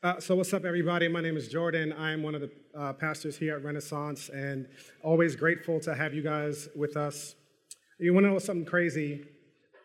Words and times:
Uh, 0.00 0.20
so, 0.20 0.36
what's 0.36 0.54
up, 0.54 0.64
everybody? 0.64 1.08
My 1.08 1.20
name 1.20 1.36
is 1.36 1.48
Jordan. 1.48 1.92
I 1.92 2.12
am 2.12 2.22
one 2.22 2.36
of 2.36 2.40
the 2.40 2.52
uh, 2.78 2.92
pastors 2.92 3.36
here 3.36 3.56
at 3.56 3.64
Renaissance, 3.64 4.28
and 4.28 4.68
always 5.02 5.34
grateful 5.34 5.80
to 5.80 5.92
have 5.92 6.14
you 6.14 6.22
guys 6.22 6.68
with 6.76 6.96
us. 6.96 7.34
You 7.98 8.14
want 8.14 8.24
to 8.26 8.30
know 8.30 8.38
something 8.38 8.64
crazy? 8.64 9.24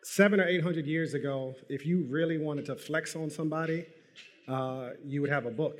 Seven 0.03 0.39
or 0.39 0.47
eight 0.47 0.61
hundred 0.61 0.85
years 0.85 1.15
ago, 1.15 1.55
if 1.67 1.83
you 1.83 2.05
really 2.11 2.37
wanted 2.37 2.67
to 2.67 2.75
flex 2.75 3.15
on 3.15 3.31
somebody, 3.31 3.87
uh, 4.47 4.89
you 5.03 5.19
would 5.21 5.31
have 5.31 5.47
a 5.47 5.49
book, 5.49 5.79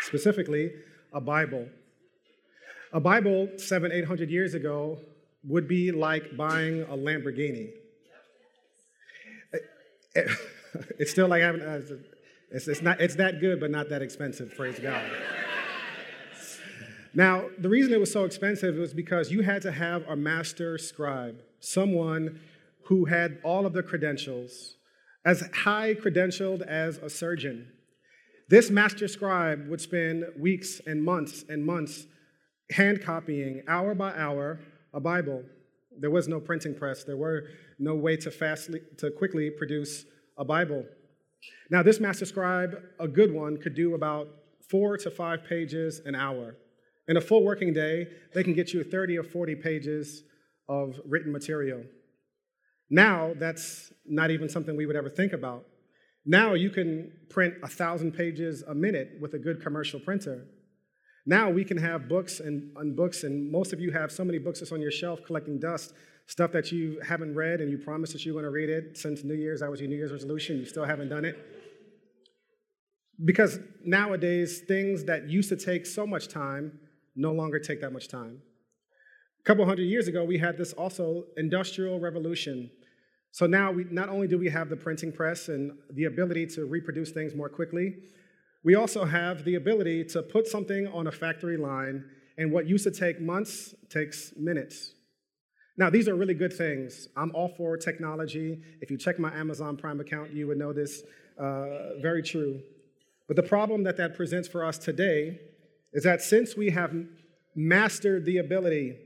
specifically 0.00 0.70
a 1.12 1.20
Bible. 1.20 1.68
A 2.94 3.00
Bible, 3.00 3.50
seven, 3.58 3.92
eight 3.92 4.06
hundred 4.06 4.30
years 4.30 4.54
ago, 4.54 4.98
would 5.44 5.68
be 5.68 5.92
like 5.92 6.34
buying 6.34 6.80
a 6.84 6.96
Lamborghini. 6.96 7.72
It's 10.98 11.10
still 11.10 11.28
like 11.28 11.40
having. 11.40 11.62
It's, 12.56 12.66
it's, 12.68 12.80
not, 12.80 13.02
it's 13.02 13.16
that 13.16 13.38
good, 13.38 13.60
but 13.60 13.70
not 13.70 13.90
that 13.90 14.00
expensive, 14.00 14.56
praise 14.56 14.78
God. 14.78 15.04
now, 17.12 17.50
the 17.58 17.68
reason 17.68 17.92
it 17.92 18.00
was 18.00 18.10
so 18.10 18.24
expensive 18.24 18.76
was 18.76 18.94
because 18.94 19.30
you 19.30 19.42
had 19.42 19.60
to 19.60 19.70
have 19.70 20.08
a 20.08 20.16
master 20.16 20.78
scribe, 20.78 21.36
someone 21.60 22.40
who 22.84 23.04
had 23.04 23.40
all 23.44 23.66
of 23.66 23.74
the 23.74 23.82
credentials, 23.82 24.76
as 25.26 25.46
high 25.54 25.94
credentialed 25.94 26.62
as 26.62 26.96
a 26.96 27.10
surgeon. 27.10 27.70
This 28.48 28.70
master 28.70 29.06
scribe 29.06 29.68
would 29.68 29.82
spend 29.82 30.24
weeks 30.38 30.80
and 30.86 31.04
months 31.04 31.44
and 31.50 31.62
months 31.62 32.06
hand 32.70 33.02
copying, 33.02 33.64
hour 33.68 33.94
by 33.94 34.14
hour, 34.16 34.60
a 34.94 35.00
Bible. 35.00 35.42
There 36.00 36.10
was 36.10 36.26
no 36.26 36.40
printing 36.40 36.74
press, 36.74 37.04
there 37.04 37.18
were 37.18 37.48
no 37.78 37.96
way 37.96 38.16
to, 38.16 38.30
fastly, 38.30 38.80
to 38.96 39.10
quickly 39.10 39.50
produce 39.50 40.06
a 40.38 40.44
Bible. 40.44 40.86
Now, 41.70 41.82
this 41.82 42.00
master 42.00 42.24
scribe, 42.24 42.76
a 43.00 43.08
good 43.08 43.32
one, 43.32 43.56
could 43.56 43.74
do 43.74 43.94
about 43.94 44.28
four 44.68 44.96
to 44.98 45.10
five 45.10 45.44
pages 45.44 46.00
an 46.04 46.14
hour. 46.14 46.56
In 47.08 47.16
a 47.16 47.20
full 47.20 47.44
working 47.44 47.72
day, 47.72 48.08
they 48.34 48.42
can 48.42 48.52
get 48.52 48.72
you 48.72 48.82
30 48.82 49.18
or 49.18 49.24
40 49.24 49.54
pages 49.56 50.24
of 50.68 51.00
written 51.06 51.32
material. 51.32 51.84
Now, 52.90 53.32
that's 53.36 53.92
not 54.04 54.30
even 54.30 54.48
something 54.48 54.76
we 54.76 54.86
would 54.86 54.96
ever 54.96 55.10
think 55.10 55.32
about. 55.32 55.64
Now, 56.24 56.54
you 56.54 56.70
can 56.70 57.12
print 57.30 57.54
a 57.62 57.68
thousand 57.68 58.12
pages 58.12 58.62
a 58.62 58.74
minute 58.74 59.18
with 59.20 59.34
a 59.34 59.38
good 59.38 59.62
commercial 59.62 60.00
printer. 60.00 60.46
Now, 61.28 61.50
we 61.50 61.64
can 61.64 61.76
have 61.76 62.08
books 62.08 62.38
and, 62.38 62.70
and 62.76 62.94
books, 62.94 63.24
and 63.24 63.50
most 63.50 63.72
of 63.72 63.80
you 63.80 63.90
have 63.90 64.12
so 64.12 64.24
many 64.24 64.38
books 64.38 64.60
that's 64.60 64.70
on 64.70 64.80
your 64.80 64.92
shelf 64.92 65.20
collecting 65.26 65.58
dust 65.58 65.92
stuff 66.28 66.52
that 66.52 66.72
you 66.72 67.00
haven't 67.06 67.34
read 67.34 67.60
and 67.60 67.70
you 67.70 67.78
promised 67.78 68.12
that 68.12 68.24
you're 68.24 68.34
going 68.34 68.44
to 68.44 68.50
read 68.50 68.68
it 68.68 68.96
since 68.96 69.22
New 69.24 69.34
Year's. 69.34 69.60
That 69.60 69.70
was 69.70 69.80
your 69.80 69.88
New 69.88 69.96
Year's 69.96 70.12
resolution. 70.12 70.56
You 70.56 70.66
still 70.66 70.84
haven't 70.84 71.08
done 71.08 71.24
it. 71.24 71.36
Because 73.24 73.58
nowadays, 73.84 74.62
things 74.68 75.04
that 75.04 75.28
used 75.28 75.48
to 75.48 75.56
take 75.56 75.86
so 75.86 76.06
much 76.06 76.28
time 76.28 76.78
no 77.14 77.32
longer 77.32 77.58
take 77.58 77.80
that 77.80 77.92
much 77.92 78.08
time. 78.08 78.42
A 79.40 79.44
couple 79.44 79.64
hundred 79.64 79.84
years 79.84 80.06
ago, 80.06 80.24
we 80.24 80.38
had 80.38 80.58
this 80.58 80.72
also 80.74 81.24
industrial 81.36 81.98
revolution. 81.98 82.70
So 83.30 83.46
now, 83.46 83.72
we, 83.72 83.84
not 83.90 84.08
only 84.08 84.26
do 84.26 84.38
we 84.38 84.50
have 84.50 84.68
the 84.68 84.76
printing 84.76 85.12
press 85.12 85.48
and 85.48 85.72
the 85.90 86.04
ability 86.04 86.46
to 86.48 86.66
reproduce 86.66 87.10
things 87.10 87.34
more 87.34 87.48
quickly, 87.48 87.94
we 88.64 88.74
also 88.74 89.04
have 89.04 89.44
the 89.44 89.54
ability 89.54 90.04
to 90.04 90.22
put 90.22 90.46
something 90.46 90.86
on 90.88 91.06
a 91.06 91.12
factory 91.12 91.56
line, 91.56 92.04
and 92.38 92.52
what 92.52 92.66
used 92.66 92.84
to 92.84 92.90
take 92.90 93.20
months 93.20 93.74
takes 93.88 94.32
minutes. 94.36 94.92
Now, 95.78 95.90
these 95.90 96.08
are 96.08 96.14
really 96.14 96.34
good 96.34 96.52
things. 96.52 97.08
I'm 97.16 97.34
all 97.34 97.48
for 97.48 97.76
technology. 97.76 98.62
If 98.80 98.90
you 98.90 98.96
check 98.96 99.18
my 99.18 99.32
Amazon 99.34 99.76
Prime 99.76 100.00
account, 100.00 100.32
you 100.32 100.46
would 100.46 100.58
know 100.58 100.72
this 100.72 101.02
uh, 101.38 101.98
very 102.00 102.22
true. 102.22 102.60
But 103.28 103.36
the 103.36 103.42
problem 103.42 103.82
that 103.84 103.96
that 103.98 104.14
presents 104.14 104.48
for 104.48 104.64
us 104.64 104.78
today 104.78 105.38
is 105.92 106.04
that 106.04 106.22
since 106.22 106.56
we 106.56 106.70
have 106.70 106.94
mastered 107.54 108.24
the 108.24 108.38
ability 108.38 108.96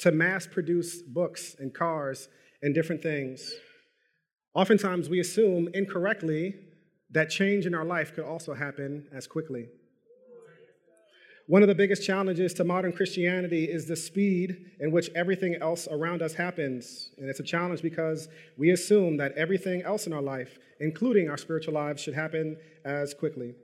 to 0.00 0.12
mass 0.12 0.46
produce 0.46 1.02
books 1.02 1.56
and 1.58 1.74
cars 1.74 2.28
and 2.62 2.74
different 2.74 3.02
things, 3.02 3.52
oftentimes 4.54 5.08
we 5.08 5.18
assume 5.20 5.68
incorrectly 5.74 6.54
that 7.12 7.30
change 7.30 7.66
in 7.66 7.74
our 7.74 7.84
life 7.84 8.14
could 8.14 8.24
also 8.24 8.54
happen 8.54 9.06
as 9.12 9.26
quickly. 9.26 9.68
One 11.46 11.62
of 11.62 11.68
the 11.68 11.74
biggest 11.74 12.06
challenges 12.06 12.54
to 12.54 12.64
modern 12.64 12.92
Christianity 12.92 13.64
is 13.64 13.86
the 13.86 13.96
speed 13.96 14.70
in 14.78 14.92
which 14.92 15.10
everything 15.16 15.56
else 15.60 15.88
around 15.90 16.22
us 16.22 16.34
happens. 16.34 17.10
And 17.18 17.28
it's 17.28 17.40
a 17.40 17.42
challenge 17.42 17.82
because 17.82 18.28
we 18.56 18.70
assume 18.70 19.16
that 19.16 19.32
everything 19.32 19.82
else 19.82 20.06
in 20.06 20.12
our 20.12 20.22
life, 20.22 20.60
including 20.78 21.28
our 21.28 21.36
spiritual 21.36 21.74
lives, 21.74 22.00
should 22.02 22.14
happen 22.14 22.56
as 22.84 23.14
quickly. 23.14 23.54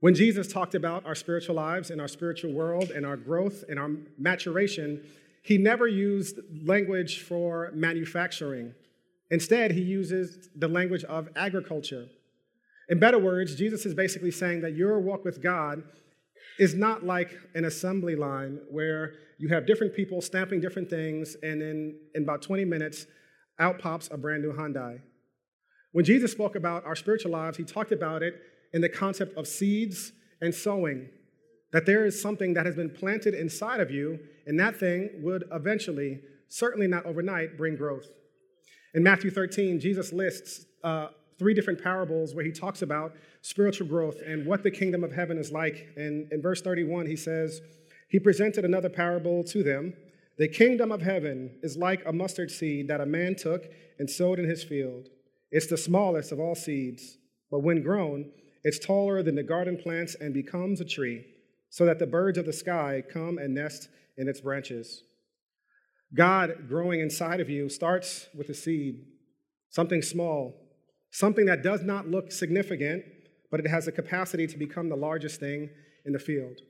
When 0.00 0.14
Jesus 0.14 0.50
talked 0.50 0.74
about 0.74 1.04
our 1.04 1.14
spiritual 1.14 1.56
lives 1.56 1.90
and 1.90 2.00
our 2.00 2.08
spiritual 2.08 2.54
world 2.54 2.90
and 2.90 3.04
our 3.04 3.18
growth 3.18 3.64
and 3.68 3.78
our 3.78 3.90
maturation, 4.16 5.04
he 5.42 5.58
never 5.58 5.88
used 5.88 6.38
language 6.64 7.20
for 7.20 7.70
manufacturing. 7.74 8.74
Instead, 9.30 9.72
he 9.72 9.82
uses 9.82 10.48
the 10.56 10.68
language 10.68 11.04
of 11.04 11.28
agriculture. 11.36 12.06
In 12.88 12.98
better 12.98 13.18
words, 13.18 13.54
Jesus 13.54 13.84
is 13.84 13.94
basically 13.94 14.30
saying 14.30 14.62
that 14.62 14.74
your 14.74 14.98
walk 14.98 15.24
with 15.24 15.42
God 15.42 15.82
is 16.58 16.74
not 16.74 17.04
like 17.04 17.36
an 17.54 17.64
assembly 17.64 18.16
line 18.16 18.60
where 18.70 19.14
you 19.38 19.48
have 19.48 19.66
different 19.66 19.94
people 19.94 20.20
stamping 20.20 20.60
different 20.60 20.90
things, 20.90 21.36
and 21.42 21.60
then 21.60 21.98
in 22.14 22.22
about 22.22 22.42
20 22.42 22.64
minutes, 22.64 23.06
out 23.58 23.78
pops 23.78 24.08
a 24.10 24.16
brand 24.16 24.42
new 24.42 24.52
Hyundai. 24.52 25.00
When 25.92 26.04
Jesus 26.04 26.32
spoke 26.32 26.56
about 26.56 26.84
our 26.84 26.96
spiritual 26.96 27.32
lives, 27.32 27.56
he 27.56 27.64
talked 27.64 27.92
about 27.92 28.22
it 28.22 28.34
in 28.72 28.80
the 28.80 28.88
concept 28.88 29.36
of 29.36 29.46
seeds 29.46 30.12
and 30.40 30.54
sowing, 30.54 31.08
that 31.72 31.86
there 31.86 32.04
is 32.04 32.20
something 32.20 32.54
that 32.54 32.66
has 32.66 32.74
been 32.74 32.90
planted 32.90 33.34
inside 33.34 33.80
of 33.80 33.90
you, 33.90 34.18
and 34.46 34.58
that 34.58 34.76
thing 34.76 35.10
would 35.22 35.44
eventually, 35.52 36.20
certainly 36.48 36.86
not 36.86 37.06
overnight, 37.06 37.56
bring 37.56 37.76
growth. 37.76 38.06
In 38.94 39.02
Matthew 39.02 39.30
13, 39.30 39.78
Jesus 39.78 40.12
lists 40.12 40.64
uh, 40.82 41.08
three 41.38 41.54
different 41.54 41.82
parables 41.82 42.34
where 42.34 42.44
he 42.44 42.52
talks 42.52 42.82
about 42.82 43.14
spiritual 43.42 43.86
growth 43.86 44.16
and 44.26 44.44
what 44.44 44.62
the 44.62 44.70
kingdom 44.70 45.04
of 45.04 45.12
heaven 45.12 45.38
is 45.38 45.52
like. 45.52 45.88
And 45.96 46.30
in 46.32 46.42
verse 46.42 46.60
31, 46.60 47.06
he 47.06 47.16
says, 47.16 47.60
He 48.08 48.18
presented 48.18 48.64
another 48.64 48.88
parable 48.88 49.44
to 49.44 49.62
them. 49.62 49.94
The 50.38 50.48
kingdom 50.48 50.92
of 50.92 51.02
heaven 51.02 51.58
is 51.62 51.76
like 51.76 52.02
a 52.06 52.12
mustard 52.12 52.50
seed 52.50 52.88
that 52.88 53.00
a 53.00 53.06
man 53.06 53.34
took 53.36 53.64
and 53.98 54.08
sowed 54.08 54.38
in 54.38 54.48
his 54.48 54.64
field. 54.64 55.08
It's 55.50 55.66
the 55.66 55.76
smallest 55.76 56.32
of 56.32 56.40
all 56.40 56.54
seeds, 56.54 57.18
but 57.50 57.60
when 57.60 57.82
grown, 57.82 58.30
it's 58.64 58.78
taller 58.78 59.22
than 59.22 59.34
the 59.34 59.42
garden 59.42 59.76
plants 59.76 60.14
and 60.20 60.34
becomes 60.34 60.80
a 60.80 60.84
tree, 60.84 61.24
so 61.70 61.86
that 61.86 61.98
the 61.98 62.06
birds 62.06 62.38
of 62.38 62.46
the 62.46 62.52
sky 62.52 63.02
come 63.10 63.38
and 63.38 63.54
nest 63.54 63.88
in 64.16 64.28
its 64.28 64.40
branches. 64.40 65.04
God 66.14 66.68
growing 66.68 67.00
inside 67.00 67.40
of 67.40 67.50
you 67.50 67.68
starts 67.68 68.28
with 68.34 68.48
a 68.48 68.54
seed, 68.54 69.04
something 69.70 70.02
small, 70.02 70.54
something 71.10 71.46
that 71.46 71.62
does 71.62 71.82
not 71.82 72.08
look 72.08 72.32
significant, 72.32 73.04
but 73.50 73.60
it 73.60 73.66
has 73.66 73.86
the 73.86 73.92
capacity 73.92 74.46
to 74.46 74.58
become 74.58 74.88
the 74.88 74.96
largest 74.96 75.40
thing 75.40 75.70
in 76.04 76.12
the 76.12 76.18
field. 76.18 76.60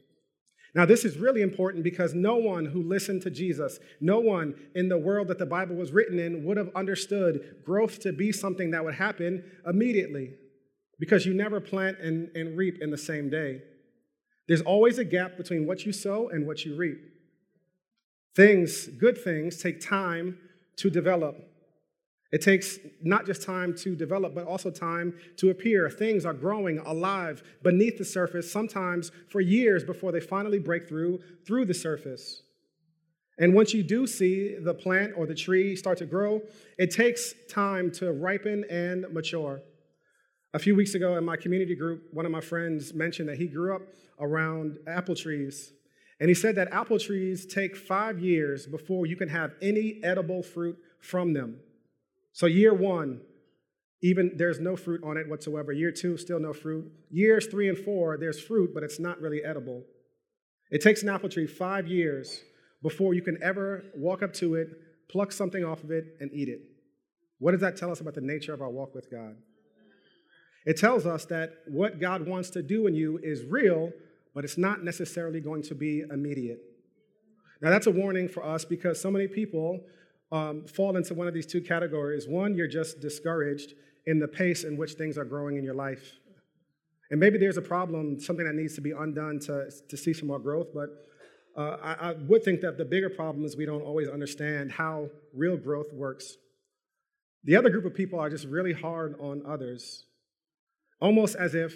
Now, 0.75 0.85
this 0.85 1.05
is 1.05 1.17
really 1.17 1.43
important 1.43 1.83
because 1.83 2.15
no 2.15 2.37
one 2.37 2.67
who 2.67 2.83
listened 2.83 3.23
to 3.23 3.31
Jesus, 3.31 3.79
no 4.01 4.21
one 4.21 4.55
in 4.75 4.89
the 4.89 4.99
world 4.99 5.29
that 5.29 5.39
the 5.39 5.47
Bible 5.47 5.77
was 5.77 5.93
written 5.93 6.19
in 6.19 6.45
would 6.45 6.57
have 6.57 6.71
understood 6.77 7.63
growth 7.65 8.01
to 8.01 8.13
be 8.13 8.33
something 8.33 8.71
that 8.73 8.85
would 8.85 8.95
happen 8.95 9.43
immediately 9.67 10.35
because 10.99 11.25
you 11.25 11.33
never 11.33 11.61
plant 11.61 11.99
and, 12.01 12.31
and 12.35 12.57
reap 12.57 12.79
in 12.81 12.91
the 12.91 12.99
same 12.99 13.31
day. 13.31 13.63
There's 14.47 14.63
always 14.63 14.99
a 14.99 15.05
gap 15.05 15.37
between 15.37 15.67
what 15.67 15.87
you 15.87 15.93
sow 15.93 16.29
and 16.29 16.47
what 16.47 16.65
you 16.65 16.77
reap. 16.77 16.99
Things, 18.35 18.89
good 18.89 19.19
things, 19.19 19.63
take 19.63 19.81
time 19.81 20.39
to 20.77 20.91
develop. 20.91 21.37
It 22.31 22.43
takes 22.43 22.79
not 23.03 23.25
just 23.25 23.43
time 23.43 23.75
to 23.77 23.97
develop, 23.97 24.35
but 24.35 24.47
also 24.47 24.71
time 24.71 25.15
to 25.39 25.49
appear. 25.49 25.89
Things 25.89 26.27
are 26.27 26.35
growing 26.35 26.79
alive 26.81 27.43
beneath 27.63 27.97
the 27.97 28.05
surface, 28.05 28.51
sometimes 28.51 29.11
for 29.29 29.41
years 29.41 29.83
before 29.83 30.13
they 30.13 30.21
finally 30.21 30.59
break 30.59 30.87
through 30.89 31.21
through 31.47 31.65
the 31.65 31.75
surface. 31.75 32.43
And 33.39 33.55
once 33.55 33.73
you 33.73 33.83
do 33.83 34.07
see 34.07 34.57
the 34.61 34.75
plant 34.75 35.13
or 35.17 35.27
the 35.27 35.35
tree 35.35 35.77
start 35.77 35.99
to 35.99 36.07
grow, 36.07 36.43
it 36.77 36.91
takes 36.91 37.35
time 37.49 37.91
to 37.93 38.13
ripen 38.13 38.65
and 38.69 39.07
mature. 39.13 39.63
A 40.55 40.59
few 40.59 40.75
weeks 40.75 40.95
ago 40.95 41.17
in 41.17 41.25
my 41.25 41.37
community 41.37 41.77
group, 41.77 42.03
one 42.13 42.27
of 42.27 42.33
my 42.33 42.41
friends 42.41 42.93
mentioned 42.93 43.29
that 43.29 43.39
he 43.39 43.47
grew 43.47 43.77
up 43.77 43.83
around 44.19 44.79
apple 44.87 45.15
trees. 45.15 45.73
And 46.21 46.29
he 46.29 46.35
said 46.35 46.57
that 46.57 46.73
apple 46.73 46.99
trees 46.99 47.47
take 47.47 47.77
five 47.77 48.19
years 48.19 48.67
before 48.67 49.07
you 49.07 49.15
can 49.15 49.29
have 49.29 49.53
any 49.63 50.01
edible 50.03 50.43
fruit 50.43 50.77
from 51.01 51.33
them. 51.33 51.61
So, 52.33 52.47
year 52.47 52.75
one, 52.75 53.21
even 54.03 54.33
there's 54.37 54.61
no 54.61 54.77
fruit 54.77 55.03
on 55.03 55.17
it 55.17 55.29
whatsoever. 55.29 55.73
Year 55.73 55.91
two, 55.91 56.17
still 56.17 56.39
no 56.39 56.53
fruit. 56.53 56.91
Years 57.11 57.47
three 57.47 57.69
and 57.69 57.77
four, 57.77 58.17
there's 58.17 58.41
fruit, 58.41 58.71
but 58.73 58.83
it's 58.83 59.01
not 59.01 59.21
really 59.21 59.43
edible. 59.45 59.83
It 60.71 60.83
takes 60.83 61.03
an 61.03 61.09
apple 61.09 61.29
tree 61.29 61.47
five 61.47 61.89
years 61.89 62.41
before 62.83 63.15
you 63.15 63.23
can 63.23 63.39
ever 63.43 63.85
walk 63.97 64.23
up 64.23 64.33
to 64.35 64.55
it, 64.55 64.69
pluck 65.11 65.33
something 65.33 65.65
off 65.65 65.83
of 65.83 65.91
it, 65.91 66.17
and 66.21 66.31
eat 66.33 66.49
it. 66.49 66.61
What 67.39 67.53
does 67.53 67.61
that 67.61 67.77
tell 67.77 67.91
us 67.91 68.01
about 68.01 68.15
the 68.15 68.21
nature 68.21 68.53
of 68.53 68.61
our 68.61 68.71
walk 68.71 68.95
with 68.95 69.11
God? 69.11 69.37
It 70.65 70.77
tells 70.77 71.07
us 71.07 71.25
that 71.27 71.55
what 71.67 72.01
God 72.01 72.27
wants 72.27 72.51
to 72.51 72.63
do 72.63 72.87
in 72.87 72.95
you 72.95 73.19
is 73.23 73.45
real, 73.45 73.91
but 74.35 74.45
it's 74.45 74.59
not 74.59 74.85
necessarily 74.85 75.41
going 75.41 75.63
to 75.63 75.75
be 75.75 76.05
immediate. 76.11 76.61
Now, 77.61 77.71
that's 77.71 77.87
a 77.87 77.91
warning 77.91 78.29
for 78.29 78.45
us 78.45 78.65
because 78.65 79.01
so 79.01 79.11
many 79.11 79.27
people 79.27 79.81
um, 80.31 80.67
fall 80.67 80.97
into 80.97 81.15
one 81.15 81.27
of 81.27 81.35
these 81.35 81.47
two 81.47 81.61
categories. 81.61 82.27
One, 82.29 82.55
you're 82.55 82.69
just 82.69 83.01
discouraged 83.01 83.73
in 84.07 84.19
the 84.19 84.29
pace 84.29 84.65
in 84.65 84.77
which 84.77 84.93
things 84.95 85.19
are 85.19 85.25
growing 85.25 85.57
in 85.57 85.65
your 85.65 85.75
life. 85.75 86.19
And 87.11 87.19
maybe 87.19 87.39
there's 87.39 87.57
a 87.57 87.63
problem, 87.63 88.21
something 88.21 88.45
that 88.47 88.55
needs 88.55 88.75
to 88.75 88.81
be 88.81 88.93
undone 88.93 89.41
to, 89.41 89.71
to 89.89 89.97
see 89.97 90.13
some 90.13 90.29
more 90.29 90.39
growth, 90.39 90.69
but 90.75 90.89
uh, 91.57 91.77
I, 91.83 92.11
I 92.11 92.13
would 92.29 92.45
think 92.45 92.61
that 92.61 92.79
the 92.79 92.85
bigger 92.85 93.11
problem 93.11 93.45
is 93.45 93.57
we 93.57 93.67
don't 93.67 93.83
always 93.83 94.09
understand 94.09 94.71
how 94.71 95.09
real 95.35 95.57
growth 95.57 95.93
works. 95.93 96.37
The 97.45 97.57
other 97.57 97.71
group 97.71 97.85
of 97.85 97.95
people 97.95 98.21
are 98.21 98.31
just 98.31 98.47
really 98.47 98.73
hard 98.73 99.17
on 99.19 99.43
others, 99.47 100.05
almost 101.01 101.35
as 101.37 101.55
if 101.55 101.75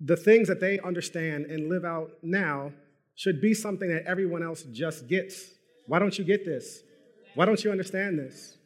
the 0.00 0.16
things 0.16 0.48
that 0.48 0.60
they 0.60 0.80
understand 0.80 1.46
and 1.46 1.68
live 1.68 1.84
out 1.84 2.10
now 2.22 2.72
should 3.14 3.40
be 3.40 3.54
something 3.54 3.88
that 3.88 4.04
everyone 4.04 4.42
else 4.42 4.64
just 4.72 5.06
gets. 5.06 5.44
Why 5.86 5.98
don't 5.98 6.18
you 6.18 6.24
get 6.24 6.44
this? 6.44 6.80
Why 7.34 7.46
don't 7.46 7.62
you 7.64 7.70
understand 7.70 8.18
this? 8.18 8.56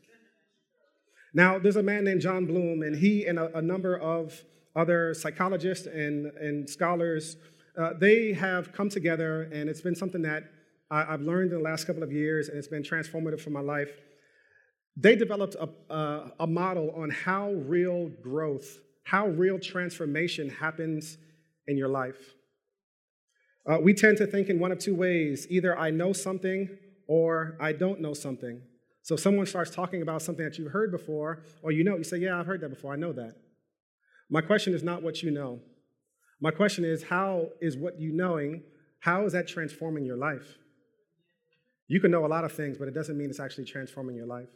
Now, 1.33 1.59
there's 1.59 1.77
a 1.77 1.83
man 1.83 2.05
named 2.05 2.21
John 2.21 2.47
Bloom, 2.47 2.83
and 2.83 2.97
he 2.97 3.27
and 3.27 3.39
a, 3.39 3.59
a 3.59 3.63
number 3.63 3.97
of 3.97 4.43
other 4.75 5.15
psychologists 5.15 5.87
and, 5.87 6.27
and 6.39 6.69
scholars, 6.69 7.37
uh, 7.79 7.93
they 7.99 8.33
have 8.33 8.73
come 8.73 8.89
together, 8.89 9.43
and 9.53 9.69
it's 9.69 9.81
been 9.81 9.95
something 9.95 10.23
that 10.23 10.45
I, 10.91 11.05
have 11.05 11.23
learned 11.23 11.53
in 11.53 11.59
the 11.59 11.65
last 11.65 11.87
couple 11.87 12.03
of 12.03 12.13
years, 12.13 12.49
and 12.49 12.59
it's 12.59 12.69
been 12.69 12.83
transformative 12.83 13.41
for 13.41 13.51
my 13.51 13.61
life. 13.61 13.91
They 14.97 15.15
developed 15.15 15.57
a, 15.57 15.69
a, 15.93 16.33
a 16.41 16.47
model 16.47 16.91
on 16.97 17.11
how 17.11 17.53
real 17.53 18.11
growth, 18.23 18.79
how 19.05 19.29
real 19.29 19.59
transformation 19.59 20.49
happens 20.49 21.19
in 21.67 21.77
your 21.77 21.89
life. 21.89 22.35
Uh, 23.67 23.79
we 23.81 23.93
tend 23.93 24.17
to 24.19 24.27
think 24.27 24.49
in 24.49 24.59
one 24.59 24.73
of 24.73 24.79
two 24.79 24.95
ways 24.95 25.47
either 25.51 25.77
I 25.77 25.91
know 25.91 26.13
something 26.13 26.79
or 27.07 27.57
I 27.61 27.73
don't 27.73 28.01
know 28.01 28.15
something. 28.15 28.63
So 29.03 29.15
if 29.15 29.21
someone 29.21 29.47
starts 29.47 29.71
talking 29.71 30.03
about 30.03 30.23
something 30.23 30.45
that 30.45 30.59
you've 30.59 30.73
heard 30.73 30.91
before, 30.91 31.43
or 31.63 31.71
you 31.71 31.85
know, 31.85 31.97
you 31.97 32.05
say, 32.05 32.19
Yeah, 32.19 32.39
I've 32.39 32.47
heard 32.47 32.61
that 32.63 32.71
before, 32.71 32.93
I 32.93 32.97
know 32.97 33.13
that. 33.13 33.35
My 34.29 34.41
question 34.41 34.75
is 34.75 34.83
not 34.83 35.03
what 35.03 35.23
you 35.23 35.31
know. 35.31 35.61
My 36.41 36.51
question 36.51 36.85
is, 36.85 37.05
how 37.05 37.49
is 37.61 37.77
what 37.77 38.01
you 38.01 38.13
knowing, 38.13 38.63
how 39.01 39.25
is 39.25 39.33
that 39.33 39.47
transforming 39.47 40.05
your 40.05 40.17
life? 40.17 40.59
You 41.89 42.01
can 42.01 42.11
know 42.11 42.27
a 42.27 42.29
lot 42.29 42.45
of 42.45 42.53
things, 42.53 42.77
but 42.79 42.89
it 42.89 42.95
doesn't 42.95 43.17
mean 43.17 43.31
it's 43.31 43.41
actually 43.41 43.65
transforming 43.65 44.17
your 44.17 44.27
life. 44.27 44.49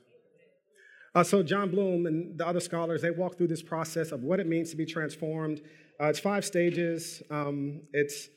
Uh, 1.14 1.24
so 1.24 1.42
John 1.42 1.70
Bloom 1.70 2.06
and 2.06 2.38
the 2.38 2.46
other 2.46 2.60
scholars, 2.60 3.02
they 3.02 3.10
walk 3.10 3.36
through 3.36 3.48
this 3.48 3.62
process 3.62 4.12
of 4.12 4.22
what 4.22 4.40
it 4.40 4.46
means 4.46 4.70
to 4.70 4.76
be 4.76 4.86
transformed. 4.86 5.60
Uh, 6.00 6.06
it's 6.06 6.20
five 6.20 6.44
stages. 6.44 7.22
Um, 7.30 7.82
it's 7.92 8.28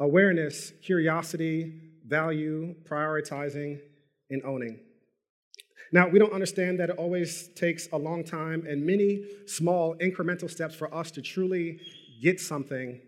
awareness, 0.00 0.72
curiosity, 0.82 1.87
value, 2.08 2.74
prioritizing, 2.84 3.80
and 4.30 4.42
owning. 4.44 4.80
Now, 5.92 6.08
we 6.08 6.18
don't 6.18 6.32
understand 6.32 6.78
that 6.80 6.90
it 6.90 6.98
always 6.98 7.48
takes 7.54 7.88
a 7.92 7.96
long 7.96 8.22
time 8.24 8.66
and 8.68 8.84
many 8.84 9.24
small 9.46 9.94
incremental 9.96 10.50
steps 10.50 10.74
for 10.74 10.92
us 10.94 11.10
to 11.12 11.22
truly 11.22 11.80
get 12.22 12.40
something. 12.40 13.00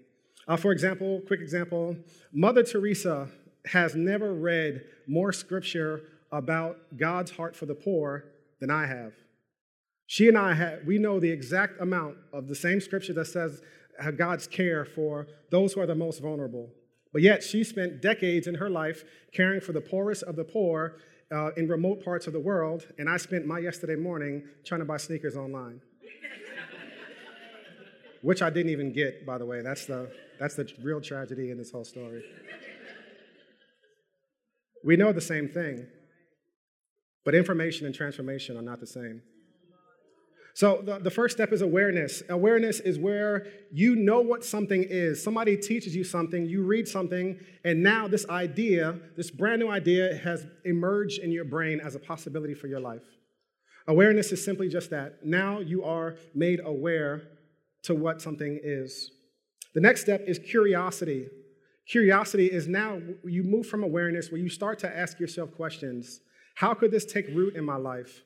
Uh, 0.48 0.56
for 0.56 0.72
example, 0.72 1.20
quick 1.26 1.40
example 1.40 1.96
Mother 2.32 2.62
Teresa 2.62 3.28
has 3.66 3.94
never 3.94 4.32
read 4.32 4.84
more 5.06 5.32
scripture 5.32 6.02
about 6.32 6.78
God's 6.96 7.30
heart 7.30 7.54
for 7.54 7.66
the 7.66 7.74
poor 7.74 8.24
than 8.60 8.70
I 8.70 8.86
have. 8.86 9.12
She 10.06 10.28
and 10.28 10.38
I 10.38 10.54
have, 10.54 10.84
we 10.86 10.98
know 10.98 11.20
the 11.20 11.30
exact 11.30 11.80
amount 11.80 12.16
of 12.32 12.48
the 12.48 12.54
same 12.54 12.80
scripture 12.80 13.12
that 13.12 13.26
says 13.26 13.62
God's 14.16 14.46
care 14.46 14.84
for 14.84 15.26
those 15.50 15.72
who 15.72 15.80
are 15.80 15.86
the 15.86 15.94
most 15.94 16.20
vulnerable. 16.20 16.70
But 17.12 17.22
yet, 17.22 17.42
she 17.42 17.64
spent 17.64 18.00
decades 18.00 18.46
in 18.46 18.56
her 18.56 18.70
life 18.70 19.02
caring 19.34 19.60
for 19.60 19.72
the 19.72 19.80
poorest 19.80 20.22
of 20.22 20.36
the 20.36 20.44
poor 20.44 20.96
uh, 21.32 21.50
in 21.56 21.68
remote 21.68 22.04
parts 22.04 22.26
of 22.26 22.32
the 22.32 22.40
world, 22.40 22.86
and 22.98 23.08
I 23.08 23.16
spent 23.16 23.46
my 23.46 23.58
yesterday 23.58 23.96
morning 23.96 24.44
trying 24.64 24.80
to 24.80 24.84
buy 24.84 24.96
sneakers 24.96 25.36
online. 25.36 25.80
Which 28.22 28.42
I 28.42 28.50
didn't 28.50 28.70
even 28.70 28.92
get, 28.92 29.26
by 29.26 29.38
the 29.38 29.46
way. 29.46 29.62
That's 29.62 29.86
the, 29.86 30.10
that's 30.38 30.54
the 30.54 30.70
real 30.82 31.00
tragedy 31.00 31.50
in 31.50 31.58
this 31.58 31.70
whole 31.70 31.84
story. 31.84 32.22
We 34.84 34.96
know 34.96 35.12
the 35.12 35.20
same 35.20 35.48
thing, 35.48 35.86
but 37.24 37.34
information 37.34 37.86
and 37.86 37.94
transformation 37.94 38.56
are 38.56 38.62
not 38.62 38.80
the 38.80 38.86
same. 38.86 39.22
So, 40.60 40.82
the, 40.84 40.98
the 40.98 41.10
first 41.10 41.34
step 41.34 41.54
is 41.54 41.62
awareness. 41.62 42.22
Awareness 42.28 42.80
is 42.80 42.98
where 42.98 43.46
you 43.72 43.96
know 43.96 44.20
what 44.20 44.44
something 44.44 44.84
is. 44.86 45.24
Somebody 45.24 45.56
teaches 45.56 45.96
you 45.96 46.04
something, 46.04 46.44
you 46.44 46.64
read 46.64 46.86
something, 46.86 47.40
and 47.64 47.82
now 47.82 48.06
this 48.06 48.28
idea, 48.28 48.98
this 49.16 49.30
brand 49.30 49.62
new 49.62 49.70
idea, 49.70 50.16
has 50.16 50.46
emerged 50.66 51.20
in 51.20 51.32
your 51.32 51.46
brain 51.46 51.80
as 51.80 51.94
a 51.94 51.98
possibility 51.98 52.52
for 52.52 52.66
your 52.66 52.78
life. 52.78 53.00
Awareness 53.88 54.32
is 54.32 54.44
simply 54.44 54.68
just 54.68 54.90
that. 54.90 55.24
Now 55.24 55.60
you 55.60 55.82
are 55.82 56.16
made 56.34 56.60
aware 56.62 57.22
to 57.84 57.94
what 57.94 58.20
something 58.20 58.60
is. 58.62 59.12
The 59.74 59.80
next 59.80 60.02
step 60.02 60.24
is 60.26 60.38
curiosity. 60.38 61.28
Curiosity 61.88 62.48
is 62.48 62.68
now 62.68 63.00
you 63.24 63.44
move 63.44 63.66
from 63.66 63.82
awareness 63.82 64.30
where 64.30 64.42
you 64.42 64.50
start 64.50 64.78
to 64.80 64.94
ask 64.94 65.18
yourself 65.18 65.56
questions 65.56 66.20
How 66.56 66.74
could 66.74 66.90
this 66.90 67.06
take 67.06 67.28
root 67.28 67.56
in 67.56 67.64
my 67.64 67.76
life? 67.76 68.24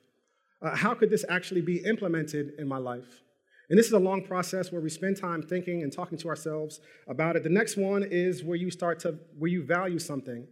Uh, 0.62 0.76
how 0.76 0.94
could 0.94 1.10
this 1.10 1.24
actually 1.28 1.60
be 1.60 1.78
implemented 1.78 2.54
in 2.58 2.66
my 2.66 2.78
life? 2.78 3.22
And 3.70 3.78
this 3.78 3.86
is 3.86 3.92
a 3.92 3.98
long 3.98 4.22
process 4.22 4.70
where 4.70 4.80
we 4.80 4.90
spend 4.90 5.16
time 5.16 5.42
thinking 5.42 5.82
and 5.82 5.92
talking 5.92 6.18
to 6.18 6.28
ourselves 6.28 6.80
about 7.08 7.36
it. 7.36 7.42
The 7.42 7.48
next 7.48 7.76
one 7.76 8.02
is 8.02 8.44
where 8.44 8.56
you 8.56 8.70
start 8.70 8.98
to, 9.00 9.18
where 9.38 9.50
you 9.50 9.64
value 9.64 9.98
something. 9.98 10.46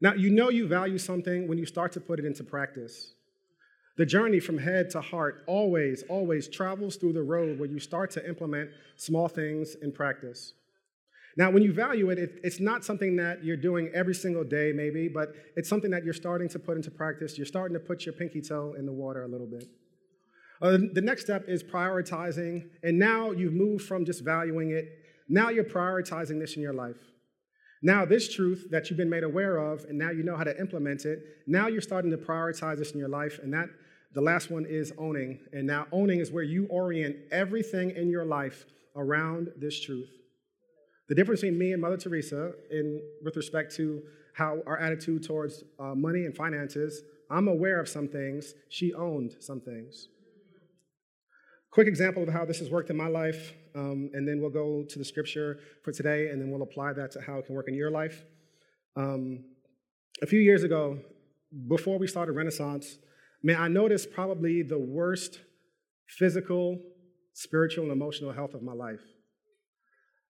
Now, 0.00 0.14
you 0.14 0.30
know 0.30 0.50
you 0.50 0.66
value 0.66 0.98
something 0.98 1.48
when 1.48 1.58
you 1.58 1.66
start 1.66 1.92
to 1.92 2.00
put 2.00 2.18
it 2.18 2.24
into 2.24 2.42
practice. 2.42 3.14
The 3.96 4.06
journey 4.06 4.40
from 4.40 4.58
head 4.58 4.90
to 4.90 5.00
heart 5.00 5.44
always, 5.46 6.02
always 6.08 6.48
travels 6.48 6.96
through 6.96 7.12
the 7.12 7.22
road 7.22 7.60
where 7.60 7.68
you 7.68 7.78
start 7.78 8.10
to 8.12 8.28
implement 8.28 8.70
small 8.96 9.28
things 9.28 9.76
in 9.76 9.92
practice. 9.92 10.54
Now, 11.36 11.50
when 11.50 11.62
you 11.62 11.72
value 11.72 12.10
it, 12.10 12.18
it, 12.18 12.40
it's 12.44 12.60
not 12.60 12.84
something 12.84 13.16
that 13.16 13.44
you're 13.44 13.56
doing 13.56 13.90
every 13.92 14.14
single 14.14 14.44
day, 14.44 14.72
maybe, 14.72 15.08
but 15.08 15.34
it's 15.56 15.68
something 15.68 15.90
that 15.90 16.04
you're 16.04 16.14
starting 16.14 16.48
to 16.50 16.58
put 16.58 16.76
into 16.76 16.90
practice. 16.90 17.36
You're 17.36 17.46
starting 17.46 17.74
to 17.74 17.80
put 17.80 18.06
your 18.06 18.12
pinky 18.12 18.40
toe 18.40 18.74
in 18.78 18.86
the 18.86 18.92
water 18.92 19.24
a 19.24 19.28
little 19.28 19.46
bit. 19.46 19.64
Uh, 20.62 20.78
the 20.92 21.00
next 21.00 21.22
step 21.22 21.44
is 21.48 21.64
prioritizing, 21.64 22.68
and 22.82 22.98
now 22.98 23.32
you've 23.32 23.52
moved 23.52 23.84
from 23.84 24.04
just 24.04 24.24
valuing 24.24 24.70
it. 24.70 24.86
Now 25.28 25.48
you're 25.48 25.64
prioritizing 25.64 26.38
this 26.38 26.54
in 26.54 26.62
your 26.62 26.72
life. 26.72 26.96
Now, 27.82 28.06
this 28.06 28.32
truth 28.32 28.68
that 28.70 28.88
you've 28.88 28.96
been 28.96 29.10
made 29.10 29.24
aware 29.24 29.58
of, 29.58 29.84
and 29.84 29.98
now 29.98 30.10
you 30.10 30.22
know 30.22 30.36
how 30.36 30.44
to 30.44 30.58
implement 30.58 31.04
it, 31.04 31.18
now 31.46 31.66
you're 31.66 31.82
starting 31.82 32.10
to 32.12 32.16
prioritize 32.16 32.78
this 32.78 32.92
in 32.92 32.98
your 32.98 33.10
life, 33.10 33.40
and 33.42 33.52
that 33.52 33.68
the 34.14 34.22
last 34.22 34.50
one 34.50 34.64
is 34.64 34.92
owning. 34.96 35.40
And 35.52 35.66
now 35.66 35.86
owning 35.92 36.20
is 36.20 36.30
where 36.30 36.44
you 36.44 36.66
orient 36.70 37.16
everything 37.30 37.90
in 37.90 38.08
your 38.08 38.24
life 38.24 38.64
around 38.96 39.48
this 39.58 39.78
truth. 39.80 40.08
The 41.08 41.14
difference 41.14 41.42
between 41.42 41.58
me 41.58 41.72
and 41.72 41.82
Mother 41.82 41.96
Teresa 41.96 42.52
in 42.70 43.02
with 43.22 43.36
respect 43.36 43.74
to 43.76 44.02
how 44.34 44.60
our 44.66 44.78
attitude 44.78 45.24
towards 45.24 45.62
uh, 45.78 45.94
money 45.94 46.24
and 46.24 46.34
finances, 46.34 47.02
I'm 47.30 47.48
aware 47.48 47.78
of 47.78 47.88
some 47.88 48.08
things, 48.08 48.54
she 48.68 48.92
owned 48.94 49.36
some 49.40 49.60
things. 49.60 50.08
Quick 51.70 51.88
example 51.88 52.22
of 52.22 52.28
how 52.28 52.44
this 52.44 52.58
has 52.60 52.70
worked 52.70 52.90
in 52.90 52.96
my 52.96 53.08
life, 53.08 53.52
um, 53.74 54.10
and 54.12 54.26
then 54.26 54.40
we'll 54.40 54.50
go 54.50 54.84
to 54.88 54.98
the 54.98 55.04
scripture 55.04 55.58
for 55.82 55.92
today, 55.92 56.28
and 56.28 56.40
then 56.40 56.50
we'll 56.50 56.62
apply 56.62 56.92
that 56.92 57.10
to 57.12 57.20
how 57.20 57.38
it 57.38 57.46
can 57.46 57.54
work 57.54 57.68
in 57.68 57.74
your 57.74 57.90
life. 57.90 58.24
Um, 58.96 59.44
a 60.22 60.26
few 60.26 60.40
years 60.40 60.62
ago, 60.62 60.98
before 61.68 61.98
we 61.98 62.06
started 62.06 62.32
Renaissance, 62.32 62.98
man, 63.42 63.60
I 63.60 63.68
noticed 63.68 64.12
probably 64.12 64.62
the 64.62 64.78
worst 64.78 65.40
physical, 66.06 66.78
spiritual, 67.32 67.84
and 67.84 67.92
emotional 67.92 68.32
health 68.32 68.54
of 68.54 68.62
my 68.62 68.72
life. 68.72 69.02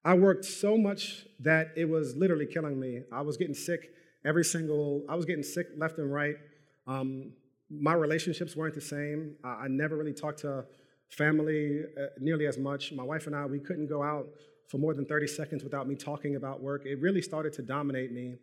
I 0.04 0.14
worked 0.14 0.44
so 0.44 0.76
much 0.76 1.24
that 1.40 1.68
it 1.76 1.88
was 1.88 2.14
literally 2.14 2.46
killing 2.46 2.78
me. 2.78 3.02
I 3.10 3.22
was 3.22 3.36
getting 3.36 3.54
sick 3.54 3.90
every 4.24 4.44
single, 4.44 5.02
I 5.08 5.14
was 5.14 5.24
getting 5.24 5.42
sick 5.42 5.68
left 5.78 5.98
and 5.98 6.12
right. 6.12 6.36
Um, 6.86 7.32
my 7.70 7.94
relationships 7.94 8.54
weren't 8.54 8.74
the 8.74 8.80
same. 8.80 9.36
I, 9.42 9.64
I 9.64 9.68
never 9.68 9.96
really 9.96 10.12
talked 10.12 10.40
to 10.40 10.66
family 11.08 11.82
uh, 11.98 12.06
nearly 12.18 12.46
as 12.46 12.58
much. 12.58 12.92
My 12.92 13.02
wife 13.02 13.26
and 13.26 13.34
I, 13.34 13.46
we 13.46 13.58
couldn't 13.58 13.86
go 13.86 14.02
out 14.02 14.26
for 14.68 14.78
more 14.78 14.92
than 14.92 15.06
30 15.06 15.26
seconds 15.26 15.64
without 15.64 15.88
me 15.88 15.94
talking 15.94 16.36
about 16.36 16.60
work. 16.60 16.84
It 16.84 17.00
really 17.00 17.22
started 17.22 17.52
to 17.54 17.62
dominate 17.62 18.12
me. 18.12 18.34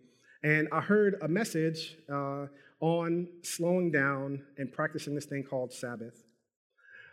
And 0.44 0.68
I 0.72 0.82
heard 0.82 1.18
a 1.22 1.28
message 1.28 1.98
uh, 2.12 2.48
on 2.80 3.28
slowing 3.44 3.92
down 3.92 4.44
and 4.58 4.72
practicing 4.72 5.14
this 5.14 5.26
thing 5.26 5.44
called 5.44 5.72
Sabbath. 5.72 6.24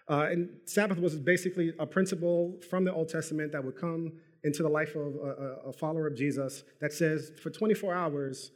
Uh, 0.08 0.28
and 0.30 0.48
Sabbath 0.64 0.98
was 0.98 1.16
basically 1.16 1.74
a 1.78 1.84
principle 1.86 2.56
from 2.70 2.84
the 2.84 2.92
Old 2.92 3.10
Testament 3.10 3.52
that 3.52 3.62
would 3.62 3.76
come 3.76 4.12
into 4.44 4.62
the 4.62 4.68
life 4.68 4.94
of 4.94 5.14
a, 5.16 5.68
a 5.68 5.72
follower 5.72 6.06
of 6.06 6.16
Jesus 6.16 6.62
that 6.80 6.92
says 6.92 7.32
for 7.42 7.50
24 7.50 7.94
hours, 7.94 8.50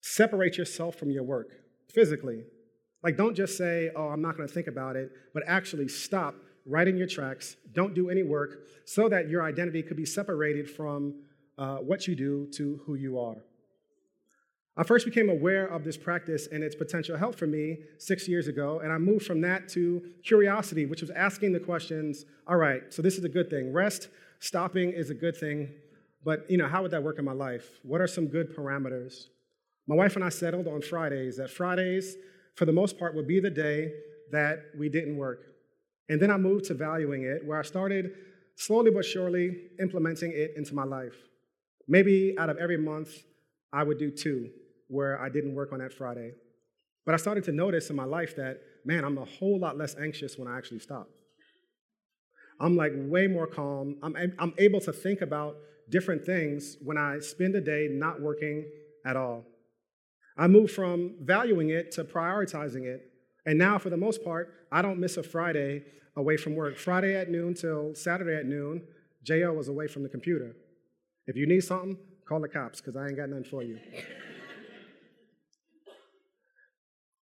separate 0.00 0.56
yourself 0.56 0.96
from 0.96 1.10
your 1.10 1.22
work 1.22 1.52
physically. 1.92 2.44
Like, 3.02 3.16
don't 3.16 3.34
just 3.34 3.56
say, 3.56 3.90
oh, 3.96 4.08
I'm 4.08 4.20
not 4.20 4.36
going 4.36 4.48
to 4.48 4.52
think 4.52 4.66
about 4.66 4.96
it, 4.96 5.10
but 5.32 5.42
actually 5.46 5.88
stop 5.88 6.34
right 6.66 6.86
in 6.86 6.96
your 6.96 7.06
tracks, 7.06 7.56
don't 7.72 7.94
do 7.94 8.10
any 8.10 8.22
work, 8.22 8.66
so 8.84 9.08
that 9.08 9.28
your 9.28 9.42
identity 9.42 9.82
could 9.82 9.96
be 9.96 10.04
separated 10.04 10.68
from 10.70 11.14
uh, 11.58 11.76
what 11.76 12.06
you 12.06 12.14
do 12.14 12.48
to 12.54 12.80
who 12.84 12.94
you 12.94 13.18
are. 13.18 13.42
I 14.76 14.84
first 14.84 15.04
became 15.04 15.28
aware 15.28 15.66
of 15.66 15.84
this 15.84 15.96
practice 15.96 16.48
and 16.50 16.62
its 16.62 16.74
potential 16.74 17.16
help 17.16 17.34
for 17.34 17.46
me 17.46 17.78
six 17.98 18.28
years 18.28 18.48
ago, 18.48 18.80
and 18.80 18.92
I 18.92 18.98
moved 18.98 19.26
from 19.26 19.40
that 19.42 19.68
to 19.70 20.02
curiosity, 20.24 20.86
which 20.86 21.00
was 21.00 21.10
asking 21.10 21.52
the 21.52 21.60
questions 21.60 22.24
all 22.46 22.56
right, 22.56 22.82
so 22.92 23.02
this 23.02 23.18
is 23.18 23.24
a 23.24 23.28
good 23.28 23.50
thing. 23.50 23.72
Rest, 23.72 24.08
stopping 24.40 24.90
is 24.90 25.10
a 25.10 25.14
good 25.14 25.36
thing, 25.36 25.70
but 26.24 26.50
you 26.50 26.58
know, 26.58 26.66
how 26.66 26.82
would 26.82 26.90
that 26.90 27.02
work 27.02 27.18
in 27.18 27.24
my 27.24 27.32
life? 27.32 27.68
What 27.82 28.00
are 28.00 28.06
some 28.06 28.26
good 28.26 28.54
parameters? 28.54 29.28
My 29.86 29.94
wife 29.94 30.16
and 30.16 30.24
I 30.24 30.28
settled 30.28 30.66
on 30.66 30.82
Fridays, 30.82 31.36
that 31.36 31.50
Fridays, 31.50 32.16
for 32.56 32.64
the 32.64 32.72
most 32.72 32.98
part, 32.98 33.14
would 33.14 33.26
be 33.26 33.40
the 33.40 33.50
day 33.50 33.92
that 34.32 34.58
we 34.78 34.88
didn't 34.88 35.16
work. 35.16 35.46
And 36.08 36.20
then 36.20 36.30
I 36.30 36.36
moved 36.36 36.64
to 36.66 36.74
valuing 36.74 37.22
it, 37.22 37.44
where 37.44 37.58
I 37.58 37.62
started 37.62 38.12
slowly 38.56 38.90
but 38.90 39.04
surely 39.04 39.56
implementing 39.80 40.32
it 40.32 40.54
into 40.56 40.74
my 40.74 40.84
life. 40.84 41.16
Maybe 41.88 42.34
out 42.38 42.50
of 42.50 42.58
every 42.58 42.76
month, 42.76 43.10
I 43.72 43.82
would 43.82 43.98
do 43.98 44.10
two 44.10 44.50
where 44.88 45.20
I 45.20 45.28
didn't 45.28 45.54
work 45.54 45.72
on 45.72 45.78
that 45.78 45.92
Friday. 45.92 46.32
But 47.06 47.14
I 47.14 47.16
started 47.16 47.44
to 47.44 47.52
notice 47.52 47.90
in 47.90 47.96
my 47.96 48.04
life 48.04 48.36
that, 48.36 48.60
man, 48.84 49.04
I'm 49.04 49.18
a 49.18 49.24
whole 49.24 49.58
lot 49.58 49.78
less 49.78 49.96
anxious 49.96 50.36
when 50.36 50.48
I 50.48 50.58
actually 50.58 50.80
stop. 50.80 51.08
I'm 52.60 52.76
like 52.76 52.92
way 52.94 53.26
more 53.26 53.46
calm. 53.46 53.96
I'm, 54.02 54.14
I'm 54.38 54.54
able 54.58 54.80
to 54.82 54.92
think 54.92 55.22
about 55.22 55.56
different 55.88 56.24
things 56.24 56.76
when 56.82 56.98
I 56.98 57.18
spend 57.20 57.54
a 57.56 57.60
day 57.60 57.88
not 57.90 58.20
working 58.20 58.66
at 59.06 59.16
all. 59.16 59.44
I 60.36 60.46
moved 60.46 60.72
from 60.72 61.16
valuing 61.22 61.70
it 61.70 61.90
to 61.92 62.04
prioritizing 62.04 62.84
it. 62.84 63.10
And 63.46 63.58
now, 63.58 63.78
for 63.78 63.88
the 63.88 63.96
most 63.96 64.22
part, 64.22 64.54
I 64.70 64.82
don't 64.82 64.98
miss 64.98 65.16
a 65.16 65.22
Friday 65.22 65.84
away 66.16 66.36
from 66.36 66.54
work. 66.54 66.76
Friday 66.76 67.16
at 67.16 67.30
noon 67.30 67.54
till 67.54 67.94
Saturday 67.94 68.36
at 68.36 68.46
noon, 68.46 68.82
JO 69.24 69.52
was 69.52 69.68
away 69.68 69.86
from 69.86 70.02
the 70.02 70.08
computer. 70.08 70.54
If 71.26 71.36
you 71.36 71.46
need 71.46 71.62
something, 71.62 71.96
call 72.28 72.40
the 72.40 72.48
cops 72.48 72.80
because 72.80 72.96
I 72.96 73.06
ain't 73.06 73.16
got 73.16 73.28
nothing 73.28 73.44
for 73.44 73.62
you. 73.62 73.78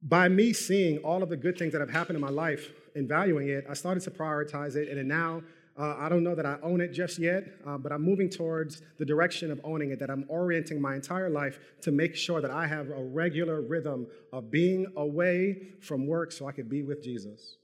By 0.02 0.28
me 0.28 0.52
seeing 0.52 0.98
all 0.98 1.22
of 1.22 1.28
the 1.28 1.36
good 1.36 1.58
things 1.58 1.72
that 1.72 1.80
have 1.80 1.90
happened 1.90 2.16
in 2.16 2.22
my 2.22 2.30
life 2.30 2.70
and 2.94 3.08
valuing 3.08 3.48
it, 3.48 3.64
I 3.68 3.74
started 3.74 4.02
to 4.04 4.10
prioritize 4.10 4.76
it, 4.76 4.88
and 4.88 5.08
now 5.08 5.42
uh, 5.78 5.94
I 5.96 6.08
don't 6.08 6.24
know 6.24 6.34
that 6.34 6.44
I 6.44 6.56
own 6.62 6.80
it 6.80 6.92
just 6.92 7.18
yet, 7.18 7.44
uh, 7.64 7.78
but 7.78 7.92
I'm 7.92 8.02
moving 8.02 8.28
towards 8.28 8.82
the 8.98 9.04
direction 9.04 9.50
of 9.50 9.60
owning 9.62 9.92
it, 9.92 10.00
that 10.00 10.10
I'm 10.10 10.24
orienting 10.28 10.80
my 10.80 10.96
entire 10.96 11.30
life 11.30 11.60
to 11.82 11.92
make 11.92 12.16
sure 12.16 12.40
that 12.40 12.50
I 12.50 12.66
have 12.66 12.90
a 12.90 13.04
regular 13.04 13.60
rhythm 13.60 14.08
of 14.32 14.50
being 14.50 14.86
away 14.96 15.74
from 15.80 16.08
work 16.08 16.32
so 16.32 16.48
I 16.48 16.52
could 16.52 16.68
be 16.68 16.82
with 16.82 17.02
Jesus. 17.02 17.56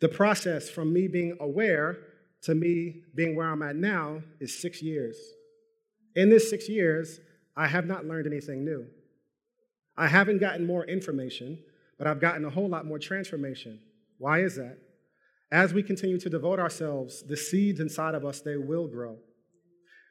The 0.00 0.08
process 0.08 0.70
from 0.70 0.92
me 0.92 1.08
being 1.08 1.36
aware 1.40 1.98
to 2.42 2.54
me 2.54 3.02
being 3.16 3.34
where 3.34 3.48
I'm 3.48 3.62
at 3.62 3.74
now 3.74 4.22
is 4.38 4.56
six 4.56 4.80
years. 4.80 5.16
In 6.14 6.30
this 6.30 6.48
six 6.48 6.68
years, 6.68 7.18
I 7.56 7.66
have 7.66 7.86
not 7.86 8.06
learned 8.06 8.28
anything 8.28 8.64
new. 8.64 8.86
I 9.96 10.06
haven't 10.06 10.38
gotten 10.38 10.64
more 10.64 10.84
information, 10.84 11.58
but 11.98 12.06
I've 12.06 12.20
gotten 12.20 12.44
a 12.44 12.50
whole 12.50 12.68
lot 12.68 12.86
more 12.86 12.98
transformation. 12.98 13.80
Why 14.18 14.40
is 14.40 14.56
that? 14.56 14.78
As 15.50 15.72
we 15.72 15.82
continue 15.82 16.18
to 16.20 16.30
devote 16.30 16.58
ourselves, 16.58 17.22
the 17.26 17.36
seeds 17.36 17.80
inside 17.80 18.14
of 18.14 18.24
us, 18.24 18.40
they 18.40 18.56
will 18.56 18.86
grow. 18.86 19.16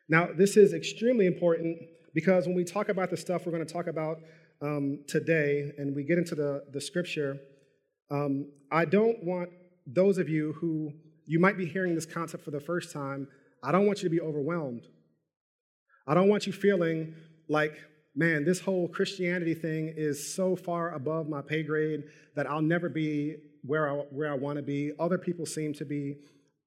Now, 0.09 0.29
this 0.35 0.57
is 0.57 0.73
extremely 0.73 1.25
important 1.25 1.77
because 2.13 2.47
when 2.47 2.55
we 2.55 2.63
talk 2.63 2.89
about 2.89 3.09
the 3.09 3.17
stuff 3.17 3.45
we're 3.45 3.51
going 3.51 3.65
to 3.65 3.71
talk 3.71 3.87
about 3.87 4.17
um, 4.61 5.03
today 5.07 5.71
and 5.77 5.95
we 5.95 6.03
get 6.03 6.17
into 6.17 6.33
the, 6.33 6.63
the 6.71 6.81
scripture, 6.81 7.37
um, 8.09 8.51
I 8.71 8.85
don't 8.85 9.23
want 9.23 9.49
those 9.85 10.17
of 10.17 10.27
you 10.27 10.53
who 10.53 10.91
you 11.25 11.39
might 11.39 11.57
be 11.57 11.65
hearing 11.65 11.93
this 11.93 12.05
concept 12.05 12.43
for 12.43 12.51
the 12.51 12.59
first 12.59 12.91
time, 12.91 13.27
I 13.61 13.71
don't 13.71 13.85
want 13.85 14.01
you 14.01 14.09
to 14.09 14.15
be 14.15 14.21
overwhelmed. 14.21 14.87
I 16.07 16.13
don't 16.13 16.29
want 16.29 16.47
you 16.47 16.53
feeling 16.53 17.13
like, 17.49 17.77
man, 18.17 18.43
this 18.43 18.59
whole 18.59 18.87
Christianity 18.87 19.53
thing 19.53 19.93
is 19.95 20.33
so 20.33 20.55
far 20.55 20.95
above 20.95 21.29
my 21.29 21.41
pay 21.41 21.61
grade 21.61 22.05
that 22.35 22.49
I'll 22.49 22.63
never 22.63 22.89
be 22.89 23.35
where 23.63 23.87
I, 23.87 23.93
where 24.09 24.31
I 24.31 24.33
want 24.33 24.57
to 24.57 24.63
be. 24.63 24.91
Other 24.99 25.19
people 25.19 25.45
seem 25.45 25.71
to 25.75 25.85
be 25.85 26.17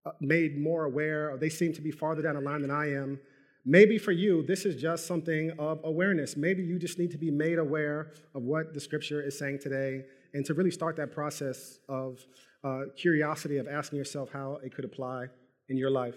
uh, 0.07 0.13
made 0.21 0.57
more 0.57 0.85
aware, 0.85 1.31
or 1.31 1.37
they 1.37 1.49
seem 1.49 1.73
to 1.73 1.81
be 1.81 1.91
farther 1.91 2.23
down 2.23 2.37
the 2.37 2.41
line 2.41 2.63
than 2.63 2.71
I 2.71 2.95
am. 2.95 3.19
Maybe 3.67 3.99
for 3.99 4.13
you, 4.13 4.45
this 4.47 4.65
is 4.65 4.81
just 4.81 5.07
something 5.07 5.51
of 5.59 5.81
awareness. 5.85 6.37
Maybe 6.37 6.63
you 6.63 6.79
just 6.79 6.99
need 6.99 7.11
to 7.11 7.19
be 7.19 7.31
made 7.31 7.59
aware 7.59 8.13
of 8.35 8.45
what 8.45 8.73
the 8.73 8.81
scripture 8.81 9.21
is 9.21 9.39
saying 9.39 9.59
today 9.61 10.05
and 10.33 10.47
to 10.47 10.55
really 10.55 10.71
start 10.71 10.97
that 10.97 11.13
process 11.13 11.81
of 11.89 12.25
uh, 12.63 12.83
curiosity 12.97 13.59
of 13.59 13.67
asking 13.67 13.99
yourself 13.99 14.31
how 14.33 14.61
it 14.63 14.75
could 14.75 14.85
apply 14.85 15.27
in 15.69 15.77
your 15.77 15.91
life. 15.91 16.17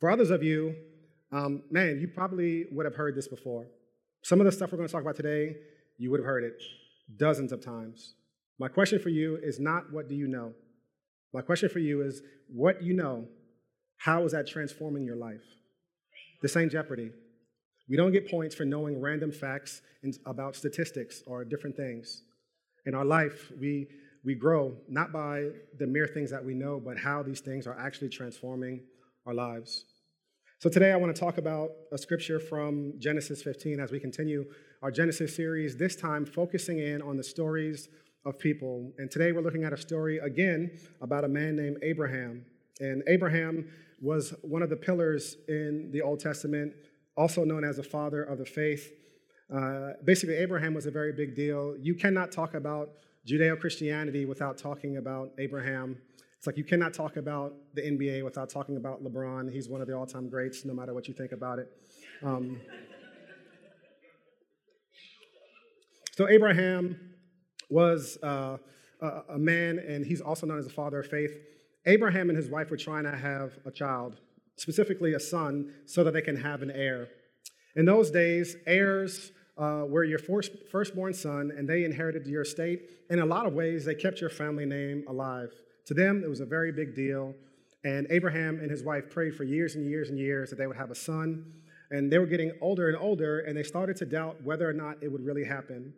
For 0.00 0.10
others 0.10 0.30
of 0.30 0.42
you, 0.42 0.76
um, 1.32 1.62
man, 1.70 1.98
you 1.98 2.08
probably 2.08 2.66
would 2.70 2.84
have 2.84 2.94
heard 2.94 3.16
this 3.16 3.26
before. 3.26 3.66
Some 4.24 4.40
of 4.40 4.46
the 4.46 4.52
stuff 4.52 4.72
we're 4.72 4.78
going 4.78 4.88
to 4.88 4.92
talk 4.92 5.02
about 5.02 5.16
today, 5.16 5.54
you 5.98 6.10
would 6.10 6.18
have 6.18 6.26
heard 6.26 6.44
it 6.44 6.62
dozens 7.18 7.52
of 7.52 7.62
times. 7.62 8.14
My 8.58 8.68
question 8.68 8.98
for 8.98 9.10
you 9.10 9.36
is 9.36 9.60
not 9.60 9.92
what 9.92 10.08
do 10.08 10.14
you 10.14 10.26
know? 10.26 10.54
My 11.34 11.42
question 11.42 11.68
for 11.68 11.78
you 11.78 12.00
is 12.00 12.22
what 12.48 12.82
you 12.82 12.94
know, 12.94 13.26
how 13.98 14.24
is 14.24 14.32
that 14.32 14.46
transforming 14.46 15.04
your 15.04 15.16
life? 15.16 15.44
This 16.40 16.56
ain't 16.56 16.72
Jeopardy. 16.72 17.10
We 17.86 17.98
don't 17.98 18.12
get 18.12 18.30
points 18.30 18.54
for 18.54 18.64
knowing 18.64 18.98
random 18.98 19.30
facts 19.30 19.82
about 20.24 20.56
statistics 20.56 21.22
or 21.26 21.44
different 21.44 21.76
things. 21.76 22.22
In 22.86 22.94
our 22.94 23.04
life, 23.04 23.52
we 23.60 23.88
we 24.24 24.34
grow 24.34 24.72
not 24.88 25.12
by 25.12 25.50
the 25.78 25.86
mere 25.86 26.06
things 26.06 26.30
that 26.30 26.42
we 26.42 26.54
know, 26.54 26.80
but 26.82 26.96
how 26.96 27.22
these 27.22 27.40
things 27.40 27.66
are 27.66 27.78
actually 27.78 28.08
transforming 28.08 28.80
our 29.26 29.34
lives. 29.34 29.84
So 30.60 30.70
today 30.70 30.92
I 30.92 30.96
want 30.96 31.14
to 31.14 31.20
talk 31.20 31.36
about 31.36 31.72
a 31.92 31.98
scripture 31.98 32.40
from 32.40 32.94
Genesis 32.98 33.42
15 33.42 33.80
as 33.80 33.90
we 33.90 34.00
continue 34.00 34.46
our 34.82 34.90
Genesis 34.90 35.36
series, 35.36 35.76
this 35.76 35.94
time 35.94 36.24
focusing 36.24 36.78
in 36.78 37.02
on 37.02 37.16
the 37.16 37.22
stories 37.22 37.88
of 38.24 38.38
people. 38.38 38.90
And 38.96 39.10
today 39.10 39.32
we're 39.32 39.42
looking 39.42 39.64
at 39.64 39.74
a 39.74 39.76
story 39.76 40.18
again 40.18 40.70
about 41.02 41.24
a 41.24 41.28
man 41.28 41.56
named 41.56 41.78
Abraham. 41.82 42.46
And 42.80 43.02
Abraham 43.08 43.68
was 44.00 44.32
one 44.42 44.62
of 44.62 44.70
the 44.70 44.76
pillars 44.76 45.36
in 45.48 45.90
the 45.92 46.00
Old 46.00 46.20
Testament, 46.20 46.72
also 47.16 47.44
known 47.44 47.64
as 47.64 47.76
the 47.76 47.82
father 47.82 48.22
of 48.22 48.38
the 48.38 48.46
faith. 48.46 48.90
Uh, 49.54 49.90
basically, 50.04 50.36
Abraham 50.36 50.72
was 50.72 50.86
a 50.86 50.90
very 50.90 51.12
big 51.12 51.36
deal. 51.36 51.76
You 51.78 51.94
cannot 51.94 52.32
talk 52.32 52.54
about 52.54 52.90
Judeo 53.26 53.58
Christianity 53.58 54.24
without 54.24 54.56
talking 54.56 54.96
about 54.96 55.32
Abraham. 55.38 55.98
It's 56.44 56.46
like 56.46 56.58
you 56.58 56.64
cannot 56.64 56.92
talk 56.92 57.16
about 57.16 57.54
the 57.72 57.80
NBA 57.80 58.22
without 58.22 58.50
talking 58.50 58.76
about 58.76 59.02
LeBron. 59.02 59.50
He's 59.50 59.66
one 59.66 59.80
of 59.80 59.86
the 59.86 59.96
all 59.96 60.04
time 60.04 60.28
greats, 60.28 60.66
no 60.66 60.74
matter 60.74 60.92
what 60.92 61.08
you 61.08 61.14
think 61.14 61.32
about 61.32 61.58
it. 61.58 61.72
Um, 62.22 62.60
so, 66.12 66.28
Abraham 66.28 67.00
was 67.70 68.18
uh, 68.22 68.58
a 69.00 69.38
man, 69.38 69.78
and 69.78 70.04
he's 70.04 70.20
also 70.20 70.46
known 70.46 70.58
as 70.58 70.66
the 70.66 70.72
father 70.74 71.00
of 71.00 71.06
faith. 71.06 71.34
Abraham 71.86 72.28
and 72.28 72.36
his 72.36 72.50
wife 72.50 72.70
were 72.70 72.76
trying 72.76 73.04
to 73.04 73.16
have 73.16 73.54
a 73.64 73.70
child, 73.70 74.20
specifically 74.56 75.14
a 75.14 75.20
son, 75.20 75.72
so 75.86 76.04
that 76.04 76.12
they 76.12 76.20
can 76.20 76.36
have 76.36 76.60
an 76.60 76.70
heir. 76.70 77.08
In 77.74 77.86
those 77.86 78.10
days, 78.10 78.54
heirs 78.66 79.32
uh, 79.56 79.84
were 79.88 80.04
your 80.04 80.18
first, 80.18 80.52
firstborn 80.70 81.14
son, 81.14 81.52
and 81.56 81.66
they 81.66 81.84
inherited 81.84 82.26
your 82.26 82.42
estate. 82.42 82.82
In 83.08 83.20
a 83.20 83.24
lot 83.24 83.46
of 83.46 83.54
ways, 83.54 83.86
they 83.86 83.94
kept 83.94 84.20
your 84.20 84.28
family 84.28 84.66
name 84.66 85.04
alive. 85.08 85.50
To 85.86 85.94
them, 85.94 86.22
it 86.24 86.28
was 86.28 86.40
a 86.40 86.46
very 86.46 86.72
big 86.72 86.94
deal. 86.94 87.34
And 87.84 88.06
Abraham 88.10 88.60
and 88.60 88.70
his 88.70 88.82
wife 88.82 89.10
prayed 89.10 89.34
for 89.34 89.44
years 89.44 89.74
and 89.74 89.86
years 89.86 90.08
and 90.08 90.18
years 90.18 90.50
that 90.50 90.56
they 90.56 90.66
would 90.66 90.76
have 90.76 90.90
a 90.90 90.94
son. 90.94 91.52
And 91.90 92.10
they 92.10 92.18
were 92.18 92.26
getting 92.26 92.52
older 92.60 92.88
and 92.88 92.96
older, 92.96 93.40
and 93.40 93.56
they 93.56 93.62
started 93.62 93.96
to 93.96 94.06
doubt 94.06 94.42
whether 94.42 94.68
or 94.68 94.72
not 94.72 94.96
it 95.02 95.12
would 95.12 95.24
really 95.24 95.44
happen. 95.44 95.92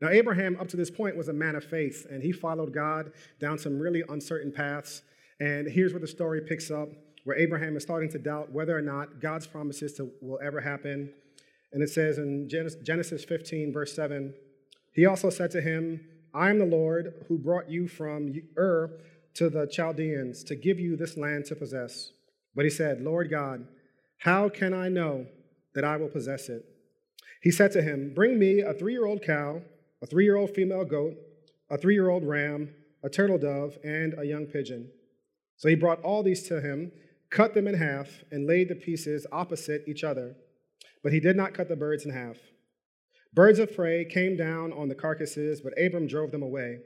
Now, 0.00 0.08
Abraham, 0.08 0.56
up 0.60 0.66
to 0.68 0.76
this 0.76 0.90
point, 0.90 1.16
was 1.16 1.28
a 1.28 1.32
man 1.32 1.54
of 1.54 1.62
faith, 1.64 2.06
and 2.10 2.22
he 2.22 2.32
followed 2.32 2.74
God 2.74 3.12
down 3.40 3.56
some 3.56 3.78
really 3.78 4.02
uncertain 4.08 4.50
paths. 4.50 5.02
And 5.38 5.68
here's 5.68 5.92
where 5.92 6.00
the 6.00 6.08
story 6.08 6.40
picks 6.40 6.72
up, 6.72 6.88
where 7.22 7.36
Abraham 7.36 7.76
is 7.76 7.84
starting 7.84 8.10
to 8.10 8.18
doubt 8.18 8.50
whether 8.50 8.76
or 8.76 8.82
not 8.82 9.20
God's 9.20 9.46
promises 9.46 9.92
to, 9.94 10.10
will 10.20 10.40
ever 10.44 10.60
happen. 10.60 11.12
And 11.72 11.84
it 11.84 11.88
says 11.88 12.18
in 12.18 12.48
Genesis 12.48 13.24
15, 13.24 13.72
verse 13.72 13.94
7, 13.94 14.34
he 14.92 15.06
also 15.06 15.30
said 15.30 15.52
to 15.52 15.60
him, 15.60 16.00
I 16.34 16.50
am 16.50 16.58
the 16.58 16.66
Lord 16.66 17.24
who 17.28 17.38
brought 17.38 17.70
you 17.70 17.86
from 17.86 18.34
Ur 18.58 18.90
to 19.34 19.48
the 19.48 19.66
Chaldeans 19.66 20.44
to 20.44 20.56
give 20.56 20.78
you 20.78 20.96
this 20.96 21.16
land 21.16 21.46
to 21.46 21.56
possess. 21.56 22.12
But 22.54 22.64
he 22.64 22.70
said, 22.70 23.00
Lord 23.00 23.30
God, 23.30 23.66
how 24.18 24.48
can 24.48 24.74
I 24.74 24.88
know 24.88 25.26
that 25.74 25.84
I 25.84 25.96
will 25.96 26.08
possess 26.08 26.48
it? 26.48 26.64
He 27.42 27.50
said 27.50 27.72
to 27.72 27.82
him, 27.82 28.12
Bring 28.14 28.38
me 28.38 28.60
a 28.60 28.74
three 28.74 28.92
year 28.92 29.06
old 29.06 29.22
cow, 29.22 29.62
a 30.02 30.06
three 30.06 30.24
year 30.24 30.36
old 30.36 30.50
female 30.50 30.84
goat, 30.84 31.14
a 31.70 31.78
three 31.78 31.94
year 31.94 32.10
old 32.10 32.24
ram, 32.24 32.74
a 33.02 33.08
turtle 33.08 33.38
dove, 33.38 33.78
and 33.82 34.14
a 34.18 34.24
young 34.24 34.46
pigeon. 34.46 34.90
So 35.56 35.68
he 35.68 35.74
brought 35.74 36.02
all 36.02 36.22
these 36.22 36.46
to 36.48 36.60
him, 36.60 36.92
cut 37.30 37.54
them 37.54 37.66
in 37.66 37.74
half, 37.74 38.08
and 38.30 38.46
laid 38.46 38.68
the 38.68 38.74
pieces 38.74 39.26
opposite 39.32 39.84
each 39.86 40.04
other 40.04 40.36
but 41.02 41.12
he 41.12 41.20
did 41.20 41.36
not 41.36 41.54
cut 41.54 41.68
the 41.68 41.76
birds 41.76 42.04
in 42.04 42.12
half. 42.12 42.36
Birds 43.34 43.58
of 43.58 43.74
prey 43.74 44.04
came 44.04 44.36
down 44.36 44.72
on 44.72 44.88
the 44.88 44.94
carcasses, 44.94 45.60
but 45.60 45.72
Abram 45.78 46.06
drove 46.06 46.30
them 46.30 46.42
away. 46.42 46.78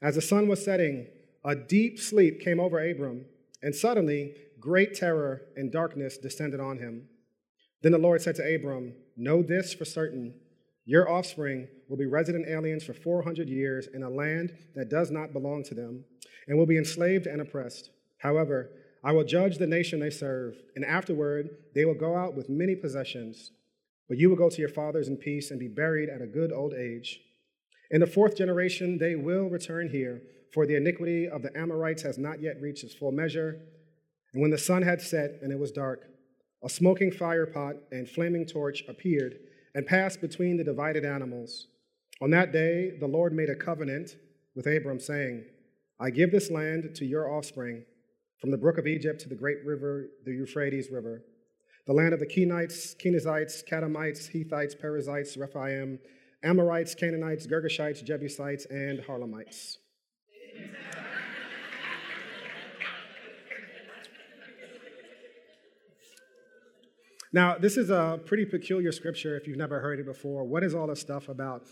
As 0.00 0.14
the 0.14 0.22
sun 0.22 0.48
was 0.48 0.64
setting, 0.64 1.06
a 1.44 1.54
deep 1.54 1.98
sleep 1.98 2.40
came 2.40 2.60
over 2.60 2.78
Abram, 2.78 3.26
and 3.62 3.74
suddenly 3.74 4.34
great 4.60 4.94
terror 4.94 5.42
and 5.56 5.70
darkness 5.70 6.16
descended 6.18 6.60
on 6.60 6.78
him. 6.78 7.08
Then 7.82 7.92
the 7.92 7.98
Lord 7.98 8.22
said 8.22 8.36
to 8.36 8.54
Abram, 8.54 8.94
Know 9.16 9.42
this 9.42 9.74
for 9.74 9.84
certain 9.84 10.34
your 10.86 11.10
offspring 11.10 11.68
will 11.88 11.96
be 11.96 12.06
resident 12.06 12.46
aliens 12.46 12.84
for 12.84 12.92
400 12.92 13.48
years 13.48 13.88
in 13.94 14.02
a 14.02 14.10
land 14.10 14.54
that 14.74 14.90
does 14.90 15.10
not 15.10 15.32
belong 15.32 15.62
to 15.64 15.74
them, 15.74 16.04
and 16.46 16.58
will 16.58 16.66
be 16.66 16.76
enslaved 16.76 17.26
and 17.26 17.40
oppressed. 17.40 17.90
However, 18.18 18.70
I 19.02 19.12
will 19.12 19.24
judge 19.24 19.56
the 19.56 19.66
nation 19.66 20.00
they 20.00 20.10
serve, 20.10 20.56
and 20.76 20.84
afterward 20.84 21.50
they 21.74 21.84
will 21.84 21.94
go 21.94 22.16
out 22.16 22.34
with 22.34 22.50
many 22.50 22.74
possessions. 22.74 23.52
But 24.08 24.18
you 24.18 24.28
will 24.28 24.36
go 24.36 24.50
to 24.50 24.60
your 24.60 24.68
fathers 24.68 25.08
in 25.08 25.16
peace 25.16 25.50
and 25.50 25.58
be 25.58 25.68
buried 25.68 26.10
at 26.10 26.20
a 26.20 26.26
good 26.26 26.52
old 26.52 26.74
age. 26.74 27.20
In 27.90 28.00
the 28.00 28.06
fourth 28.06 28.36
generation 28.36 28.98
they 28.98 29.14
will 29.14 29.48
return 29.48 29.88
here, 29.88 30.22
for 30.54 30.66
the 30.66 30.76
iniquity 30.76 31.28
of 31.28 31.42
the 31.42 31.54
Amorites 31.58 32.02
has 32.02 32.16
not 32.16 32.40
yet 32.40 32.60
reached 32.60 32.84
its 32.84 32.94
full 32.94 33.10
measure. 33.10 33.60
And 34.32 34.40
when 34.40 34.52
the 34.52 34.58
sun 34.58 34.82
had 34.82 35.02
set 35.02 35.40
and 35.42 35.52
it 35.52 35.58
was 35.58 35.72
dark, 35.72 36.06
a 36.62 36.68
smoking 36.68 37.10
fire 37.10 37.44
pot 37.44 37.74
and 37.90 38.08
flaming 38.08 38.46
torch 38.46 38.84
appeared 38.88 39.34
and 39.74 39.84
passed 39.84 40.20
between 40.20 40.56
the 40.56 40.62
divided 40.62 41.04
animals. 41.04 41.66
On 42.22 42.30
that 42.30 42.52
day, 42.52 42.92
the 43.00 43.08
Lord 43.08 43.32
made 43.32 43.50
a 43.50 43.56
covenant 43.56 44.14
with 44.54 44.68
Abram, 44.68 45.00
saying, 45.00 45.44
I 45.98 46.10
give 46.10 46.30
this 46.30 46.52
land 46.52 46.94
to 46.94 47.04
your 47.04 47.28
offspring, 47.36 47.84
from 48.40 48.52
the 48.52 48.56
brook 48.56 48.78
of 48.78 48.86
Egypt 48.86 49.20
to 49.22 49.28
the 49.28 49.34
great 49.34 49.64
river, 49.64 50.06
the 50.24 50.32
Euphrates 50.32 50.88
River, 50.90 51.24
the 51.86 51.92
land 51.92 52.14
of 52.14 52.20
the 52.20 52.26
Kenites, 52.26 52.94
Kenizzites, 52.96 53.64
Kadmonites, 53.68 54.28
Hittites, 54.28 54.76
Perizzites, 54.76 55.36
Rephaim, 55.36 55.98
Amorites, 56.44 56.94
Canaanites, 56.94 57.46
Girgashites, 57.48 58.04
Jebusites, 58.04 58.66
and 58.66 59.00
Harlemites. 59.00 59.78
Now, 67.34 67.58
this 67.58 67.76
is 67.76 67.90
a 67.90 68.20
pretty 68.24 68.44
peculiar 68.44 68.92
scripture 68.92 69.36
if 69.36 69.48
you've 69.48 69.58
never 69.58 69.80
heard 69.80 69.98
it 69.98 70.06
before. 70.06 70.44
What 70.44 70.62
is 70.62 70.72
all 70.72 70.86
this 70.86 71.00
stuff 71.00 71.28
about 71.28 71.66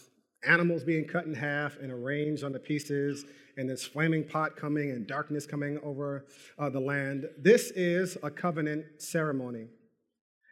animals 0.44 0.82
being 0.82 1.06
cut 1.06 1.24
in 1.24 1.34
half 1.34 1.76
and 1.76 1.92
arranged 1.92 2.42
on 2.42 2.50
the 2.50 2.58
pieces, 2.58 3.24
and 3.56 3.70
this 3.70 3.84
flaming 3.84 4.24
pot 4.24 4.56
coming 4.56 4.90
and 4.90 5.06
darkness 5.06 5.46
coming 5.46 5.78
over 5.84 6.26
uh, 6.58 6.68
the 6.68 6.80
land? 6.80 7.26
This 7.38 7.70
is 7.76 8.18
a 8.24 8.30
covenant 8.30 8.86
ceremony. 9.00 9.68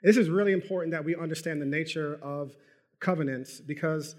This 0.05 0.17
is 0.17 0.31
really 0.31 0.53
important 0.53 0.93
that 0.93 1.05
we 1.05 1.17
understand 1.17 1.61
the 1.61 1.67
nature 1.67 2.21
of 2.23 2.57
covenants 3.01 3.61
because 3.61 4.15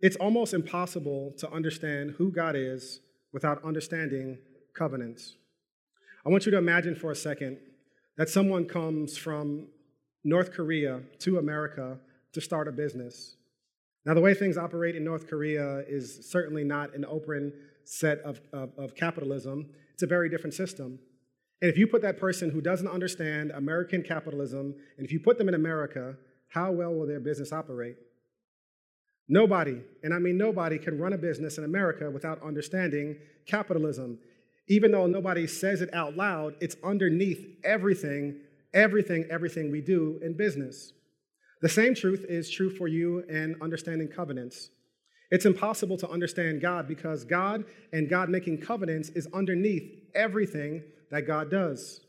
it's 0.00 0.16
almost 0.16 0.54
impossible 0.54 1.34
to 1.36 1.50
understand 1.50 2.12
who 2.12 2.32
God 2.32 2.56
is 2.56 3.00
without 3.32 3.62
understanding 3.64 4.38
covenants. 4.74 5.36
I 6.24 6.28
want 6.28 6.46
you 6.46 6.52
to 6.52 6.58
imagine 6.58 6.94
for 6.94 7.10
a 7.10 7.16
second 7.16 7.58
that 8.16 8.28
someone 8.28 8.66
comes 8.66 9.16
from 9.16 9.68
North 10.24 10.52
Korea 10.52 11.00
to 11.20 11.38
America 11.38 11.98
to 12.32 12.40
start 12.40 12.68
a 12.68 12.72
business. 12.72 13.36
Now, 14.04 14.14
the 14.14 14.20
way 14.20 14.34
things 14.34 14.56
operate 14.56 14.96
in 14.96 15.04
North 15.04 15.28
Korea 15.28 15.82
is 15.88 16.30
certainly 16.30 16.64
not 16.64 16.94
an 16.94 17.04
open 17.04 17.52
set 17.84 18.18
of, 18.20 18.40
of, 18.52 18.70
of, 18.78 18.94
capitalism. 18.94 19.70
It's 19.94 20.02
a 20.02 20.06
very 20.06 20.28
different 20.28 20.54
system. 20.54 20.98
And 21.60 21.70
if 21.70 21.76
you 21.76 21.86
put 21.86 22.02
that 22.02 22.18
person 22.18 22.50
who 22.50 22.60
doesn't 22.60 22.88
understand 22.88 23.50
American 23.50 24.02
capitalism, 24.02 24.74
and 24.96 25.04
if 25.04 25.12
you 25.12 25.20
put 25.20 25.38
them 25.38 25.48
in 25.48 25.54
America, 25.54 26.16
how 26.48 26.72
well 26.72 26.92
will 26.94 27.06
their 27.06 27.20
business 27.20 27.52
operate? 27.52 27.96
Nobody, 29.30 29.80
and 30.02 30.12
I 30.12 30.18
mean 30.18 30.36
nobody, 30.36 30.78
can 30.78 30.98
run 30.98 31.14
a 31.14 31.18
business 31.18 31.56
in 31.56 31.64
America 31.64 32.10
without 32.10 32.42
understanding 32.42 33.16
capitalism. 33.46 34.18
Even 34.68 34.92
though 34.92 35.06
nobody 35.06 35.46
says 35.46 35.80
it 35.80 35.94
out 35.94 36.16
loud, 36.16 36.54
it's 36.60 36.76
underneath 36.84 37.42
everything 37.64 38.40
everything, 38.74 39.26
everything 39.30 39.70
we 39.70 39.80
do 39.80 40.18
in 40.22 40.36
business. 40.36 40.92
The 41.62 41.68
same 41.68 41.94
truth 41.94 42.24
is 42.28 42.50
true 42.50 42.70
for 42.70 42.88
you 42.88 43.20
in 43.28 43.56
understanding 43.60 44.08
covenants. 44.08 44.70
It's 45.30 45.46
impossible 45.46 45.96
to 45.98 46.08
understand 46.08 46.60
God 46.60 46.88
because 46.88 47.24
God 47.24 47.64
and 47.92 48.08
God 48.08 48.28
making 48.28 48.60
covenants 48.60 49.10
is 49.10 49.28
underneath 49.32 49.88
everything 50.14 50.82
that 51.10 51.26
God 51.26 51.50
does. 51.50 52.00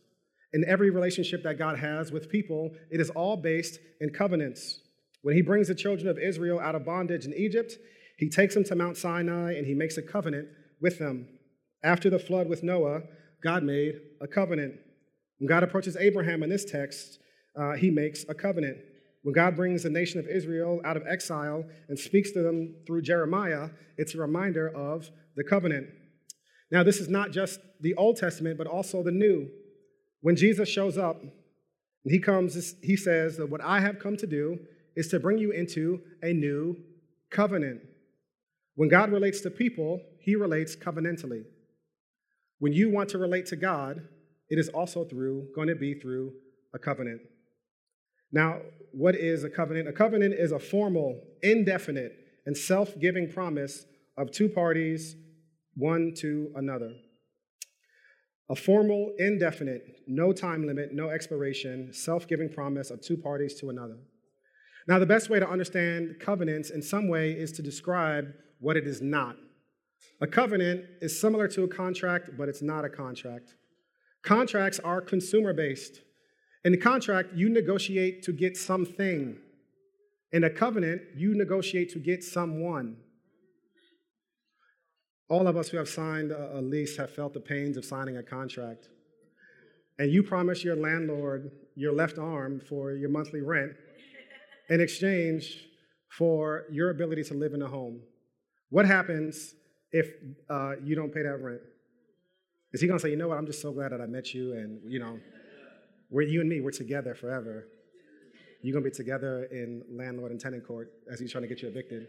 In 0.53 0.65
every 0.67 0.89
relationship 0.89 1.43
that 1.43 1.57
God 1.57 1.77
has 1.77 2.11
with 2.11 2.29
people, 2.29 2.71
it 2.89 2.99
is 2.99 3.09
all 3.11 3.37
based 3.37 3.79
in 3.99 4.09
covenants. 4.09 4.80
When 5.21 5.35
he 5.35 5.41
brings 5.41 5.67
the 5.67 5.75
children 5.75 6.07
of 6.07 6.17
Israel 6.17 6.59
out 6.59 6.75
of 6.75 6.85
bondage 6.85 7.25
in 7.25 7.33
Egypt, 7.33 7.73
he 8.17 8.29
takes 8.29 8.53
them 8.53 8.63
to 8.65 8.75
Mount 8.75 8.97
Sinai 8.97 9.53
and 9.53 9.65
he 9.65 9.73
makes 9.73 9.97
a 9.97 10.01
covenant 10.01 10.47
with 10.81 10.99
them. 10.99 11.27
After 11.83 12.09
the 12.09 12.19
flood 12.19 12.47
with 12.47 12.63
Noah, 12.63 13.01
God 13.43 13.63
made 13.63 13.95
a 14.21 14.27
covenant. 14.27 14.75
When 15.39 15.47
God 15.47 15.63
approaches 15.63 15.95
Abraham 15.95 16.43
in 16.43 16.49
this 16.49 16.65
text, 16.65 17.19
uh, 17.59 17.73
he 17.73 17.89
makes 17.89 18.25
a 18.29 18.33
covenant. 18.33 18.77
When 19.23 19.33
God 19.33 19.55
brings 19.55 19.83
the 19.83 19.89
nation 19.89 20.19
of 20.19 20.27
Israel 20.27 20.81
out 20.83 20.97
of 20.97 21.03
exile 21.07 21.63
and 21.89 21.97
speaks 21.97 22.31
to 22.31 22.41
them 22.41 22.75
through 22.87 23.03
Jeremiah, 23.03 23.69
it's 23.97 24.15
a 24.15 24.17
reminder 24.17 24.69
of 24.69 25.09
the 25.35 25.43
covenant. 25.43 25.87
Now, 26.71 26.83
this 26.83 26.99
is 26.99 27.09
not 27.09 27.31
just 27.31 27.59
the 27.81 27.93
Old 27.95 28.17
Testament, 28.17 28.57
but 28.57 28.67
also 28.67 29.03
the 29.03 29.11
New. 29.11 29.49
When 30.21 30.35
Jesus 30.35 30.69
shows 30.69 30.97
up, 30.97 31.21
and 31.21 32.11
he 32.11 32.19
comes, 32.19 32.75
he 32.81 32.95
says 32.95 33.37
that 33.37 33.49
what 33.49 33.61
I 33.61 33.79
have 33.79 33.99
come 33.99 34.17
to 34.17 34.27
do 34.27 34.59
is 34.95 35.07
to 35.09 35.19
bring 35.19 35.37
you 35.37 35.51
into 35.51 36.01
a 36.21 36.33
new 36.33 36.77
covenant. 37.29 37.81
When 38.75 38.89
God 38.89 39.11
relates 39.11 39.41
to 39.41 39.49
people, 39.49 40.01
he 40.19 40.35
relates 40.35 40.75
covenantally. 40.75 41.43
When 42.59 42.73
you 42.73 42.91
want 42.91 43.09
to 43.09 43.17
relate 43.17 43.45
to 43.47 43.55
God, 43.55 44.01
it 44.49 44.59
is 44.59 44.69
also 44.69 45.03
through, 45.05 45.47
going 45.55 45.67
to 45.67 45.75
be 45.75 45.93
through 45.93 46.33
a 46.73 46.79
covenant. 46.79 47.21
Now, 48.31 48.59
what 48.91 49.15
is 49.15 49.43
a 49.43 49.49
covenant? 49.49 49.87
A 49.87 49.93
covenant 49.93 50.35
is 50.35 50.51
a 50.51 50.59
formal, 50.59 51.21
indefinite, 51.41 52.13
and 52.45 52.55
self 52.55 52.97
giving 52.99 53.31
promise 53.31 53.85
of 54.17 54.31
two 54.31 54.49
parties, 54.49 55.15
one 55.75 56.13
to 56.17 56.51
another. 56.55 56.93
A 58.49 58.55
formal, 58.55 59.13
indefinite, 59.17 60.01
no 60.07 60.33
time 60.33 60.67
limit, 60.67 60.93
no 60.93 61.09
expiration, 61.09 61.93
self 61.93 62.27
giving 62.27 62.49
promise 62.49 62.91
of 62.91 63.01
two 63.01 63.17
parties 63.17 63.55
to 63.61 63.69
another. 63.69 63.97
Now, 64.87 64.99
the 64.99 65.05
best 65.05 65.29
way 65.29 65.39
to 65.39 65.47
understand 65.47 66.15
covenants 66.19 66.69
in 66.69 66.81
some 66.81 67.07
way 67.07 67.31
is 67.31 67.51
to 67.53 67.61
describe 67.61 68.33
what 68.59 68.77
it 68.77 68.87
is 68.87 69.01
not. 69.01 69.37
A 70.19 70.27
covenant 70.27 70.85
is 71.01 71.19
similar 71.19 71.47
to 71.49 71.63
a 71.63 71.67
contract, 71.67 72.31
but 72.37 72.49
it's 72.49 72.61
not 72.61 72.85
a 72.85 72.89
contract. 72.89 73.55
Contracts 74.23 74.79
are 74.79 75.01
consumer 75.01 75.53
based. 75.53 76.01
In 76.63 76.73
a 76.73 76.77
contract, 76.77 77.33
you 77.33 77.49
negotiate 77.49 78.23
to 78.23 78.31
get 78.31 78.55
something. 78.55 79.37
In 80.31 80.43
a 80.43 80.49
covenant, 80.49 81.01
you 81.15 81.35
negotiate 81.35 81.91
to 81.91 81.99
get 81.99 82.23
someone. 82.23 82.97
All 85.27 85.47
of 85.47 85.57
us 85.57 85.69
who 85.69 85.77
have 85.77 85.89
signed 85.89 86.31
a 86.31 86.61
lease 86.61 86.97
have 86.97 87.09
felt 87.09 87.33
the 87.33 87.39
pains 87.39 87.77
of 87.77 87.85
signing 87.85 88.17
a 88.17 88.23
contract. 88.23 88.89
And 89.97 90.11
you 90.11 90.23
promise 90.23 90.63
your 90.63 90.75
landlord 90.75 91.51
your 91.75 91.93
left 91.93 92.17
arm 92.17 92.59
for 92.59 92.91
your 92.91 93.09
monthly 93.09 93.41
rent 93.41 93.71
in 94.71 94.79
exchange 94.79 95.67
for 96.17 96.63
your 96.71 96.89
ability 96.91 97.23
to 97.25 97.33
live 97.33 97.53
in 97.53 97.61
a 97.61 97.67
home. 97.67 97.99
What 98.69 98.85
happens 98.85 99.53
if 99.91 100.07
uh, 100.49 100.73
you 100.81 100.95
don't 100.95 101.13
pay 101.13 101.23
that 101.23 101.41
rent? 101.41 101.59
Is 102.71 102.79
he 102.79 102.87
to 102.99 103.03
say, 103.03 103.09
you 103.09 103.17
know 103.17 103.27
what, 103.27 103.37
I'm 103.37 103.45
just 103.45 103.61
so 103.61 103.73
glad 103.73 103.91
that 103.91 103.99
I 103.99 104.05
met 104.05 104.33
you 104.33 104.53
and, 104.53 104.79
you 104.89 104.99
know, 104.99 105.19
we're 106.09 106.21
you 106.21 106.39
and 106.39 106.49
me, 106.49 106.61
we're 106.61 106.71
together 106.71 107.13
forever. 107.15 107.67
You're 108.61 108.73
to 108.83 108.89
be 108.89 108.95
together 108.95 109.43
in 109.51 109.83
landlord 109.91 110.31
and 110.31 110.39
tenant 110.39 110.65
court 110.65 110.93
as 111.11 111.19
he's 111.19 111.31
trying 111.33 111.41
to 111.41 111.47
get 111.49 111.61
you 111.61 111.67
evicted. 111.67 112.07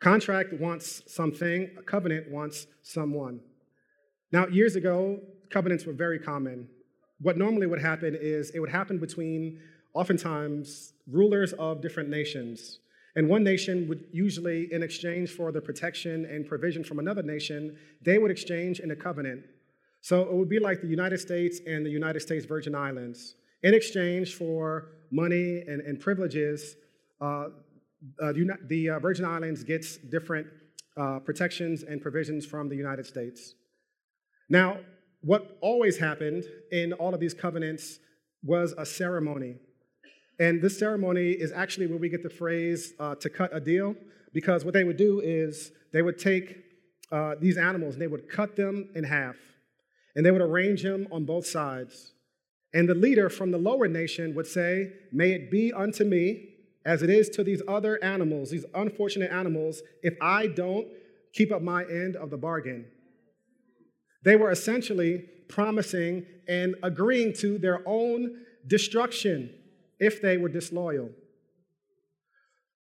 Contract 0.00 0.54
wants 0.54 1.02
something, 1.12 1.70
a 1.78 1.82
covenant 1.82 2.30
wants 2.30 2.66
someone. 2.82 3.40
Now, 4.32 4.46
years 4.46 4.76
ago, 4.76 5.20
covenants 5.50 5.84
were 5.84 5.92
very 5.92 6.18
common. 6.18 6.68
What 7.20 7.36
normally 7.36 7.66
would 7.66 7.80
happen 7.80 8.16
is 8.20 8.50
it 8.50 8.60
would 8.60 8.70
happen 8.70 8.98
between, 8.98 9.60
oftentimes, 9.94 10.92
rulers 11.10 11.52
of 11.54 11.80
different 11.80 12.08
nations. 12.08 12.80
And 13.16 13.28
one 13.28 13.42
nation 13.42 13.88
would 13.88 14.04
usually, 14.12 14.70
in 14.72 14.82
exchange 14.82 15.30
for 15.30 15.50
the 15.50 15.60
protection 15.60 16.26
and 16.26 16.46
provision 16.46 16.84
from 16.84 16.98
another 16.98 17.22
nation, 17.22 17.78
they 18.02 18.18
would 18.18 18.30
exchange 18.30 18.80
in 18.80 18.90
a 18.90 18.96
covenant. 18.96 19.42
So 20.02 20.20
it 20.22 20.34
would 20.34 20.50
be 20.50 20.58
like 20.58 20.82
the 20.82 20.86
United 20.88 21.18
States 21.18 21.60
and 21.66 21.84
the 21.84 21.90
United 21.90 22.20
States 22.20 22.44
Virgin 22.44 22.74
Islands. 22.74 23.36
In 23.62 23.72
exchange 23.72 24.34
for 24.34 24.88
money 25.10 25.62
and, 25.66 25.80
and 25.80 25.98
privileges, 25.98 26.76
uh, 27.20 27.46
uh, 28.22 28.32
the 28.68 28.90
uh, 28.90 28.98
Virgin 28.98 29.24
Islands 29.24 29.64
gets 29.64 29.96
different 29.96 30.46
uh, 30.96 31.18
protections 31.20 31.82
and 31.82 32.00
provisions 32.00 32.44
from 32.44 32.68
the 32.68 32.76
United 32.76 33.06
States. 33.06 33.54
Now, 34.48 34.78
what 35.20 35.58
always 35.60 35.98
happened 35.98 36.44
in 36.70 36.92
all 36.94 37.14
of 37.14 37.20
these 37.20 37.34
covenants 37.34 37.98
was 38.42 38.74
a 38.78 38.86
ceremony. 38.86 39.56
And 40.38 40.60
this 40.60 40.78
ceremony 40.78 41.30
is 41.30 41.52
actually 41.52 41.86
where 41.86 41.98
we 41.98 42.08
get 42.08 42.22
the 42.22 42.30
phrase 42.30 42.92
uh, 43.00 43.14
to 43.16 43.30
cut 43.30 43.54
a 43.54 43.60
deal, 43.60 43.94
because 44.32 44.64
what 44.64 44.74
they 44.74 44.84
would 44.84 44.98
do 44.98 45.20
is 45.20 45.72
they 45.92 46.02
would 46.02 46.18
take 46.18 46.62
uh, 47.10 47.34
these 47.40 47.56
animals 47.56 47.94
and 47.94 48.02
they 48.02 48.06
would 48.06 48.28
cut 48.28 48.56
them 48.56 48.90
in 48.94 49.04
half 49.04 49.36
and 50.14 50.24
they 50.24 50.30
would 50.30 50.42
arrange 50.42 50.82
them 50.82 51.06
on 51.12 51.24
both 51.24 51.46
sides. 51.46 52.12
And 52.74 52.88
the 52.88 52.94
leader 52.94 53.30
from 53.30 53.50
the 53.50 53.58
lower 53.58 53.86
nation 53.86 54.34
would 54.34 54.46
say, 54.46 54.92
May 55.12 55.32
it 55.32 55.50
be 55.50 55.72
unto 55.72 56.04
me 56.04 56.48
as 56.84 57.02
it 57.02 57.10
is 57.10 57.28
to 57.30 57.44
these 57.44 57.62
other 57.68 58.02
animals, 58.02 58.50
these 58.50 58.64
unfortunate 58.74 59.30
animals, 59.30 59.82
if 60.02 60.14
I 60.20 60.46
don't 60.46 60.86
keep 61.32 61.52
up 61.52 61.62
my 61.62 61.82
end 61.84 62.16
of 62.16 62.30
the 62.30 62.36
bargain. 62.36 62.86
They 64.26 64.34
were 64.34 64.50
essentially 64.50 65.18
promising 65.46 66.26
and 66.48 66.74
agreeing 66.82 67.32
to 67.34 67.58
their 67.58 67.80
own 67.86 68.40
destruction 68.66 69.54
if 70.00 70.20
they 70.20 70.36
were 70.36 70.48
disloyal. 70.48 71.10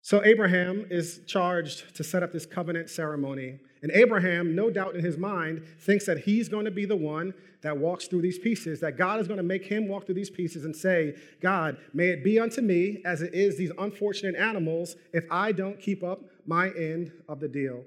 So 0.02 0.26
Abraham 0.26 0.88
is 0.90 1.22
charged 1.28 1.96
to 1.96 2.04
set 2.04 2.24
up 2.24 2.32
this 2.32 2.48
covenant 2.48 2.90
ceremony. 2.90 3.60
And 3.84 3.92
Abraham, 3.92 4.56
no 4.56 4.72
doubt 4.72 4.96
in 4.96 5.06
his 5.06 5.16
mind, 5.16 5.64
thinks 5.80 6.08
that 6.08 6.22
he's 6.22 6.50
going 6.50 6.66
to 6.66 6.72
be 6.72 6.86
the 6.86 6.96
one 6.96 7.36
that 7.62 7.78
walks 7.78 8.08
through 8.08 8.24
these 8.24 8.40
pieces, 8.40 8.80
that 8.80 8.98
God 8.98 9.20
is 9.20 9.28
going 9.28 9.38
to 9.38 9.44
make 9.44 9.66
him 9.66 9.88
walk 9.88 10.08
through 10.08 10.16
these 10.16 10.32
pieces 10.32 10.66
and 10.66 10.76
say, 10.76 11.18
God, 11.40 11.78
may 11.94 12.08
it 12.08 12.24
be 12.24 12.40
unto 12.40 12.62
me 12.62 13.04
as 13.06 13.22
it 13.22 13.36
is 13.36 13.60
these 13.60 13.72
unfortunate 13.78 14.36
animals 14.36 14.96
if 15.14 15.26
I 15.30 15.52
don't 15.52 15.80
keep 15.80 16.04
up 16.04 16.22
my 16.48 16.70
end 16.70 17.12
of 17.30 17.40
the 17.40 17.48
deal. 17.48 17.84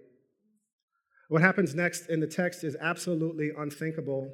What 1.30 1.42
happens 1.42 1.76
next 1.76 2.10
in 2.10 2.18
the 2.18 2.26
text 2.26 2.64
is 2.64 2.76
absolutely 2.80 3.52
unthinkable, 3.56 4.32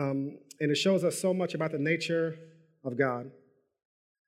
um, 0.00 0.38
and 0.60 0.70
it 0.70 0.76
shows 0.76 1.04
us 1.04 1.20
so 1.20 1.34
much 1.34 1.52
about 1.52 1.72
the 1.72 1.78
nature 1.78 2.38
of 2.84 2.96
God. 2.96 3.30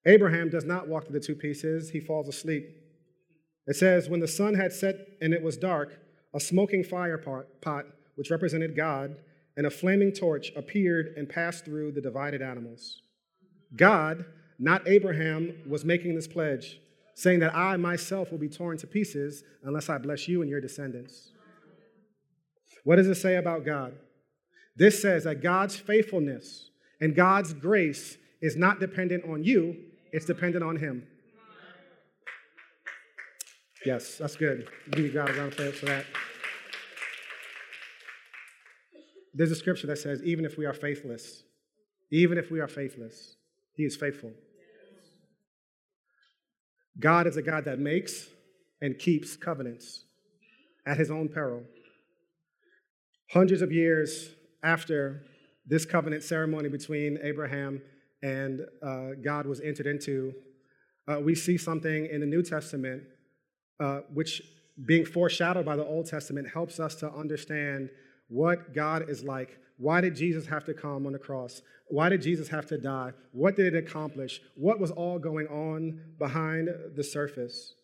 Abraham 0.05 0.51
does 0.51 0.67
not 0.67 0.87
walk 0.87 1.07
through 1.07 1.19
the 1.19 1.27
two 1.27 1.35
pieces, 1.35 1.89
he 1.89 1.99
falls 1.99 2.29
asleep. 2.29 2.69
It 3.67 3.75
says, 3.75 4.11
When 4.11 4.21
the 4.21 4.29
sun 4.29 4.53
had 4.53 4.71
set 4.71 4.97
and 5.23 5.33
it 5.33 5.43
was 5.43 5.57
dark, 5.57 5.99
a 6.35 6.41
smoking 6.41 6.85
fire 6.85 7.17
pot, 7.17 7.87
which 8.17 8.31
represented 8.31 8.77
God, 8.77 9.17
and 9.57 9.67
a 9.67 9.71
flaming 9.71 10.13
torch 10.13 10.53
appeared 10.57 11.15
and 11.17 11.27
passed 11.27 11.65
through 11.65 11.93
the 11.93 12.03
divided 12.03 12.43
animals. 12.43 13.01
God, 13.75 14.27
not 14.59 14.87
Abraham, 14.87 15.55
was 15.67 15.87
making 15.87 16.15
this 16.15 16.29
pledge, 16.29 16.83
saying 17.15 17.39
that 17.39 17.57
I 17.57 17.79
myself 17.79 18.31
will 18.31 18.37
be 18.37 18.51
torn 18.51 18.77
to 18.77 18.87
pieces 18.87 19.43
unless 19.63 19.89
I 19.89 19.97
bless 19.97 20.29
you 20.29 20.43
and 20.43 20.51
your 20.51 20.61
descendants. 20.61 21.33
What 22.89 22.97
does 22.97 23.09
it 23.09 23.17
say 23.17 23.37
about 23.37 23.67
God? 23.67 23.93
This 24.75 25.03
says 25.03 25.25
that 25.25 25.43
God's 25.43 25.77
faithfulness 25.77 26.71
and 27.03 27.15
God's 27.15 27.53
grace 27.53 28.17
is 28.41 28.57
not 28.57 28.81
dependent 28.81 29.29
on 29.29 29.45
you, 29.45 29.77
it's 30.11 30.25
dependent 30.25 30.65
on 30.65 30.77
Him. 30.77 31.07
Yes, 33.85 34.17
that's 34.17 34.37
good. 34.37 34.71
Give 34.93 35.13
God 35.13 35.29
a 35.29 35.35
round 35.35 35.53
of 35.53 35.59
applause 35.59 35.75
for 35.75 35.85
that. 35.85 36.07
There's 39.35 39.51
a 39.51 39.57
scripture 39.57 39.87
that 39.89 39.99
says, 39.99 40.23
even 40.23 40.47
if 40.47 40.57
we 40.57 40.65
are 40.65 40.73
faithless, 40.73 41.43
even 42.11 42.39
if 42.39 42.51
we 42.51 42.59
are 42.59 42.69
faithless, 42.69 43.37
He 43.75 43.85
is 43.85 43.97
faithful. 43.97 44.33
God 46.99 47.27
is 47.27 47.37
a 47.37 47.43
God 47.43 47.67
that 47.67 47.79
makes 47.79 48.29
and 48.81 48.99
keeps 48.99 49.37
covenants 49.37 50.07
at 50.87 50.97
His 50.97 51.11
own 51.11 51.29
peril. 51.29 51.65
Hundreds 53.31 53.61
of 53.61 53.71
years 53.71 54.31
after 54.63 55.23
this 55.67 55.85
covenant 55.85 56.23
ceremony 56.23 56.69
between 56.69 57.19
Abraham 57.23 57.83
and 58.23 58.63
uh, 58.83 59.11
God 59.23 59.47
was 59.47 59.61
entered 59.61 59.87
into, 59.87 60.33
uh, 61.07 61.21
we 61.21 61.35
see 61.35 61.59
something 61.59 62.07
in 62.07 62.21
the 62.21 62.27
New 62.27 62.43
Testament 62.43 63.03
uh, 63.81 64.01
which, 64.13 64.43
being 64.87 65.05
foreshadowed 65.05 65.67
by 65.67 65.77
the 65.77 65.85
Old 65.85 66.07
Testament, 66.07 66.49
helps 66.53 66.81
us 66.81 66.95
to 66.97 67.13
understand 67.13 67.91
what 68.29 68.75
God 68.75 69.09
is 69.11 69.23
like. 69.23 69.59
Why 69.77 70.01
did 70.01 70.17
Jesus 70.17 70.47
have 70.47 70.65
to 70.65 70.75
come 70.75 71.07
on 71.07 71.13
the 71.13 71.19
cross? 71.19 71.61
Why 71.89 72.09
did 72.09 72.23
Jesus 72.23 72.49
have 72.49 72.67
to 72.67 72.79
die? 72.79 73.13
What 73.33 73.57
did 73.57 73.75
it 73.75 73.79
accomplish? 73.79 74.41
What 74.57 74.81
was 74.81 74.91
all 74.91 75.19
going 75.19 75.47
on 75.49 76.01
behind 76.19 76.69
the 76.97 77.05
surface? 77.05 77.75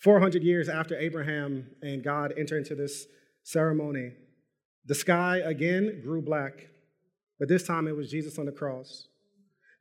400 0.00 0.42
years 0.42 0.68
after 0.68 0.96
Abraham 0.98 1.66
and 1.82 2.04
God 2.04 2.34
entered 2.36 2.58
into 2.58 2.74
this 2.74 3.06
ceremony, 3.42 4.12
the 4.86 4.94
sky 4.94 5.38
again 5.38 6.00
grew 6.02 6.20
black, 6.22 6.68
but 7.38 7.48
this 7.48 7.66
time 7.66 7.88
it 7.88 7.96
was 7.96 8.10
Jesus 8.10 8.38
on 8.38 8.46
the 8.46 8.52
cross. 8.52 9.08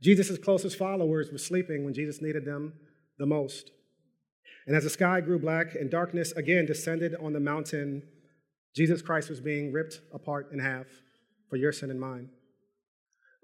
Jesus' 0.01 0.37
closest 0.37 0.77
followers 0.77 1.31
were 1.31 1.37
sleeping 1.37 1.85
when 1.85 1.93
Jesus 1.93 2.21
needed 2.21 2.45
them 2.45 2.73
the 3.17 3.25
most. 3.25 3.71
And 4.65 4.75
as 4.75 4.83
the 4.83 4.89
sky 4.89 5.21
grew 5.21 5.39
black 5.39 5.75
and 5.75 5.89
darkness 5.89 6.31
again 6.33 6.65
descended 6.65 7.15
on 7.21 7.33
the 7.33 7.39
mountain, 7.39 8.03
Jesus 8.75 9.01
Christ 9.01 9.29
was 9.29 9.39
being 9.39 9.71
ripped 9.71 9.99
apart 10.13 10.49
in 10.51 10.59
half 10.59 10.87
for 11.49 11.57
your 11.57 11.71
sin 11.71 11.91
and 11.91 11.99
mine. 11.99 12.29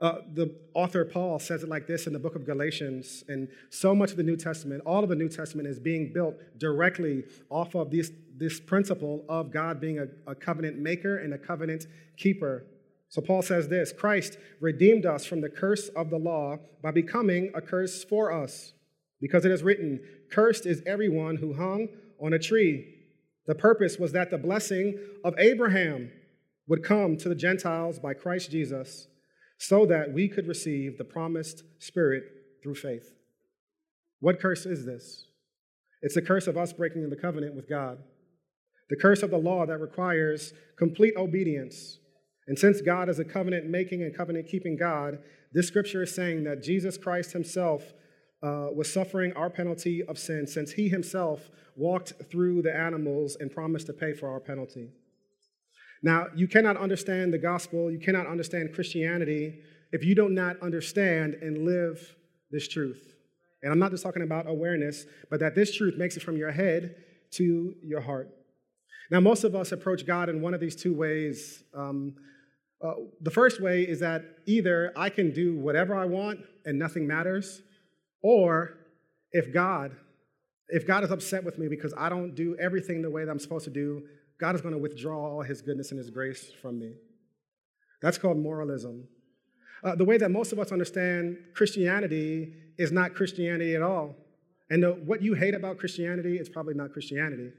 Uh, 0.02 0.20
the 0.34 0.56
author 0.74 1.04
Paul 1.04 1.40
says 1.40 1.62
it 1.62 1.70
like 1.70 1.86
this 1.86 2.08
in 2.08 2.14
the 2.14 2.20
book 2.20 2.36
of 2.36 2.46
Galatians, 2.46 3.24
and 3.28 3.50
so 3.70 3.94
much 3.94 4.12
of 4.12 4.18
the 4.18 4.24
New 4.24 4.38
Testament, 4.38 4.82
all 4.86 5.04
of 5.04 5.10
the 5.10 5.16
New 5.16 5.28
Testament 5.28 5.68
is 5.68 5.78
being 5.78 6.14
built 6.14 6.36
directly 6.58 7.24
off 7.50 7.76
of 7.76 7.92
this, 7.92 8.10
this 8.40 8.60
principle 8.60 9.26
of 9.30 9.52
God 9.52 9.80
being 9.80 10.00
a, 10.00 10.32
a 10.32 10.34
covenant 10.34 10.78
maker 10.78 11.18
and 11.18 11.34
a 11.34 11.38
covenant 11.38 11.86
keeper. 12.18 12.66
So 13.10 13.22
Paul 13.22 13.42
says 13.42 13.68
this 13.68 13.92
Christ 13.92 14.38
redeemed 14.60 15.06
us 15.06 15.26
from 15.26 15.42
the 15.42 15.50
curse 15.50 15.90
of 15.90 16.10
the 16.10 16.18
law 16.18 16.58
by 16.82 16.92
becoming 16.92 17.52
a 17.54 17.62
curse 17.62 18.04
for 18.04 18.32
us, 18.32 18.74
because 19.20 19.46
it 19.46 19.52
is 19.52 19.64
written, 19.64 20.00
Cursed 20.32 20.66
is 20.66 20.82
everyone 20.86 21.38
who 21.38 21.54
hung 21.54 21.90
on 22.22 22.34
a 22.34 22.40
tree. 22.40 22.96
The 23.48 23.56
purpose 23.56 23.98
was 23.98 24.12
that 24.14 24.30
the 24.30 24.38
blessing 24.38 24.98
of 25.24 25.34
Abraham 25.38 26.12
would 26.68 26.84
come 26.84 27.18
to 27.18 27.30
the 27.30 27.36
Gentiles 27.36 28.00
by 28.00 28.14
Christ 28.14 28.52
Jesus 28.52 29.08
so 29.58 29.86
that 29.88 30.14
we 30.14 30.30
could 30.30 30.48
receive 30.48 30.98
the 30.98 31.04
promised 31.04 31.64
Spirit 31.80 32.24
through 32.62 32.76
faith. 32.76 33.12
What 34.20 34.40
curse 34.40 34.66
is 34.66 34.86
this? 34.86 35.26
It's 36.02 36.16
the 36.16 36.22
curse 36.22 36.48
of 36.48 36.58
us 36.58 36.72
breaking 36.72 37.10
the 37.10 37.16
covenant 37.16 37.56
with 37.56 37.68
God, 37.68 37.98
the 38.90 38.96
curse 38.96 39.24
of 39.24 39.32
the 39.32 39.38
law 39.38 39.66
that 39.66 39.80
requires 39.80 40.54
complete 40.78 41.14
obedience. 41.16 42.00
And 42.48 42.58
since 42.58 42.82
God 42.82 43.10
is 43.10 43.20
a 43.20 43.26
covenant 43.26 43.68
making 43.68 44.02
and 44.02 44.16
covenant 44.16 44.48
keeping 44.48 44.76
God, 44.76 45.20
this 45.54 45.68
scripture 45.68 46.04
is 46.04 46.16
saying 46.16 46.44
that 46.46 46.64
Jesus 46.64 46.98
Christ 46.98 47.32
himself 47.32 47.84
uh, 48.42 48.68
was 48.74 48.92
suffering 48.92 49.34
our 49.34 49.50
penalty 49.50 50.04
of 50.04 50.18
sin, 50.18 50.48
since 50.48 50.72
he 50.72 50.90
himself 50.90 51.50
walked 51.76 52.14
through 52.32 52.62
the 52.62 52.76
animals 52.76 53.38
and 53.40 53.52
promised 53.52 53.88
to 53.88 53.94
pay 53.94 54.14
for 54.14 54.30
our 54.30 54.40
penalty. 54.40 54.90
Now, 56.02 56.28
you 56.36 56.48
cannot 56.48 56.78
understand 56.78 57.34
the 57.34 57.38
gospel, 57.38 57.92
you 57.92 58.00
cannot 58.00 58.28
understand 58.28 58.74
Christianity 58.74 59.60
if 59.92 60.04
you 60.04 60.16
do 60.16 60.30
not 60.30 60.60
understand 60.62 61.36
and 61.42 61.66
live 61.66 62.16
this 62.52 62.68
truth. 62.68 63.16
And 63.62 63.72
I'm 63.72 63.80
not 63.80 63.92
just 63.92 64.04
talking 64.04 64.24
about 64.24 64.50
awareness, 64.50 65.06
but 65.30 65.40
that 65.42 65.56
this 65.56 65.76
truth 65.76 65.96
makes 65.98 66.16
it 66.16 66.24
from 66.24 66.38
your 66.38 66.52
head 66.52 66.96
to 67.32 67.76
your 67.84 68.02
heart. 68.02 68.30
Now, 69.10 69.20
most 69.20 69.44
of 69.44 69.56
us 69.56 69.72
approach 69.72 70.06
God 70.06 70.30
in 70.30 70.42
one 70.42 70.54
of 70.54 70.60
these 70.60 70.76
two 70.76 70.94
ways. 70.94 71.64
Um, 71.74 72.16
uh, 72.82 72.94
the 73.22 73.32
first 73.32 73.62
way 73.62 73.84
is 73.84 74.00
that 74.00 74.24
either 74.46 74.94
I 74.96 75.10
can 75.10 75.32
do 75.32 75.58
whatever 75.58 75.96
I 75.96 76.06
want 76.06 76.40
and 76.66 76.78
nothing 76.78 77.08
matters, 77.08 77.62
or 78.22 78.78
if 79.32 79.54
God, 79.54 79.96
if 80.70 80.86
God 80.86 81.04
is 81.04 81.12
upset 81.12 81.44
with 81.44 81.58
me 81.58 81.68
because 81.68 81.94
I 81.98 82.10
don't 82.10 82.36
do 82.36 82.56
everything 82.58 83.02
the 83.02 83.10
way 83.10 83.26
that 83.26 83.32
I'm 83.32 83.40
supposed 83.40 83.66
to 83.66 83.72
do, 83.72 84.04
God 84.40 84.56
is 84.56 84.62
going 84.62 84.74
to 84.74 84.80
withdraw 84.80 85.18
all 85.18 85.42
his 85.42 85.62
goodness 85.62 85.92
and 85.92 85.98
his 85.98 86.10
grace 86.10 86.52
from 86.62 86.80
me. 86.80 86.94
That's 88.02 88.18
called 88.18 88.38
moralism. 88.38 89.08
Uh, 89.84 89.96
the 89.96 90.06
way 90.06 90.18
that 90.18 90.30
most 90.30 90.52
of 90.52 90.60
us 90.60 90.72
understand 90.72 91.38
Christianity 91.54 92.54
is 92.78 92.92
not 92.92 93.14
Christianity 93.14 93.76
at 93.76 93.82
all. 93.82 94.16
And 94.70 94.84
the, 94.84 94.92
what 94.92 95.22
you 95.22 95.34
hate 95.34 95.56
about 95.56 95.78
Christianity 95.78 96.38
is 96.38 96.48
probably 96.48 96.74
not 96.74 96.94
Christianity. 96.94 97.52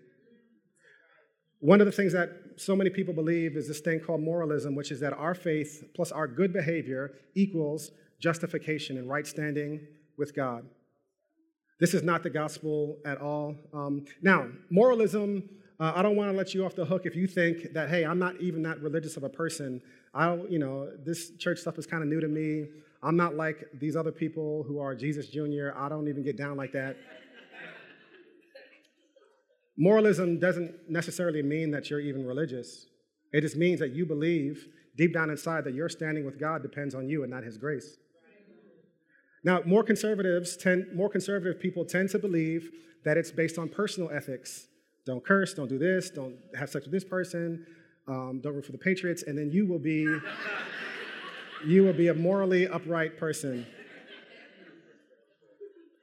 One 1.60 1.80
of 1.80 1.86
the 1.86 1.92
things 1.92 2.12
that 2.14 2.30
so 2.56 2.74
many 2.74 2.90
people 2.90 3.12
believe 3.12 3.56
is 3.56 3.68
this 3.68 3.80
thing 3.80 4.00
called 4.00 4.22
moralism, 4.22 4.74
which 4.74 4.90
is 4.90 5.00
that 5.00 5.12
our 5.12 5.34
faith 5.34 5.84
plus 5.94 6.10
our 6.10 6.26
good 6.26 6.52
behavior 6.52 7.12
equals 7.34 7.90
justification 8.18 8.96
and 8.96 9.08
right 9.08 9.26
standing 9.26 9.80
with 10.16 10.34
God. 10.34 10.64
This 11.78 11.94
is 11.94 12.02
not 12.02 12.22
the 12.22 12.30
gospel 12.30 12.98
at 13.04 13.18
all. 13.18 13.56
Um, 13.72 14.04
now, 14.22 14.48
moralism, 14.70 15.48
uh, 15.78 15.92
I 15.94 16.02
don't 16.02 16.16
want 16.16 16.30
to 16.30 16.36
let 16.36 16.54
you 16.54 16.64
off 16.64 16.74
the 16.74 16.84
hook 16.84 17.06
if 17.06 17.16
you 17.16 17.26
think 17.26 17.72
that, 17.72 17.88
hey, 17.88 18.04
I'm 18.04 18.18
not 18.18 18.38
even 18.40 18.62
that 18.62 18.80
religious 18.80 19.16
of 19.16 19.24
a 19.24 19.30
person. 19.30 19.80
I, 20.14 20.34
you 20.48 20.58
know, 20.58 20.90
this 21.04 21.30
church 21.38 21.58
stuff 21.58 21.78
is 21.78 21.86
kind 21.86 22.02
of 22.02 22.08
new 22.08 22.20
to 22.20 22.28
me. 22.28 22.68
I'm 23.02 23.16
not 23.16 23.34
like 23.34 23.66
these 23.72 23.96
other 23.96 24.12
people 24.12 24.62
who 24.62 24.78
are 24.78 24.94
Jesus 24.94 25.28
Jr. 25.28 25.70
I 25.74 25.88
don't 25.88 26.08
even 26.08 26.22
get 26.22 26.36
down 26.36 26.58
like 26.58 26.72
that. 26.72 26.96
Moralism 29.80 30.38
doesn't 30.38 30.90
necessarily 30.90 31.42
mean 31.42 31.70
that 31.70 31.88
you're 31.88 32.00
even 32.00 32.26
religious. 32.26 32.84
It 33.32 33.40
just 33.40 33.56
means 33.56 33.80
that 33.80 33.92
you 33.92 34.04
believe 34.04 34.68
deep 34.94 35.14
down 35.14 35.30
inside 35.30 35.64
that 35.64 35.72
your 35.72 35.88
standing 35.88 36.26
with 36.26 36.38
God 36.38 36.60
depends 36.60 36.94
on 36.94 37.08
you 37.08 37.22
and 37.22 37.30
not 37.32 37.44
His 37.44 37.56
grace. 37.56 37.96
Now, 39.42 39.62
more 39.64 39.82
conservatives 39.82 40.54
tend, 40.58 40.94
more 40.94 41.08
conservative 41.08 41.58
people 41.58 41.86
tend 41.86 42.10
to 42.10 42.18
believe 42.18 42.70
that 43.06 43.16
it's 43.16 43.30
based 43.30 43.56
on 43.56 43.70
personal 43.70 44.10
ethics. 44.10 44.66
Don't 45.06 45.24
curse, 45.24 45.54
don't 45.54 45.70
do 45.70 45.78
this, 45.78 46.10
don't 46.10 46.36
have 46.58 46.68
sex 46.68 46.84
with 46.84 46.92
this 46.92 47.04
person, 47.04 47.64
um, 48.06 48.42
don't 48.42 48.54
root 48.54 48.66
for 48.66 48.72
the 48.72 48.78
Patriots, 48.78 49.22
and 49.22 49.38
then 49.38 49.50
you 49.50 49.66
will 49.66 49.78
be, 49.78 50.06
you 51.66 51.84
will 51.84 51.94
be 51.94 52.08
a 52.08 52.14
morally 52.14 52.68
upright 52.68 53.16
person. 53.16 53.66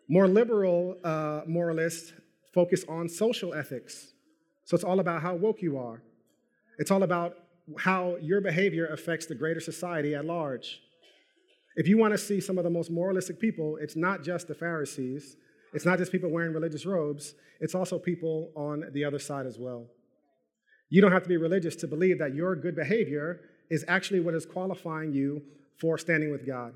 More 0.07 0.27
liberal 0.27 0.97
uh, 1.03 1.41
moralists 1.45 2.13
focus 2.53 2.83
on 2.87 3.09
social 3.09 3.53
ethics. 3.53 4.13
So 4.65 4.75
it's 4.75 4.83
all 4.83 4.99
about 4.99 5.21
how 5.21 5.35
woke 5.35 5.61
you 5.61 5.77
are. 5.77 6.01
It's 6.79 6.91
all 6.91 7.03
about 7.03 7.35
how 7.77 8.17
your 8.21 8.41
behavior 8.41 8.87
affects 8.87 9.25
the 9.25 9.35
greater 9.35 9.59
society 9.59 10.15
at 10.15 10.25
large. 10.25 10.81
If 11.75 11.87
you 11.87 11.97
want 11.97 12.13
to 12.13 12.17
see 12.17 12.39
some 12.39 12.57
of 12.57 12.63
the 12.63 12.69
most 12.69 12.89
moralistic 12.89 13.39
people, 13.39 13.77
it's 13.79 13.95
not 13.95 14.23
just 14.23 14.47
the 14.47 14.55
Pharisees, 14.55 15.35
it's 15.73 15.85
not 15.85 15.99
just 15.99 16.11
people 16.11 16.29
wearing 16.29 16.53
religious 16.53 16.85
robes, 16.85 17.35
it's 17.59 17.75
also 17.75 17.99
people 17.99 18.51
on 18.55 18.85
the 18.93 19.03
other 19.03 19.19
side 19.19 19.45
as 19.45 19.59
well. 19.59 19.85
You 20.89 21.01
don't 21.01 21.11
have 21.11 21.23
to 21.23 21.29
be 21.29 21.37
religious 21.37 21.75
to 21.77 21.87
believe 21.87 22.19
that 22.19 22.33
your 22.33 22.55
good 22.55 22.75
behavior 22.75 23.41
is 23.69 23.83
actually 23.87 24.21
what 24.21 24.33
is 24.33 24.45
qualifying 24.45 25.11
you 25.11 25.43
for 25.77 25.97
standing 25.97 26.31
with 26.31 26.47
God. 26.47 26.73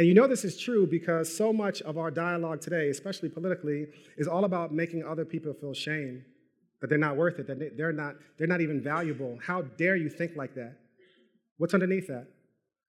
And 0.00 0.08
you 0.08 0.14
know 0.14 0.26
this 0.26 0.46
is 0.46 0.58
true 0.58 0.86
because 0.86 1.30
so 1.30 1.52
much 1.52 1.82
of 1.82 1.98
our 1.98 2.10
dialogue 2.10 2.62
today, 2.62 2.88
especially 2.88 3.28
politically, 3.28 3.84
is 4.16 4.26
all 4.26 4.46
about 4.46 4.72
making 4.72 5.04
other 5.04 5.26
people 5.26 5.52
feel 5.52 5.74
shame, 5.74 6.24
that 6.80 6.88
they're 6.88 6.96
not 6.98 7.18
worth 7.18 7.38
it, 7.38 7.46
that 7.48 7.76
they're 7.76 7.92
not, 7.92 8.14
they're 8.38 8.46
not 8.46 8.62
even 8.62 8.82
valuable. 8.82 9.38
How 9.46 9.60
dare 9.60 9.96
you 9.96 10.08
think 10.08 10.36
like 10.36 10.54
that? 10.54 10.78
What's 11.58 11.74
underneath 11.74 12.06
that? 12.06 12.28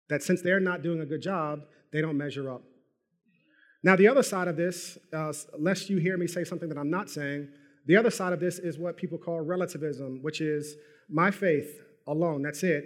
That 0.08 0.24
since 0.24 0.41
they're 0.41 0.62
not 0.62 0.84
doing 0.84 1.02
a 1.02 1.06
good 1.06 1.21
job, 1.21 1.63
they 1.91 2.00
don't 2.00 2.17
measure 2.17 2.50
up. 2.50 2.62
Now, 3.84 3.97
the 3.97 4.08
other 4.08 4.24
side 4.24 4.47
of 4.47 4.56
this, 4.56 4.97
uh, 5.12 5.34
lest 5.60 5.89
you 5.89 5.97
hear 5.97 6.15
me 6.17 6.28
say 6.28 6.45
something 6.45 6.69
that 6.69 6.78
I'm 6.78 6.89
not 6.89 7.10
saying, 7.10 7.50
the 7.88 7.97
other 7.97 8.10
side 8.10 8.32
of 8.32 8.39
this 8.39 8.58
is 8.58 8.80
what 8.80 8.95
people 8.95 9.17
call 9.17 9.41
relativism, 9.41 10.19
which 10.21 10.39
is 10.39 10.78
my 11.10 11.30
faith 11.30 11.78
alone, 12.08 12.41
that's 12.41 12.63
it, 12.63 12.86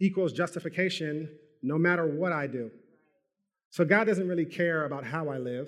equals 0.00 0.32
justification 0.32 1.28
no 1.60 1.76
matter 1.76 2.06
what 2.06 2.30
I 2.30 2.46
do. 2.46 2.70
So 3.74 3.84
God 3.84 4.04
doesn't 4.04 4.28
really 4.28 4.44
care 4.44 4.84
about 4.84 5.04
how 5.04 5.28
I 5.28 5.38
live. 5.38 5.66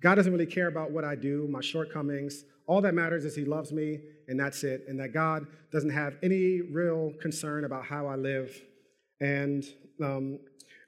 God 0.00 0.14
doesn't 0.14 0.32
really 0.32 0.46
care 0.46 0.68
about 0.68 0.90
what 0.90 1.04
I 1.04 1.14
do, 1.14 1.46
my 1.50 1.60
shortcomings. 1.60 2.44
All 2.66 2.80
that 2.80 2.94
matters 2.94 3.26
is 3.26 3.36
He 3.36 3.44
loves 3.44 3.72
me, 3.72 3.98
and 4.26 4.40
that's 4.40 4.64
it. 4.64 4.86
And 4.88 4.98
that 5.00 5.12
God 5.12 5.46
doesn't 5.70 5.90
have 5.90 6.14
any 6.22 6.62
real 6.62 7.12
concern 7.20 7.66
about 7.66 7.84
how 7.84 8.06
I 8.06 8.16
live. 8.16 8.58
And 9.20 9.62
um, 10.02 10.38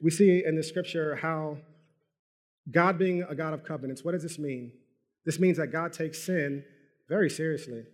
we 0.00 0.10
see 0.10 0.42
in 0.42 0.56
the 0.56 0.62
scripture 0.62 1.16
how 1.16 1.58
God 2.70 2.96
being 2.96 3.24
a 3.28 3.34
God 3.34 3.52
of 3.52 3.62
covenants, 3.62 4.02
what 4.02 4.12
does 4.12 4.22
this 4.22 4.38
mean? 4.38 4.72
This 5.26 5.38
means 5.38 5.58
that 5.58 5.66
God 5.66 5.92
takes 5.92 6.18
sin 6.18 6.64
very 7.10 7.28
seriously. 7.28 7.84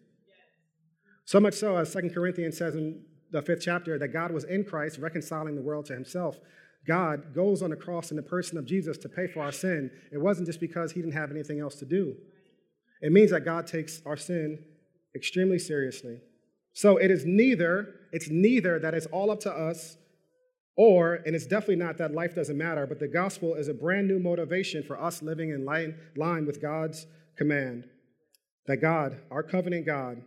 So 1.25 1.41
much 1.41 1.55
so, 1.55 1.77
as 1.77 1.91
Second 1.91 2.15
Corinthians 2.15 2.57
says 2.57 2.77
in 2.77 3.03
the 3.33 3.43
fifth 3.43 3.63
chapter, 3.63 3.99
that 3.99 4.13
God 4.13 4.31
was 4.31 4.45
in 4.45 4.63
Christ 4.63 4.99
reconciling 4.99 5.57
the 5.57 5.63
world 5.63 5.87
to 5.87 5.95
himself. 5.95 6.39
God 6.87 7.35
goes 7.35 7.63
on 7.63 7.71
the 7.71 7.77
cross 7.77 8.11
in 8.11 8.17
the 8.17 8.23
person 8.23 8.59
of 8.59 8.67
Jesus 8.67 8.99
to 8.99 9.09
pay 9.09 9.27
for 9.27 9.41
our 9.41 9.53
sin. 9.53 9.91
It 10.13 10.19
wasn't 10.19 10.47
just 10.47 10.61
because 10.61 10.93
he 10.93 11.01
didn't 11.01 11.15
have 11.15 11.31
anything 11.31 11.61
else 11.61 11.77
to 11.77 11.87
do. 11.87 12.15
It 13.01 13.13
means 13.13 13.31
that 13.31 13.45
God 13.45 13.67
takes 13.67 14.03
our 14.07 14.17
sin 14.17 14.59
extremely 15.15 15.59
seriously. 15.59 16.21
So 16.73 16.97
it 16.97 17.11
is 17.11 17.25
neither, 17.25 17.95
it's 18.13 18.29
neither 18.29 18.79
that 18.81 18.95
it's 18.95 19.07
all 19.07 19.31
up 19.31 19.41
to 19.41 19.53
us 19.53 19.97
or, 20.77 21.21
and 21.25 21.37
it's 21.37 21.47
definitely 21.47 21.77
not 21.77 21.99
that 21.99 22.13
life 22.13 22.35
doesn't 22.35 22.59
matter, 22.59 22.87
but 22.87 22.99
the 22.99 23.09
gospel 23.09 23.55
is 23.55 23.69
a 23.69 23.75
brand 23.75 24.09
new 24.09 24.19
motivation 24.19 24.83
for 24.83 25.01
us 25.01 25.23
living 25.23 25.51
in 25.51 25.65
line, 25.65 25.95
line 26.17 26.47
with 26.47 26.61
God's 26.61 27.07
command. 27.37 27.85
That 28.67 28.79
God, 28.79 29.21
our 29.31 29.43
covenant 29.43 29.87
God, 29.87 30.23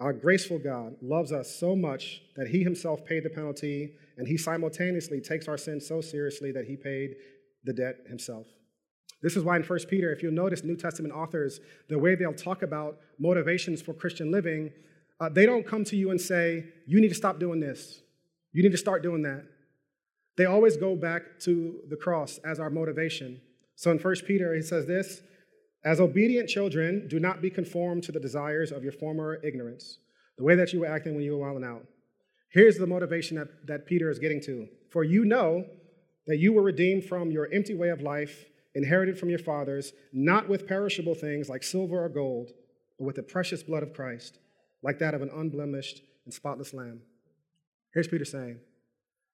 our 0.00 0.14
graceful 0.14 0.58
God, 0.58 0.96
loves 1.02 1.30
us 1.30 1.54
so 1.54 1.76
much 1.76 2.22
that 2.36 2.48
he 2.48 2.62
himself 2.62 3.04
paid 3.04 3.22
the 3.22 3.30
penalty, 3.30 3.92
and 4.20 4.28
he 4.28 4.36
simultaneously 4.36 5.18
takes 5.18 5.48
our 5.48 5.56
sins 5.56 5.88
so 5.88 6.02
seriously 6.02 6.52
that 6.52 6.66
he 6.66 6.76
paid 6.76 7.14
the 7.64 7.72
debt 7.72 7.96
himself. 8.06 8.46
This 9.22 9.34
is 9.34 9.42
why 9.42 9.56
in 9.56 9.62
1 9.62 9.78
Peter, 9.88 10.12
if 10.12 10.22
you'll 10.22 10.32
notice 10.32 10.62
New 10.62 10.76
Testament 10.76 11.14
authors, 11.14 11.58
the 11.88 11.98
way 11.98 12.14
they'll 12.14 12.34
talk 12.34 12.60
about 12.60 12.98
motivations 13.18 13.80
for 13.80 13.94
Christian 13.94 14.30
living, 14.30 14.72
uh, 15.20 15.30
they 15.30 15.46
don't 15.46 15.66
come 15.66 15.84
to 15.84 15.96
you 15.96 16.10
and 16.10 16.20
say, 16.20 16.66
You 16.86 17.00
need 17.00 17.08
to 17.08 17.14
stop 17.14 17.40
doing 17.40 17.60
this. 17.60 18.02
You 18.52 18.62
need 18.62 18.72
to 18.72 18.78
start 18.78 19.02
doing 19.02 19.22
that. 19.22 19.46
They 20.36 20.44
always 20.44 20.76
go 20.76 20.96
back 20.96 21.22
to 21.40 21.80
the 21.88 21.96
cross 21.96 22.38
as 22.44 22.60
our 22.60 22.68
motivation. 22.68 23.40
So 23.74 23.90
in 23.90 23.98
1 23.98 24.14
Peter, 24.26 24.54
he 24.54 24.60
says 24.60 24.84
this 24.84 25.22
As 25.82 25.98
obedient 25.98 26.50
children, 26.50 27.08
do 27.08 27.18
not 27.18 27.40
be 27.40 27.48
conformed 27.48 28.02
to 28.02 28.12
the 28.12 28.20
desires 28.20 28.70
of 28.70 28.82
your 28.82 28.92
former 28.92 29.40
ignorance, 29.42 29.96
the 30.36 30.44
way 30.44 30.56
that 30.56 30.74
you 30.74 30.80
were 30.80 30.92
acting 30.94 31.14
when 31.14 31.24
you 31.24 31.32
were 31.32 31.38
wilding 31.38 31.64
out. 31.64 31.86
Here's 32.50 32.76
the 32.76 32.86
motivation 32.86 33.36
that, 33.36 33.66
that 33.66 33.86
Peter 33.86 34.10
is 34.10 34.18
getting 34.18 34.40
to. 34.42 34.68
For 34.90 35.04
you 35.04 35.24
know 35.24 35.64
that 36.26 36.38
you 36.38 36.52
were 36.52 36.62
redeemed 36.62 37.04
from 37.04 37.30
your 37.30 37.48
empty 37.52 37.74
way 37.74 37.88
of 37.90 38.02
life, 38.02 38.44
inherited 38.74 39.18
from 39.18 39.30
your 39.30 39.38
fathers, 39.38 39.92
not 40.12 40.48
with 40.48 40.66
perishable 40.66 41.14
things 41.14 41.48
like 41.48 41.62
silver 41.62 42.04
or 42.04 42.08
gold, 42.08 42.50
but 42.98 43.04
with 43.04 43.16
the 43.16 43.22
precious 43.22 43.62
blood 43.62 43.82
of 43.82 43.94
Christ, 43.94 44.38
like 44.82 44.98
that 44.98 45.14
of 45.14 45.22
an 45.22 45.30
unblemished 45.34 46.02
and 46.24 46.34
spotless 46.34 46.74
lamb. 46.74 47.00
Here's 47.94 48.08
Peter 48.08 48.24
saying, 48.24 48.58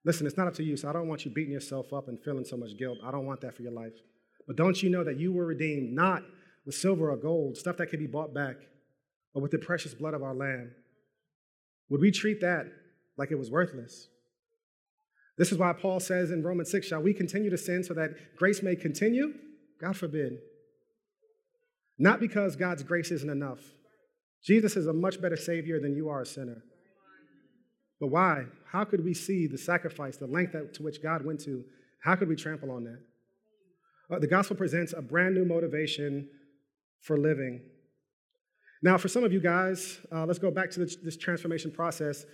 Listen, 0.05 0.26
it's 0.26 0.37
not 0.37 0.46
up 0.46 0.55
to 0.55 0.62
you, 0.62 0.76
so 0.76 0.88
I 0.88 0.92
don't 0.92 1.09
want 1.09 1.24
you 1.24 1.33
beating 1.33 1.52
yourself 1.52 1.92
up 1.92 2.07
and 2.07 2.22
feeling 2.22 2.44
so 2.44 2.57
much 2.57 2.79
guilt. 2.79 2.98
I 3.02 3.11
don't 3.11 3.26
want 3.26 3.40
that 3.40 3.57
for 3.57 3.62
your 3.62 3.72
life. 3.72 3.94
But 4.46 4.55
don't 4.55 4.81
you 4.81 4.88
know 4.88 5.02
that 5.02 5.18
you 5.18 5.33
were 5.33 5.44
redeemed 5.44 5.92
not 5.92 6.22
with 6.64 6.76
silver 6.76 7.11
or 7.11 7.16
gold, 7.16 7.57
stuff 7.57 7.76
that 7.79 7.88
could 7.88 7.98
be 7.98 8.07
bought 8.07 8.33
back, 8.33 8.57
but 9.35 9.42
with 9.42 9.50
the 9.50 9.59
precious 9.59 9.94
blood 9.94 10.14
of 10.14 10.22
our 10.22 10.35
Lamb? 10.35 10.70
Would 11.88 12.00
we 12.00 12.12
treat 12.12 12.40
that 12.40 12.66
like 13.16 13.31
it 13.31 13.38
was 13.38 13.50
worthless? 13.50 14.09
This 15.38 15.52
is 15.52 15.59
why 15.59 15.72
Paul 15.72 16.00
says 16.00 16.31
in 16.31 16.42
Romans 16.42 16.70
6 16.70 16.87
Shall 16.87 17.02
we 17.02 17.12
continue 17.12 17.50
to 17.50 17.59
sin 17.59 17.85
so 17.85 17.94
that 17.94 18.37
grace 18.37 18.62
may 18.62 18.76
continue? 18.76 19.35
God 19.81 19.96
forbid. 19.96 20.38
Not 21.98 22.20
because 22.20 22.57
God's 22.57 22.83
grace 22.83 23.11
isn't 23.11 23.29
enough. 23.29 23.61
Jesus 24.42 24.76
is 24.76 24.87
a 24.87 24.92
much 24.92 25.20
better 25.20 25.37
Savior 25.37 25.81
than 25.81 25.94
you 25.94 26.09
are 26.09 26.22
a 26.22 26.26
sinner. 26.26 26.62
But 28.00 28.09
why? 28.09 28.44
How 28.70 28.85
could 28.85 29.05
we 29.05 29.14
see 29.14 29.46
the 29.46 29.59
sacrifice, 29.59 30.16
the 30.16 30.26
length 30.26 30.52
to 30.74 30.83
which 30.83 31.02
God 31.02 31.24
went 31.24 31.40
to? 31.40 31.64
How 32.02 32.14
could 32.14 32.29
we 32.29 32.37
trample 32.37 32.70
on 32.70 32.85
that? 32.85 33.00
Uh, 34.11 34.18
the 34.18 34.26
gospel 34.26 34.57
presents 34.57 34.94
a 34.96 35.02
brand 35.02 35.35
new 35.35 35.44
motivation 35.44 36.29
for 37.00 37.16
living. 37.16 37.62
Now, 38.83 38.98
for 38.98 39.09
some 39.09 39.24
of 39.24 39.33
you 39.33 39.40
guys, 39.40 39.98
uh, 40.12 40.26
let's 40.26 40.38
go 40.38 40.50
back 40.50 40.70
to 40.72 40.81
this, 40.81 40.96
this 40.96 41.16
transformation 41.16 41.70
process. 41.70 42.24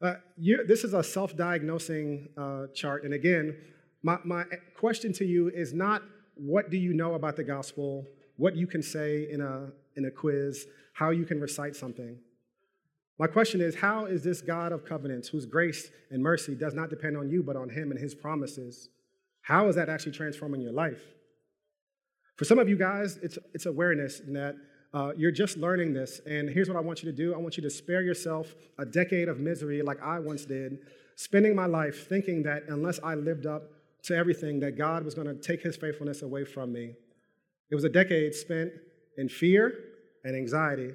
Uh, 0.00 0.14
this 0.38 0.82
is 0.82 0.94
a 0.94 1.02
self 1.02 1.36
diagnosing 1.36 2.28
uh, 2.36 2.66
chart. 2.74 3.04
And 3.04 3.12
again, 3.12 3.56
my, 4.02 4.18
my 4.24 4.44
question 4.74 5.12
to 5.14 5.24
you 5.24 5.48
is 5.48 5.74
not 5.74 6.02
what 6.36 6.70
do 6.70 6.78
you 6.78 6.94
know 6.94 7.14
about 7.14 7.36
the 7.36 7.44
gospel, 7.44 8.06
what 8.36 8.56
you 8.56 8.66
can 8.66 8.82
say 8.82 9.28
in 9.30 9.42
a, 9.42 9.70
in 9.96 10.06
a 10.06 10.10
quiz, 10.10 10.66
how 10.94 11.10
you 11.10 11.26
can 11.26 11.38
recite 11.38 11.76
something. 11.76 12.16
My 13.18 13.26
question 13.26 13.60
is 13.60 13.74
how 13.74 14.06
is 14.06 14.24
this 14.24 14.40
God 14.40 14.72
of 14.72 14.86
covenants, 14.86 15.28
whose 15.28 15.44
grace 15.44 15.90
and 16.10 16.22
mercy 16.22 16.54
does 16.54 16.72
not 16.72 16.88
depend 16.88 17.18
on 17.18 17.28
you 17.28 17.42
but 17.42 17.56
on 17.56 17.68
Him 17.68 17.90
and 17.90 18.00
His 18.00 18.14
promises, 18.14 18.88
how 19.42 19.68
is 19.68 19.76
that 19.76 19.90
actually 19.90 20.12
transforming 20.12 20.62
your 20.62 20.72
life? 20.72 21.02
For 22.36 22.46
some 22.46 22.58
of 22.58 22.70
you 22.70 22.78
guys, 22.78 23.18
it's, 23.22 23.38
it's 23.52 23.66
awareness 23.66 24.22
that 24.28 24.56
uh, 24.92 25.12
you're 25.16 25.30
just 25.30 25.56
learning 25.56 25.92
this. 25.92 26.20
And 26.26 26.48
here's 26.48 26.68
what 26.68 26.76
I 26.76 26.80
want 26.80 27.02
you 27.02 27.10
to 27.10 27.16
do 27.16 27.34
I 27.34 27.38
want 27.38 27.56
you 27.56 27.62
to 27.62 27.70
spare 27.70 28.02
yourself 28.02 28.54
a 28.78 28.84
decade 28.84 29.28
of 29.28 29.38
misery 29.38 29.82
like 29.82 30.02
I 30.02 30.18
once 30.18 30.44
did, 30.44 30.78
spending 31.16 31.54
my 31.54 31.66
life 31.66 32.08
thinking 32.08 32.42
that 32.44 32.64
unless 32.68 32.98
I 33.02 33.14
lived 33.14 33.46
up 33.46 33.70
to 34.04 34.16
everything, 34.16 34.60
that 34.60 34.78
God 34.78 35.04
was 35.04 35.14
going 35.14 35.26
to 35.26 35.34
take 35.34 35.62
His 35.62 35.76
faithfulness 35.76 36.22
away 36.22 36.44
from 36.44 36.72
me. 36.72 36.94
It 37.70 37.74
was 37.74 37.84
a 37.84 37.88
decade 37.88 38.34
spent 38.34 38.72
in 39.16 39.28
fear 39.28 39.74
and 40.24 40.34
anxiety 40.34 40.94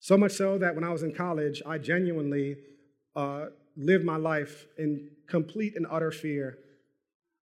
so 0.00 0.16
much 0.16 0.32
so 0.32 0.56
that 0.58 0.74
when 0.74 0.82
I 0.82 0.88
was 0.88 1.02
in 1.02 1.14
college, 1.14 1.62
I 1.66 1.76
genuinely 1.76 2.56
uh, 3.14 3.46
lived 3.76 4.04
my 4.04 4.16
life 4.16 4.66
in 4.78 5.10
complete 5.28 5.76
and 5.76 5.86
utter 5.90 6.10
fear. 6.10 6.58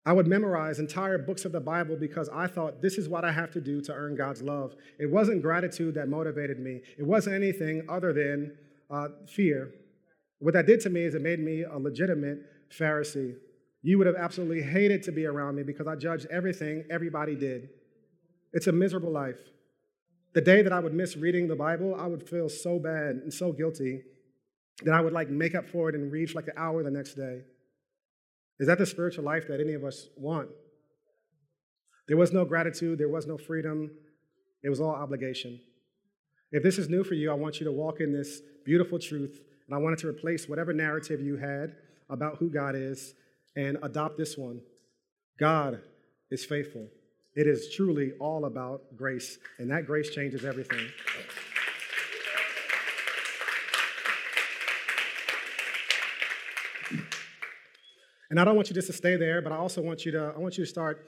I 0.06 0.12
would 0.12 0.26
memorize 0.26 0.78
entire 0.78 1.18
books 1.18 1.44
of 1.44 1.52
the 1.52 1.60
Bible 1.60 1.96
because 1.96 2.28
I 2.30 2.46
thought 2.46 2.80
this 2.80 2.96
is 2.96 3.08
what 3.08 3.24
I 3.24 3.32
have 3.32 3.50
to 3.52 3.60
do 3.60 3.80
to 3.82 3.92
earn 3.92 4.16
God's 4.16 4.42
love. 4.42 4.74
It 4.98 5.10
wasn't 5.10 5.42
gratitude 5.42 5.94
that 5.94 6.08
motivated 6.08 6.58
me, 6.58 6.80
it 6.98 7.04
wasn't 7.04 7.36
anything 7.36 7.84
other 7.88 8.12
than 8.12 8.56
uh, 8.90 9.08
fear. 9.26 9.70
What 10.38 10.54
that 10.54 10.66
did 10.66 10.80
to 10.80 10.90
me 10.90 11.02
is 11.02 11.14
it 11.14 11.22
made 11.22 11.40
me 11.40 11.64
a 11.64 11.78
legitimate 11.78 12.38
Pharisee. 12.70 13.34
You 13.82 13.98
would 13.98 14.06
have 14.06 14.16
absolutely 14.16 14.62
hated 14.62 15.02
to 15.04 15.12
be 15.12 15.26
around 15.26 15.56
me 15.56 15.62
because 15.62 15.86
I 15.86 15.96
judged 15.96 16.26
everything 16.30 16.84
everybody 16.90 17.34
did. 17.34 17.68
It's 18.52 18.66
a 18.66 18.72
miserable 18.72 19.10
life. 19.10 19.38
The 20.34 20.40
day 20.40 20.62
that 20.62 20.72
I 20.72 20.80
would 20.80 20.94
miss 20.94 21.16
reading 21.16 21.48
the 21.48 21.56
Bible, 21.56 21.94
I 21.98 22.06
would 22.06 22.28
feel 22.28 22.48
so 22.48 22.78
bad 22.78 23.16
and 23.16 23.32
so 23.32 23.52
guilty 23.52 24.02
that 24.84 24.94
I 24.94 25.00
would 25.00 25.12
like 25.12 25.28
make 25.28 25.54
up 25.54 25.68
for 25.68 25.88
it 25.88 25.94
and 25.94 26.12
read 26.12 26.30
for 26.30 26.36
like 26.36 26.48
an 26.48 26.54
hour 26.56 26.82
the 26.82 26.90
next 26.90 27.14
day. 27.14 27.42
Is 28.58 28.66
that 28.66 28.78
the 28.78 28.86
spiritual 28.86 29.24
life 29.24 29.46
that 29.48 29.60
any 29.60 29.74
of 29.74 29.84
us 29.84 30.08
want? 30.16 30.48
There 32.08 32.16
was 32.16 32.32
no 32.32 32.44
gratitude, 32.44 32.98
there 32.98 33.08
was 33.08 33.26
no 33.26 33.36
freedom, 33.36 33.90
it 34.62 34.70
was 34.70 34.80
all 34.80 34.94
obligation. 34.94 35.60
If 36.50 36.62
this 36.62 36.78
is 36.78 36.88
new 36.88 37.04
for 37.04 37.14
you, 37.14 37.30
I 37.30 37.34
want 37.34 37.60
you 37.60 37.66
to 37.66 37.72
walk 37.72 38.00
in 38.00 38.12
this 38.12 38.40
beautiful 38.64 38.98
truth, 38.98 39.40
and 39.66 39.74
I 39.74 39.78
wanted 39.78 39.98
to 40.00 40.08
replace 40.08 40.48
whatever 40.48 40.72
narrative 40.72 41.20
you 41.20 41.36
had 41.36 41.76
about 42.08 42.36
who 42.38 42.48
God 42.48 42.74
is 42.74 43.14
and 43.54 43.76
adopt 43.82 44.16
this 44.16 44.36
one 44.36 44.60
God 45.38 45.80
is 46.30 46.44
faithful. 46.44 46.88
It 47.34 47.46
is 47.46 47.72
truly 47.74 48.12
all 48.18 48.46
about 48.46 48.96
grace, 48.96 49.38
and 49.58 49.70
that 49.70 49.86
grace 49.86 50.10
changes 50.10 50.44
everything. 50.44 50.88
And 58.30 58.38
I 58.38 58.44
don't 58.44 58.56
want 58.56 58.68
you 58.68 58.74
just 58.74 58.88
to 58.88 58.92
stay 58.92 59.16
there, 59.16 59.40
but 59.40 59.52
I 59.52 59.56
also 59.56 59.80
want 59.80 60.04
you 60.04 60.12
to 60.12 60.32
I 60.36 60.38
want 60.38 60.58
you 60.58 60.64
to 60.64 60.70
start 60.70 61.06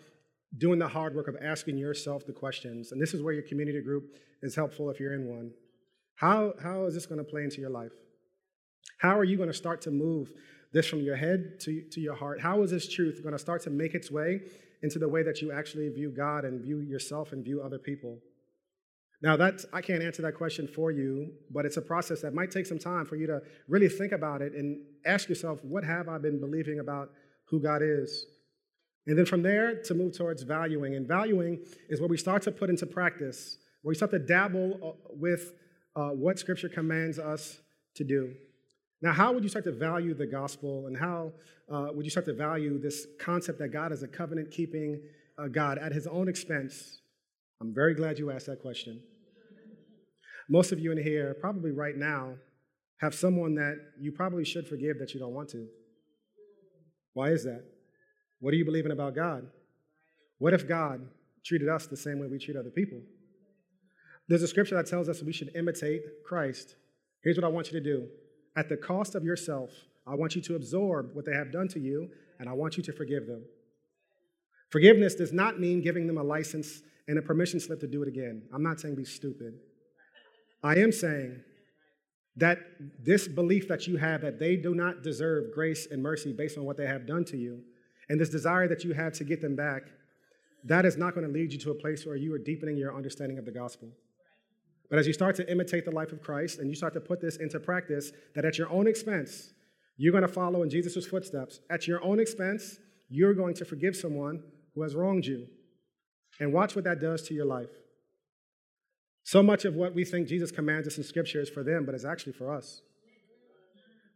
doing 0.56 0.78
the 0.78 0.88
hard 0.88 1.14
work 1.14 1.28
of 1.28 1.37
asking 1.40 1.78
yourself 1.78 2.26
the 2.26 2.33
questions. 2.33 2.92
And 2.92 3.00
this 3.00 3.14
is 3.14 3.22
where 3.22 3.33
your 3.33 3.44
community 3.44 3.80
group 3.80 4.04
is 4.42 4.54
helpful 4.54 4.90
if 4.90 4.98
you're 4.98 5.14
in 5.14 5.26
one. 5.26 5.52
How, 6.16 6.54
how 6.62 6.85
is 6.85 6.94
this 6.94 7.06
going 7.06 7.18
to 7.18 7.24
play 7.24 7.44
into 7.44 7.61
your 7.61 7.70
life? 7.70 7.92
How 8.98 9.18
are 9.18 9.24
you 9.24 9.37
going 9.37 9.48
to 9.48 9.54
start 9.54 9.80
to 9.83 9.90
move 9.90 10.33
this 10.72 10.87
from 10.87 11.00
your 11.00 11.16
head 11.16 11.61
to, 11.61 11.83
to 11.92 12.00
your 12.00 12.14
heart? 12.14 12.40
How 12.40 12.62
is 12.62 12.70
this 12.70 12.88
truth 12.88 13.22
going 13.22 13.33
to 13.33 13.38
start 13.38 13.62
to 13.62 13.70
make 13.70 13.94
its 13.94 14.11
way 14.11 14.40
into 14.83 14.98
the 14.98 15.09
way 15.09 15.22
that 15.22 15.40
you 15.40 15.52
actually 15.52 15.88
view 15.88 16.11
God 16.11 16.44
and 16.44 16.61
view 16.61 16.80
yourself 16.80 17.33
and 17.33 17.44
view 17.44 17.62
other 17.62 17.78
people? 17.78 18.18
Now, 19.22 19.37
that's, 19.37 19.66
I 19.72 19.83
can't 19.83 20.02
answer 20.02 20.22
that 20.22 20.35
question 20.35 20.66
for 20.66 20.90
you, 20.90 21.33
but 21.50 21.66
it's 21.66 21.76
a 21.76 21.83
process 21.83 22.22
that 22.22 22.35
might 22.35 22.50
take 22.50 22.66
some 22.66 22.78
time 22.78 23.04
for 23.04 23.16
you 23.16 23.26
to 23.26 23.40
really 23.68 23.88
think 23.88 24.12
about 24.12 24.42
it 24.42 24.54
and 24.54 24.78
ask 25.05 25.29
yourself, 25.29 25.63
what 25.63 25.85
have 25.85 26.09
I 26.09 26.19
been 26.19 26.41
believing 26.41 26.81
about 26.81 27.11
who 27.47 27.61
God 27.61 27.83
is? 27.83 28.27
And 29.07 29.19
then 29.19 29.27
from 29.27 29.43
there 29.43 29.83
to 29.83 29.95
move 29.95 30.17
towards 30.17 30.43
valuing. 30.43 30.95
And 30.95 31.07
valuing 31.07 31.59
is 31.89 32.01
where 32.01 32.09
we 32.09 32.17
start 32.17 32.43
to 32.43 32.53
put 32.53 32.71
into 32.71 32.87
practice, 32.87 33.59
where 33.83 33.91
we 33.91 33.95
start 33.95 34.11
to 34.13 34.19
dabble 34.19 34.79
uh, 34.83 35.11
with 35.11 35.53
uh, 35.97 36.11
what 36.11 36.39
Scripture 36.39 36.69
commands 36.69 37.19
us 37.19 37.61
to 37.97 38.05
do. 38.05 38.35
Now, 39.03 39.13
how 39.13 39.33
would 39.33 39.43
you 39.43 39.49
start 39.49 39.65
to 39.65 39.73
value 39.73 40.13
the 40.13 40.27
gospel, 40.27 40.87
and 40.87 40.97
how 40.97 41.33
uh, 41.73 41.89
would 41.93 42.05
you 42.05 42.11
start 42.11 42.27
to 42.27 42.35
value 42.35 42.79
this 42.79 43.07
concept 43.19 43.59
that 43.61 43.69
God 43.69 43.93
is 43.93 44.03
a 44.03 44.09
covenant 44.09 44.51
keeping 44.51 45.01
uh, 45.39 45.49
God 45.49 45.79
at 45.79 45.93
his 45.93 46.07
own 46.07 46.29
expense? 46.29 47.01
I'm 47.61 47.75
very 47.75 47.95
glad 47.95 48.19
you 48.19 48.31
asked 48.31 48.47
that 48.47 48.61
question. 48.61 49.03
Most 50.51 50.73
of 50.73 50.79
you 50.79 50.93
in 50.93 51.03
here, 51.03 51.35
probably 51.41 51.71
right 51.71 51.97
now, 51.97 52.35
have 53.01 53.15
someone 53.15 53.55
that 53.55 53.77
you 53.99 54.13
probably 54.13 54.45
should 54.45 54.67
forgive 54.67 54.99
that 54.99 55.15
you 55.15 55.21
don't 55.21 55.35
want 55.35 55.49
to. 55.51 55.67
Why 57.15 57.31
is 57.31 57.45
that? 57.45 57.65
What 58.41 58.55
are 58.55 58.57
you 58.57 58.65
believing 58.65 58.93
about 58.93 59.15
God? 59.15 59.47
What 60.39 60.55
if 60.55 60.69
God 60.69 61.07
treated 61.45 61.69
us 61.69 61.87
the 61.87 61.97
same 61.97 62.19
way 62.19 62.27
we 62.27 62.39
treat 62.39 62.57
other 62.57 62.71
people? 62.71 63.01
There's 64.29 64.43
a 64.43 64.49
scripture 64.49 64.77
that 64.77 64.87
tells 64.87 65.09
us 65.09 65.23
we 65.23 65.33
should 65.33 65.55
imitate 65.57 66.03
Christ. 66.25 66.77
Here's 67.23 67.37
what 67.37 67.45
I 67.45 67.49
want 67.49 67.73
you 67.73 67.81
to 67.81 67.85
do 67.85 68.07
at 68.57 68.69
the 68.69 68.77
cost 68.77 69.15
of 69.15 69.25
yourself, 69.25 69.71
I 70.07 70.15
want 70.15 70.35
you 70.35 70.43
to 70.43 70.57
absorb 70.57 71.15
what 71.15 71.25
they 71.25 71.35
have 71.35 71.53
done 71.53 71.69
to 71.69 71.81
you, 71.81 72.09
and 72.39 72.49
I 72.49 72.53
want 72.53 72.77
you 72.77 72.83
to 72.83 72.93
forgive 72.93 73.27
them. 73.27 73.45
Forgiveness 74.71 75.15
does 75.15 75.33
not 75.33 75.59
mean 75.61 75.81
giving 75.81 76.07
them 76.07 76.19
a 76.19 76.23
license 76.23 76.83
and 77.09 77.19
a 77.19 77.23
permission 77.23 77.61
slip 77.61 77.81
to 77.81 77.87
do 77.87 78.03
it 78.03 78.09
again. 78.09 78.43
I'm 78.53 78.63
not 78.63 78.81
saying 78.81 78.95
be 78.95 79.05
stupid. 79.05 79.55
I 80.63 80.77
am 80.77 80.93
saying 80.93 81.43
that 82.37 82.59
this 83.03 83.29
belief 83.29 83.69
that 83.69 83.87
you 83.87 83.97
have 83.97 84.23
that 84.23 84.38
they 84.38 84.57
do 84.57 84.75
not 84.75 85.03
deserve 85.03 85.53
grace 85.53 85.88
and 85.90 86.03
mercy 86.03 86.33
based 86.33 86.57
on 86.57 86.64
what 86.64 86.77
they 86.77 86.87
have 86.87 87.07
done 87.07 87.25
to 87.27 87.37
you, 87.37 87.62
and 88.09 88.21
this 88.21 88.29
desire 88.29 88.66
that 88.69 88.85
you 88.85 88.93
have 88.93 89.12
to 89.14 89.25
get 89.25 89.40
them 89.40 89.57
back, 89.57 89.83
that 90.64 90.85
is 90.85 90.97
not 90.97 91.14
going 91.14 91.27
to 91.27 91.33
lead 91.33 91.53
you 91.53 91.59
to 91.59 91.71
a 91.71 91.75
place 91.75 92.05
where 92.05 92.16
you 92.16 92.35
are 92.35 92.38
deepening 92.38 92.77
your 92.77 92.95
understanding 92.95 93.38
of 93.38 93.45
the 93.45 93.53
gospel. 93.53 93.88
But 94.90 94.99
as 94.99 95.07
you 95.07 95.12
start 95.12 95.37
to 95.37 95.51
imitate 95.51 95.85
the 95.85 95.93
life 95.93 96.12
of 96.12 96.21
Christ 96.21 96.59
and 96.59 96.69
you 96.69 96.75
start 96.75 96.93
to 96.95 97.01
put 97.01 97.21
this 97.21 97.37
into 97.37 97.61
practice, 97.61 98.11
that 98.35 98.45
at 98.45 98.59
your 98.59 98.69
own 98.71 98.88
expense, 98.88 99.53
you're 99.97 100.12
going 100.12 100.27
to 100.27 100.29
follow 100.29 100.62
in 100.62 100.71
Jesus' 100.71 101.07
footsteps. 101.07 101.61
At 101.71 101.87
your 101.87 102.03
own 102.03 102.19
expense, 102.19 102.79
you're 103.09 103.35
going 103.35 103.55
to 103.55 103.64
forgive 103.64 103.95
someone 103.95 104.43
who 104.75 104.83
has 104.83 104.95
wronged 104.95 105.27
you. 105.27 105.47
And 106.40 106.53
watch 106.53 106.75
what 106.75 106.85
that 106.85 107.01
does 107.01 107.23
to 107.29 107.35
your 107.35 107.45
life. 107.45 107.71
So 109.31 109.45
much 109.45 109.64
of 109.64 109.77
what 109.77 109.95
we 109.95 110.05
think 110.05 110.27
Jesus 110.27 110.51
commands 110.51 110.88
us 110.88 110.99
in 110.99 111.05
Scripture 111.05 111.40
is 111.40 111.49
for 111.49 111.62
them, 111.62 111.87
but 111.87 111.95
it's 111.95 112.05
actually 112.05 112.33
for 112.33 112.53
us. 112.53 112.83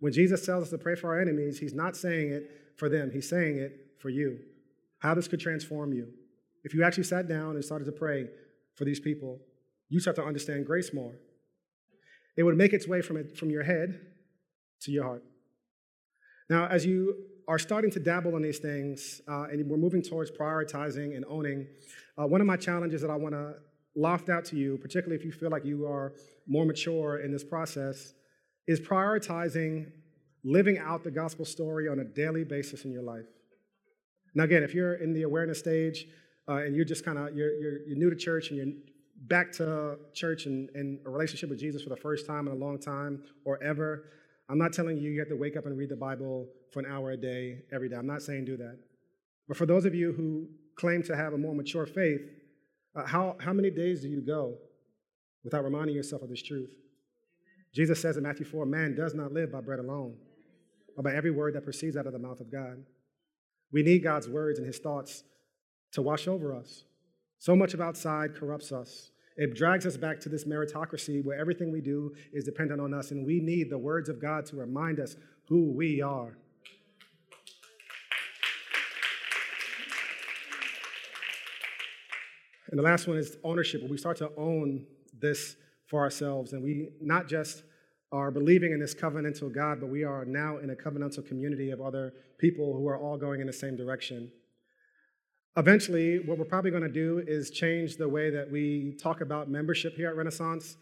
When 0.01 0.13
Jesus 0.13 0.45
tells 0.45 0.65
us 0.65 0.71
to 0.71 0.79
pray 0.79 0.97
for 0.97 1.15
our 1.15 1.21
enemies, 1.21 1.57
he's 1.57 1.73
not 1.73 1.97
saying 1.97 2.33
it 2.33 2.51
for 2.75 2.89
them, 2.89 3.13
he's 3.13 3.29
saying 3.29 3.59
it 3.59 3.93
for 4.01 4.09
you. 4.09 4.41
How 4.99 5.15
this 5.15 5.29
could 5.29 5.39
transform 5.39 5.93
you. 5.93 6.09
If 6.65 6.75
you 6.75 6.83
actually 6.83 7.05
sat 7.05 7.29
down 7.29 7.55
and 7.55 7.65
started 7.65 7.85
to 7.85 7.93
pray 7.93 8.27
for 8.75 8.85
these 8.85 8.99
people, 8.99 9.39
you 9.89 10.01
start 10.01 10.17
to 10.17 10.25
understand 10.25 10.67
grace 10.67 10.93
more. 10.93 11.13
It 12.37 12.43
would 12.43 12.57
make 12.57 12.73
its 12.73 12.89
way 12.89 13.01
from, 13.01 13.17
it, 13.17 13.39
from 13.39 13.51
your 13.51 13.63
head 13.63 14.01
to 14.81 14.91
your 14.91 15.05
heart. 15.05 15.23
Now, 16.51 16.67
as 16.67 16.85
you 16.85 17.15
are 17.47 17.61
starting 17.61 17.93
to 17.93 18.01
dabble 18.01 18.35
in 18.35 18.43
these 18.43 18.59
things, 18.59 19.21
uh, 19.29 19.45
and 19.45 19.65
we're 19.71 19.77
moving 19.77 20.03
towards 20.03 20.33
prioritizing 20.33 21.15
and 21.15 21.25
owning, 21.29 21.69
uh, 22.19 22.27
one 22.27 22.41
of 22.41 22.49
my 22.49 22.57
challenges 22.57 23.01
that 23.03 23.13
I 23.13 23.17
want 23.17 23.37
to 23.37 23.55
loft 23.97 24.29
out 24.29 24.45
to 24.47 24.57
you, 24.57 24.79
particularly 24.79 25.17
if 25.17 25.25
you 25.25 25.33
feel 25.33 25.51
like 25.51 25.65
you 25.65 25.87
are 25.87 26.13
more 26.47 26.65
mature 26.65 27.21
in 27.21 27.33
this 27.33 27.45
process, 27.45 28.15
is 28.67 28.81
prioritizing 28.81 29.87
living 30.45 30.79
out 30.79 31.03
the 31.03 31.11
gospel 31.11 31.45
story 31.45 31.89
on 31.89 32.01
a 32.01 32.05
daily 32.05 32.45
basis 32.45 32.85
in 32.85 32.93
your 32.93 33.03
life. 33.03 33.25
Now, 34.35 34.45
again, 34.45 34.63
if 34.63 34.75
you're 34.75 34.95
in 34.95 35.13
the 35.13 35.23
awareness 35.23 35.59
stage 35.59 36.07
uh, 36.49 36.57
and 36.57 36.75
you're 36.75 36.85
just 36.85 37.05
kind 37.05 37.19
of 37.19 37.35
you're, 37.35 37.53
you're, 37.55 37.87
you're 37.87 37.97
new 37.97 38.11
to 38.11 38.17
church 38.17 38.51
and 38.51 38.59
you're 38.59 38.75
back 39.29 39.53
to 39.53 39.97
church 40.13 40.47
and, 40.47 40.69
and 40.75 40.99
a 41.07 41.11
relationship 41.11 41.49
with 41.49 41.59
Jesus 41.59 41.83
for 41.83 41.89
the 41.89 41.97
first 41.97 42.27
time 42.27 42.47
in 42.47 42.53
a 42.53 42.57
long 42.57 42.79
time 42.79 43.23
or 43.45 43.63
ever, 43.63 44.05
I'm 44.51 44.59
not 44.59 44.73
telling 44.73 44.99
you 44.99 45.11
you 45.11 45.21
have 45.21 45.29
to 45.29 45.37
wake 45.37 45.57
up 45.57 45.67
and 45.67 45.79
read 45.79 45.89
the 45.89 45.97
Bible 45.97 46.49
for 46.73 46.81
an 46.81 46.87
hour 46.91 47.13
a 47.13 47.17
day 47.17 47.61
every 47.73 47.89
day. 47.89 47.97
I'm 47.97 48.07
not 48.07 48.23
saying 48.23 48.45
do 48.45 48.57
that. 48.59 48.79
But 49.49 49.57
for 49.57 49.67
those 49.67 49.85
of 49.85 49.95
you 49.95 50.13
who 50.13 50.49
claim 50.77 51.03
to 51.05 51.17
have 51.17 51.33
a 51.33 51.39
more 51.39 51.55
mature 51.55 51.87
faith, 51.87 52.21
uh, 52.95 53.07
how, 53.07 53.37
how 53.41 53.53
many 53.53 53.71
days 53.71 54.01
do 54.01 54.09
you 54.09 54.21
go 54.21 54.55
without 55.43 55.65
reminding 55.65 55.95
yourself 55.95 56.23
of 56.23 56.29
this 56.29 56.43
truth? 56.43 56.71
Jesus 57.75 58.01
says 58.01 58.17
in 58.17 58.23
Matthew 58.23 58.47
4 58.47 58.67
man 58.67 58.95
does 58.95 59.15
not 59.15 59.33
live 59.33 59.51
by 59.51 59.61
bread 59.61 59.81
alone, 59.81 60.17
but 60.95 61.03
by 61.03 61.15
every 61.15 61.31
word 61.31 61.55
that 61.55 61.65
proceeds 61.65 61.97
out 61.97 62.07
of 62.07 62.13
the 62.13 62.19
mouth 62.19 62.41
of 62.41 62.51
God. 62.51 62.85
We 63.73 63.83
need 63.83 64.05
God's 64.05 64.29
words 64.29 64.59
and 64.59 64.67
his 64.67 64.79
thoughts 64.79 65.25
to 65.93 66.03
wash 66.03 66.29
over 66.29 66.55
us. 66.55 66.85
So 67.39 67.57
much 67.57 67.75
of 67.75 67.81
outside 67.81 68.37
corrupts 68.37 68.71
us. 68.71 69.11
It 69.37 69.57
drags 69.57 69.85
us 69.85 69.97
back 69.97 70.21
to 70.21 70.29
this 70.29 70.45
meritocracy 70.45 71.25
where 71.25 71.39
everything 71.39 71.73
we 71.73 71.81
do 71.81 72.15
is 72.33 72.45
dependent 72.45 72.81
on 72.81 72.95
us, 72.95 73.11
and 73.11 73.27
we 73.27 73.41
need 73.41 73.69
the 73.69 73.79
words 73.79 74.09
of 74.09 74.21
God 74.21 74.47
to 74.47 74.57
remind 74.57 75.01
us 75.01 75.17
who 75.49 75.73
we 75.73 76.01
are. 76.01 76.39
And 82.75 82.79
the 82.81 82.83
last 82.83 83.07
one 83.07 83.17
is 83.17 83.37
ownership, 83.45 83.89
we 83.89 83.97
start 83.97 84.17
to 84.17 84.33
own 84.37 84.85
this 85.21 85.55
for 85.87 86.01
ourselves, 86.01 86.55
and 86.55 86.61
we 86.61 86.89
not 87.01 87.29
just 87.29 87.63
are 88.11 88.33
believing 88.33 88.73
in 88.73 88.81
this 88.81 88.97
covenantal 88.97 89.55
God, 89.55 89.79
but 89.79 89.89
we 89.91 90.03
are 90.03 90.25
now 90.25 90.59
in 90.59 90.71
a 90.71 90.75
covenantal 90.75 91.25
community 91.25 91.71
of 91.71 91.81
other 91.81 92.13
people 92.37 92.75
who 92.75 92.89
are 92.89 92.99
all 92.99 93.17
going 93.17 93.41
in 93.41 93.47
the 93.47 93.53
same 93.53 93.77
direction. 93.77 94.29
Eventually, 95.57 96.19
what 96.27 96.37
we're 96.37 96.47
probably 96.47 96.73
going 96.73 96.83
to 96.83 96.89
do 96.89 97.23
is 97.29 97.53
change 97.53 97.97
the 97.97 98.09
way 98.09 98.29
that 98.29 98.51
we 98.51 98.99
talk 99.01 99.21
about 99.21 99.49
membership 99.49 99.95
here 99.95 100.09
at 100.09 100.17
Renaissance. 100.17 100.77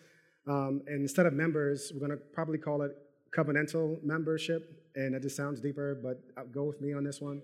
Um, 0.49 0.81
and 0.87 1.03
instead 1.03 1.27
of 1.27 1.35
members, 1.35 1.93
we're 1.93 2.07
going 2.07 2.19
to 2.19 2.25
probably 2.33 2.57
call 2.57 2.81
it 2.81 2.93
covenantal 3.37 4.03
membership. 4.03 4.83
And 4.95 5.15
it 5.15 5.21
just 5.21 5.37
sounds 5.37 5.61
deeper, 5.61 6.01
but 6.03 6.53
go 6.55 6.65
with 6.65 6.81
me 6.81 6.95
on 6.95 7.05
this 7.05 7.21
one. 7.21 7.43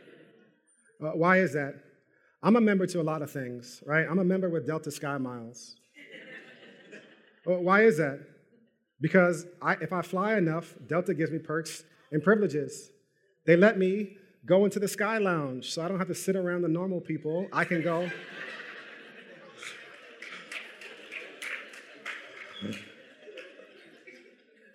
uh, 1.04 1.10
why 1.10 1.40
is 1.40 1.52
that? 1.52 1.91
I'm 2.44 2.56
a 2.56 2.60
member 2.60 2.86
to 2.88 3.00
a 3.00 3.04
lot 3.04 3.22
of 3.22 3.30
things, 3.30 3.84
right? 3.86 4.04
I'm 4.08 4.18
a 4.18 4.24
member 4.24 4.48
with 4.48 4.66
Delta 4.66 4.90
Sky 4.90 5.16
Miles. 5.16 5.76
well, 7.46 7.62
why 7.62 7.84
is 7.84 7.98
that? 7.98 8.18
Because 9.00 9.46
I, 9.60 9.74
if 9.74 9.92
I 9.92 10.02
fly 10.02 10.36
enough, 10.36 10.74
Delta 10.88 11.14
gives 11.14 11.30
me 11.30 11.38
perks 11.38 11.84
and 12.10 12.20
privileges. 12.20 12.90
They 13.46 13.56
let 13.56 13.78
me 13.78 14.16
go 14.44 14.64
into 14.64 14.80
the 14.80 14.88
Sky 14.88 15.18
Lounge 15.18 15.70
so 15.70 15.84
I 15.84 15.88
don't 15.88 15.98
have 15.98 16.08
to 16.08 16.16
sit 16.16 16.34
around 16.34 16.62
the 16.62 16.68
normal 16.68 17.00
people. 17.00 17.46
I 17.52 17.64
can 17.64 17.80
go. 17.80 18.10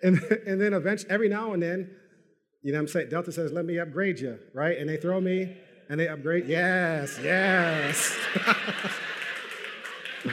and, 0.02 0.18
and 0.46 0.58
then 0.58 0.72
eventually, 0.72 1.10
every 1.10 1.28
now 1.28 1.52
and 1.52 1.62
then, 1.62 1.90
you 2.62 2.72
know 2.72 2.78
what 2.78 2.82
I'm 2.82 2.88
saying? 2.88 3.10
Delta 3.10 3.30
says, 3.30 3.52
let 3.52 3.66
me 3.66 3.78
upgrade 3.78 4.20
you, 4.20 4.38
right? 4.54 4.78
And 4.78 4.88
they 4.88 4.96
throw 4.96 5.20
me 5.20 5.54
and 5.90 5.98
they 5.98 6.08
upgrade? 6.08 6.46
Yes, 6.46 7.18
yes. 7.22 8.14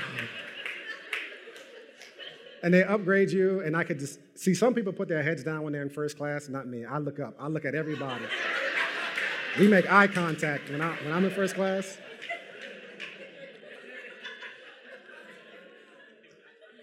and 2.64 2.74
they 2.74 2.84
upgrade 2.84 3.32
you, 3.32 3.62
and 3.62 3.78
I 3.78 3.86
could 3.86 4.00
just 4.00 4.20
see 4.38 4.54
some 4.54 4.74
people 4.74 4.92
put 4.92 5.08
their 5.08 5.24
heads 5.24 5.44
down 5.44 5.62
when 5.64 5.72
they're 5.72 5.82
in 5.82 5.90
first 5.90 6.18
class, 6.18 6.50
not 6.50 6.68
me. 6.68 6.84
I 6.84 6.98
look 6.98 7.22
up, 7.22 7.36
I 7.40 7.48
look 7.48 7.64
at 7.64 7.74
everybody. 7.74 8.26
we 9.58 9.68
make 9.70 9.90
eye 9.90 10.08
contact 10.08 10.70
when, 10.70 10.82
I, 10.82 10.90
when 11.04 11.14
I'm 11.14 11.24
in 11.24 11.32
first 11.32 11.56
class. 11.56 11.98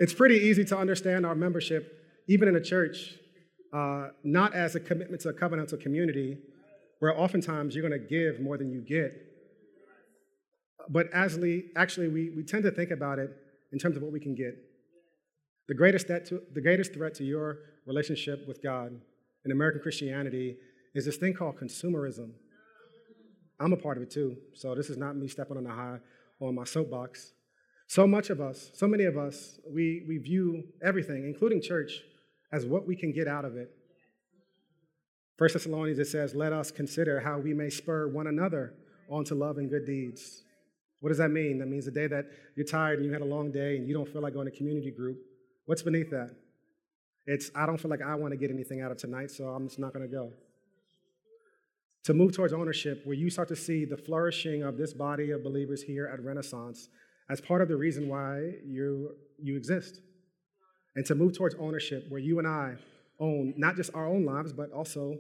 It's 0.01 0.15
pretty 0.15 0.37
easy 0.37 0.65
to 0.65 0.79
understand 0.79 1.27
our 1.27 1.35
membership, 1.35 2.01
even 2.27 2.49
in 2.49 2.57
a 2.57 2.61
church, 2.61 3.17
uh, 3.73 4.09
not 4.25 4.55
as 4.55 4.75
a 4.75 4.81
commitment 4.81 5.21
to 5.23 5.29
a 5.29 5.35
covenantal 5.35 5.81
community, 5.81 6.39
where 7.03 7.19
oftentimes 7.21 7.75
you're 7.75 7.83
going 7.83 8.01
to 8.01 8.07
give 8.07 8.41
more 8.41 8.57
than 8.57 8.71
you 8.71 8.81
get. 8.81 9.13
But 10.89 11.09
actually, 11.13 11.65
actually 11.75 12.07
we, 12.07 12.31
we 12.31 12.45
tend 12.45 12.63
to 12.63 12.71
think 12.71 12.93
about 12.93 13.19
it 13.19 13.29
in 13.73 13.81
terms 13.81 13.97
of 13.97 14.05
what 14.05 14.13
we 14.13 14.21
can 14.21 14.37
get. 14.37 14.55
The 15.67 15.75
greatest, 15.75 16.07
to, 16.07 16.41
the 16.55 16.61
greatest 16.61 16.95
threat 16.95 17.13
to 17.15 17.25
your 17.25 17.59
relationship 17.89 18.47
with 18.47 18.63
God 18.63 18.93
in 19.45 19.51
American 19.51 19.81
Christianity 19.83 20.57
is 20.95 21.05
this 21.05 21.17
thing 21.17 21.35
called 21.35 21.57
consumerism. 21.57 22.35
I'm 23.59 23.73
a 23.73 23.77
part 23.77 23.97
of 23.97 24.05
it 24.05 24.11
too, 24.13 24.37
so 24.55 24.77
this 24.77 24.89
is 24.89 24.97
not 24.97 25.17
me 25.17 25.27
stepping 25.27 25.57
on 25.57 25.67
a 25.67 25.75
high 25.75 25.99
on 26.41 26.55
my 26.55 26.63
soapbox. 26.63 27.33
So 27.89 28.07
much 28.07 28.31
of 28.31 28.41
us, 28.41 28.71
so 28.75 28.87
many 28.87 29.07
of 29.07 29.19
us, 29.19 29.59
we, 29.69 30.05
we 30.07 30.19
view 30.19 30.63
everything, 30.81 31.25
including 31.25 31.63
church, 31.63 32.01
as 32.53 32.65
what 32.65 32.87
we 32.87 32.95
can 32.95 33.13
get 33.13 33.27
out 33.27 33.45
of 33.45 33.57
it. 33.57 33.71
First 35.43 35.55
Thessalonians, 35.55 35.99
it 35.99 36.07
says, 36.07 36.37
Let 36.37 36.53
us 36.53 36.71
consider 36.71 37.19
how 37.19 37.37
we 37.41 37.53
may 37.53 37.69
spur 37.69 38.07
one 38.07 38.29
another 38.29 38.75
on 39.09 39.25
to 39.25 39.35
love 39.35 39.59
and 39.59 39.69
good 39.69 39.85
deeds. 39.85 40.45
What 41.01 41.09
does 41.09 41.19
that 41.19 41.33
mean? 41.33 41.59
That 41.59 41.67
means 41.67 41.85
the 41.85 41.91
day 41.91 42.07
that 42.07 42.27
you're 42.55 42.65
tired 42.65 43.01
and 43.01 43.07
you 43.07 43.13
had 43.13 43.23
a 43.23 43.25
long 43.25 43.51
day 43.51 43.77
and 43.77 43.89
you 43.89 43.93
don't 43.93 44.09
feel 44.09 44.23
like 44.23 44.35
going 44.35 44.49
to 44.49 44.57
community 44.57 44.93
group. 44.93 45.19
What's 45.67 45.83
beneath 45.83 46.11
that? 46.11 46.31
It's, 47.27 47.51
I 47.57 47.67
don't 47.67 47.77
feel 47.77 47.91
like 47.91 48.03
I 48.03 48.15
want 48.15 48.31
to 48.31 48.37
get 48.37 48.53
anything 48.53 48.83
out 48.83 48.93
of 48.93 48.99
tonight, 48.99 49.33
so 49.33 49.49
I'm 49.49 49.67
just 49.67 49.81
not 49.81 49.93
going 49.93 50.09
to 50.09 50.17
go. 50.17 50.31
To 52.05 52.15
move 52.15 52.37
towards 52.37 52.53
ownership, 52.53 53.03
where 53.05 53.17
you 53.17 53.29
start 53.29 53.49
to 53.49 53.57
see 53.57 53.85
the 53.85 53.97
flourishing 53.97 54.63
of 54.63 54.79
this 54.79 54.95
body 54.95 55.33
of 55.33 55.43
believers 55.43 55.83
here 55.83 56.07
at 56.07 56.23
Renaissance 56.23 56.89
as 57.29 57.41
part 57.41 57.63
of 57.63 57.67
the 57.67 57.77
reason 57.77 58.09
why 58.09 58.53
you, 58.65 59.17
you 59.43 59.57
exist. 59.57 60.03
And 60.95 61.05
to 61.07 61.17
move 61.17 61.37
towards 61.37 61.57
ownership, 61.57 62.05
where 62.11 62.21
you 62.21 62.39
and 62.39 62.47
I 62.47 62.77
own 63.19 63.55
not 63.57 63.75
just 63.75 63.91
our 63.93 64.07
own 64.07 64.25
lives, 64.25 64.53
but 64.53 64.71
also 64.71 65.17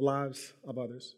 lives 0.00 0.52
of 0.66 0.78
others. 0.78 1.14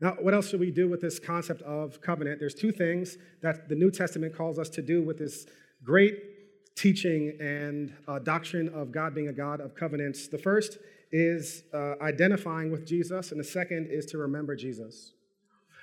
Now, 0.00 0.16
what 0.20 0.34
else 0.34 0.48
should 0.48 0.60
we 0.60 0.72
do 0.72 0.88
with 0.88 1.00
this 1.00 1.20
concept 1.20 1.62
of 1.62 2.00
covenant? 2.00 2.40
There's 2.40 2.54
two 2.54 2.72
things 2.72 3.18
that 3.40 3.68
the 3.68 3.76
New 3.76 3.90
Testament 3.90 4.36
calls 4.36 4.58
us 4.58 4.68
to 4.70 4.82
do 4.82 5.02
with 5.02 5.18
this 5.18 5.46
great 5.84 6.74
teaching 6.74 7.36
and 7.40 7.94
uh, 8.08 8.18
doctrine 8.18 8.68
of 8.70 8.90
God 8.90 9.14
being 9.14 9.28
a 9.28 9.32
God 9.32 9.60
of 9.60 9.74
covenants. 9.74 10.26
The 10.26 10.38
first 10.38 10.78
is 11.12 11.64
uh, 11.72 11.94
identifying 12.00 12.72
with 12.72 12.86
Jesus, 12.86 13.30
and 13.30 13.38
the 13.38 13.44
second 13.44 13.88
is 13.90 14.06
to 14.06 14.18
remember 14.18 14.56
Jesus. 14.56 15.12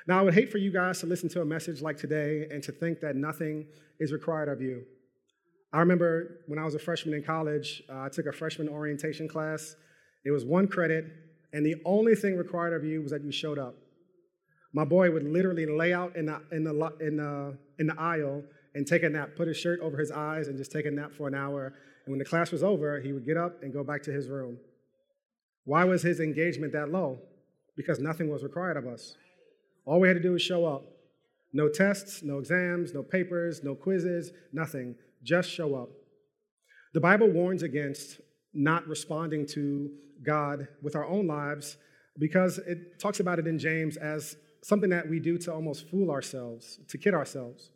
Now, 0.08 0.20
I 0.20 0.22
would 0.24 0.34
hate 0.34 0.52
for 0.52 0.58
you 0.58 0.72
guys 0.72 1.00
to 1.00 1.06
listen 1.06 1.30
to 1.30 1.42
a 1.42 1.46
message 1.46 1.82
like 1.82 1.98
today 1.98 2.48
and 2.52 2.64
to 2.64 2.72
think 2.72 3.00
that 3.02 3.16
nothing 3.16 3.68
is 4.00 4.12
required 4.12 4.50
of 4.50 4.62
you. 4.62 4.84
I 5.72 5.80
remember 5.80 6.42
when 6.48 6.58
I 6.58 6.66
was 6.66 6.74
a 6.74 6.80
freshman 6.80 7.14
in 7.14 7.24
college, 7.24 7.84
uh, 7.90 8.02
I 8.02 8.10
took 8.10 8.26
a 8.26 8.32
freshman 8.32 8.68
orientation 8.68 9.28
class. 9.28 9.76
It 10.26 10.32
was 10.32 10.44
one 10.44 10.68
credit, 10.68 11.06
and 11.54 11.66
the 11.66 11.76
only 11.86 12.16
thing 12.16 12.38
required 12.38 12.74
of 12.74 12.84
you 12.84 13.02
was 13.02 13.12
that 13.12 13.24
you 13.24 13.32
showed 13.32 13.58
up. 13.58 13.76
My 14.74 14.86
boy 14.86 15.12
would 15.12 15.24
literally 15.24 15.66
lay 15.66 15.94
out 15.94 16.16
in 16.16 16.28
the, 16.28 16.42
in 16.52 16.64
the, 16.64 16.72
in 17.00 17.18
the, 17.18 17.58
in 17.80 17.88
the 17.88 18.00
aisle 18.00 18.44
and 18.76 18.86
take 18.86 19.02
a 19.04 19.10
nap, 19.10 19.32
put 19.36 19.48
his 19.48 19.58
shirt 19.58 19.80
over 19.80 19.98
his 19.98 20.12
eyes, 20.12 20.48
and 20.48 20.58
just 20.58 20.72
take 20.72 20.86
a 20.86 20.92
nap 20.92 21.12
for 21.12 21.28
an 21.28 21.34
hour. 21.34 21.74
And 22.06 22.12
when 22.12 22.20
the 22.20 22.26
class 22.26 22.52
was 22.52 22.64
over, 22.64 23.00
he 23.00 23.12
would 23.12 23.26
get 23.26 23.36
up 23.38 23.64
and 23.64 23.74
go 23.74 23.84
back 23.84 24.04
to 24.04 24.12
his 24.12 24.30
room. 24.30 24.58
Why 25.66 25.84
was 25.86 26.04
his 26.04 26.20
engagement 26.20 26.74
that 26.74 26.92
low? 26.92 27.20
Because 27.76 28.00
nothing 28.00 28.30
was 28.30 28.44
required 28.44 28.78
of 28.78 28.86
us. 28.86 29.16
All 29.86 30.00
we 30.00 30.08
had 30.08 30.16
to 30.16 30.24
do 30.24 30.34
was 30.34 30.42
show 30.42 30.66
up. 30.66 30.84
No 31.52 31.68
tests, 31.68 32.22
no 32.22 32.38
exams, 32.38 32.94
no 32.94 33.02
papers, 33.02 33.64
no 33.64 33.74
quizzes, 33.74 34.32
nothing. 34.54 34.96
Just 35.24 35.50
show 35.50 35.76
up. 35.76 35.90
The 36.94 37.00
Bible 37.00 37.30
warns 37.30 37.64
against 37.64 38.22
not 38.54 38.88
responding 38.88 39.48
to 39.48 39.90
God 40.24 40.68
with 40.82 40.96
our 40.96 41.06
own 41.06 41.28
lives 41.28 41.78
because 42.18 42.58
it 42.60 43.00
talks 43.00 43.20
about 43.20 43.40
it 43.40 43.48
in 43.48 43.58
James 43.58 43.98
as 43.98 44.36
something 44.62 44.90
that 44.90 45.10
we 45.10 45.20
do 45.20 45.38
to 45.38 45.54
almost 45.54 45.90
fool 45.90 46.12
ourselves, 46.12 46.80
to 46.90 46.98
kid 46.98 47.14
ourselves. 47.14 47.70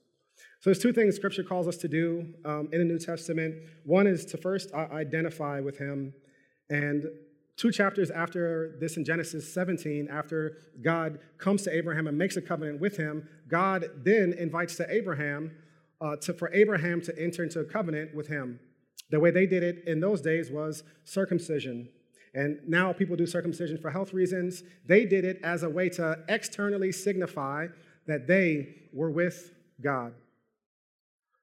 So 0.59 0.69
there's 0.69 0.79
two 0.79 0.93
things 0.93 1.15
Scripture 1.15 1.43
calls 1.43 1.67
us 1.67 1.77
to 1.77 1.87
do 1.87 2.33
um, 2.45 2.69
in 2.71 2.79
the 2.79 2.85
New 2.85 2.99
Testament. 2.99 3.55
One 3.85 4.07
is 4.07 4.25
to 4.27 4.37
first 4.37 4.73
identify 4.73 5.59
with 5.59 5.77
Him, 5.77 6.13
and 6.69 7.05
two 7.57 7.71
chapters 7.71 8.09
after 8.09 8.75
this 8.79 8.97
in 8.97 9.05
Genesis 9.05 9.53
17, 9.53 10.07
after 10.11 10.57
God 10.81 11.19
comes 11.37 11.63
to 11.63 11.75
Abraham 11.75 12.07
and 12.07 12.17
makes 12.17 12.37
a 12.37 12.41
covenant 12.41 12.79
with 12.81 12.97
him, 12.97 13.27
God 13.47 13.85
then 14.03 14.33
invites 14.33 14.75
to 14.77 14.93
Abraham 14.93 15.51
uh, 16.01 16.15
to, 16.17 16.33
for 16.33 16.53
Abraham 16.53 17.01
to 17.01 17.17
enter 17.19 17.43
into 17.43 17.59
a 17.59 17.65
covenant 17.65 18.15
with 18.15 18.27
him. 18.27 18.59
The 19.11 19.19
way 19.19 19.31
they 19.31 19.45
did 19.45 19.63
it 19.63 19.83
in 19.85 19.99
those 19.99 20.21
days 20.21 20.49
was 20.49 20.83
circumcision. 21.03 21.89
And 22.33 22.59
now 22.67 22.91
people 22.93 23.15
do 23.15 23.27
circumcision 23.27 23.77
for 23.77 23.91
health 23.91 24.13
reasons. 24.13 24.63
They 24.87 25.05
did 25.05 25.23
it 25.23 25.39
as 25.43 25.63
a 25.63 25.69
way 25.69 25.89
to 25.89 26.19
externally 26.27 26.91
signify 26.91 27.67
that 28.07 28.27
they 28.27 28.75
were 28.91 29.11
with 29.11 29.51
God. 29.81 30.13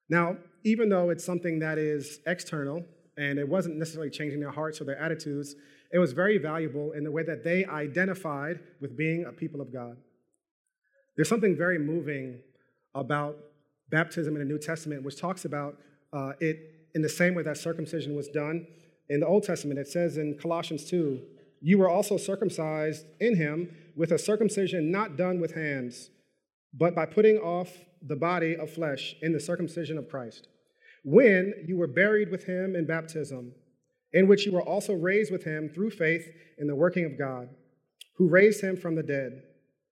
Now, 0.09 0.37
even 0.65 0.89
though 0.89 1.11
it's 1.11 1.25
something 1.25 1.61
that 1.61 1.79
is 1.79 2.19
external 2.27 2.85
and 3.17 3.39
it 3.39 3.49
wasn't 3.49 3.77
necessarily 3.77 4.11
changing 4.11 4.41
their 4.41 4.51
hearts 4.51 4.81
or 4.81 4.85
their 4.85 4.99
attitudes, 4.99 5.55
it 5.93 5.99
was 5.99 6.13
very 6.13 6.39
valuable 6.39 6.93
in 6.93 7.05
the 7.05 7.11
way 7.11 7.23
that 7.23 7.45
they 7.45 7.65
identified 7.65 8.61
with 8.81 8.97
being 8.97 9.25
a 9.25 9.33
people 9.33 9.61
of 9.61 9.73
God. 9.73 9.97
There's 11.17 11.29
something 11.29 11.57
very 11.57 11.79
moving 11.79 12.41
about 12.95 13.37
baptism 13.91 14.35
in 14.35 14.41
the 14.41 14.47
New 14.47 14.59
Testament, 14.59 15.05
which 15.05 15.21
talks 15.21 15.45
about 15.45 15.77
uh, 16.13 16.33
it 16.41 16.59
in 16.95 17.03
the 17.03 17.09
same 17.09 17.35
way 17.35 17.43
that 17.45 17.57
circumcision 17.57 18.17
was 18.17 18.29
done. 18.29 18.67
In 19.11 19.19
the 19.19 19.27
Old 19.27 19.43
Testament, 19.43 19.81
it 19.81 19.89
says 19.89 20.17
in 20.17 20.39
Colossians 20.39 20.85
2 20.89 21.21
You 21.61 21.79
were 21.79 21.91
also 21.91 22.17
circumcised 22.17 23.05
in 23.19 23.37
him 23.37 23.75
with 23.97 24.13
a 24.13 24.19
circumcision 24.19 24.93
not 24.93 25.17
done 25.17 25.41
with 25.41 25.55
hands, 25.55 26.11
but 26.73 26.95
by 26.95 27.07
putting 27.07 27.37
off 27.39 27.71
the 28.01 28.15
body 28.15 28.57
of 28.57 28.71
flesh 28.71 29.17
in 29.21 29.33
the 29.33 29.41
circumcision 29.41 29.99
of 29.99 30.09
Christ, 30.09 30.47
when 31.03 31.53
you 31.67 31.77
were 31.77 31.89
buried 31.89 32.31
with 32.31 32.45
him 32.45 32.77
in 32.77 32.87
baptism, 32.87 33.53
in 34.13 34.29
which 34.29 34.47
you 34.47 34.53
were 34.53 34.63
also 34.63 34.95
raised 34.95 35.33
with 35.33 35.43
him 35.43 35.69
through 35.69 35.91
faith 35.91 36.27
in 36.59 36.69
the 36.69 36.77
working 36.77 37.05
of 37.05 37.19
God, 37.19 37.49
who 38.17 38.29
raised 38.29 38.63
him 38.63 38.77
from 38.77 38.95
the 38.95 39.03
dead. 39.03 39.43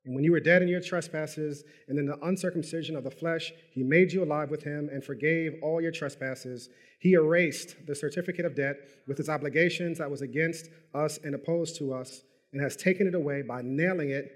And 0.04 0.14
when 0.14 0.24
you 0.24 0.32
were 0.32 0.40
dead 0.40 0.62
in 0.62 0.68
your 0.68 0.80
trespasses 0.80 1.64
and 1.88 1.98
in 1.98 2.06
the 2.06 2.18
uncircumcision 2.22 2.96
of 2.96 3.04
the 3.04 3.10
flesh, 3.10 3.52
he 3.72 3.82
made 3.82 4.12
you 4.12 4.22
alive 4.22 4.50
with 4.50 4.62
him 4.62 4.88
and 4.92 5.04
forgave 5.04 5.52
all 5.62 5.80
your 5.80 5.92
trespasses. 5.92 6.68
He 7.00 7.12
erased 7.12 7.76
the 7.86 7.94
certificate 7.94 8.46
of 8.46 8.56
debt 8.56 8.76
with 9.06 9.20
its 9.20 9.28
obligations 9.28 9.98
that 9.98 10.10
was 10.10 10.22
against 10.22 10.68
us 10.94 11.18
and 11.22 11.34
opposed 11.34 11.76
to 11.78 11.92
us, 11.92 12.22
and 12.52 12.62
has 12.62 12.76
taken 12.76 13.06
it 13.06 13.14
away 13.14 13.42
by 13.42 13.60
nailing 13.62 14.10
it 14.10 14.30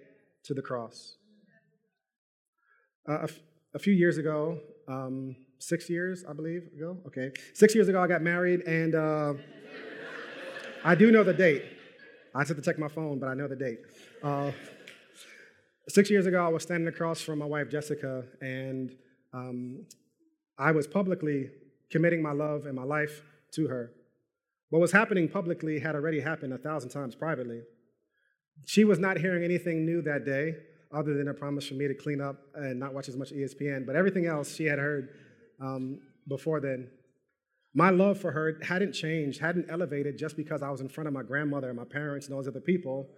to 0.44 0.54
the 0.54 0.62
cross. 0.62 1.16
Uh, 3.08 3.26
a 3.74 3.78
few 3.78 3.94
years 3.94 4.18
ago, 4.18 4.60
um, 4.88 5.34
six 5.58 5.88
years, 5.88 6.24
I 6.28 6.32
believe, 6.32 6.68
ago. 6.76 6.98
Okay, 7.06 7.30
six 7.54 7.74
years 7.74 7.88
ago, 7.88 8.02
I 8.02 8.06
got 8.06 8.22
married, 8.22 8.60
and 8.60 8.94
uh, 8.94 9.34
I 10.84 10.94
do 10.94 11.10
know 11.10 11.24
the 11.24 11.32
date. 11.32 11.64
I 12.34 12.40
have 12.40 12.48
to 12.48 12.62
check 12.62 12.78
my 12.78 12.88
phone, 12.88 13.18
but 13.18 13.28
I 13.28 13.34
know 13.34 13.48
the 13.48 13.56
date. 13.56 13.78
Uh, 14.22 14.52
six 15.88 16.10
years 16.10 16.26
ago, 16.26 16.44
I 16.44 16.48
was 16.48 16.62
standing 16.62 16.88
across 16.88 17.20
from 17.20 17.38
my 17.38 17.46
wife 17.46 17.70
Jessica, 17.70 18.24
and 18.40 18.94
um, 19.32 19.86
I 20.58 20.72
was 20.72 20.86
publicly 20.86 21.50
committing 21.90 22.22
my 22.22 22.32
love 22.32 22.66
and 22.66 22.74
my 22.74 22.84
life 22.84 23.22
to 23.52 23.68
her. 23.68 23.92
What 24.70 24.80
was 24.80 24.92
happening 24.92 25.28
publicly 25.28 25.78
had 25.78 25.94
already 25.94 26.20
happened 26.20 26.52
a 26.52 26.58
thousand 26.58 26.90
times 26.90 27.14
privately. 27.14 27.60
She 28.66 28.84
was 28.84 28.98
not 28.98 29.18
hearing 29.18 29.44
anything 29.44 29.84
new 29.84 30.02
that 30.02 30.24
day 30.24 30.54
other 30.94 31.14
than 31.14 31.28
a 31.28 31.34
promise 31.34 31.66
from 31.66 31.78
me 31.78 31.88
to 31.88 31.94
clean 31.94 32.20
up 32.20 32.36
and 32.54 32.78
not 32.78 32.94
watch 32.94 33.08
as 33.08 33.16
much 33.16 33.32
ESPN. 33.32 33.86
But 33.86 33.96
everything 33.96 34.26
else 34.26 34.54
she 34.54 34.64
had 34.64 34.78
heard 34.78 35.08
um, 35.60 36.00
before 36.28 36.60
then. 36.60 36.88
My 37.74 37.90
love 37.90 38.18
for 38.18 38.32
her 38.32 38.58
hadn't 38.62 38.92
changed, 38.92 39.40
hadn't 39.40 39.70
elevated 39.70 40.18
just 40.18 40.36
because 40.36 40.62
I 40.62 40.70
was 40.70 40.82
in 40.82 40.88
front 40.88 41.08
of 41.08 41.14
my 41.14 41.22
grandmother 41.22 41.68
and 41.68 41.78
my 41.78 41.84
parents 41.84 42.28
and 42.28 42.36
those 42.36 42.46
other 42.46 42.60
people. 42.60 43.08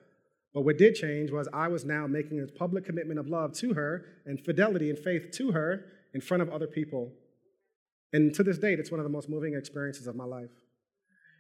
But 0.55 0.63
what 0.63 0.79
did 0.79 0.95
change 0.95 1.33
was 1.33 1.49
I 1.53 1.67
was 1.67 1.85
now 1.85 2.07
making 2.07 2.41
a 2.41 2.47
public 2.47 2.85
commitment 2.85 3.19
of 3.19 3.27
love 3.27 3.53
to 3.55 3.75
her 3.75 4.07
and 4.25 4.41
fidelity 4.41 4.89
and 4.89 4.99
faith 4.99 5.33
to 5.33 5.51
her 5.51 5.85
in 6.15 6.21
front 6.21 6.43
of 6.43 6.49
other 6.49 6.69
people. 6.69 7.11
And 8.13 8.33
to 8.35 8.45
this 8.45 8.59
date, 8.59 8.79
it's 8.79 8.93
one 8.93 9.01
of 9.01 9.05
the 9.05 9.11
most 9.11 9.29
moving 9.29 9.55
experiences 9.55 10.07
of 10.07 10.15
my 10.15 10.25
life. 10.25 10.53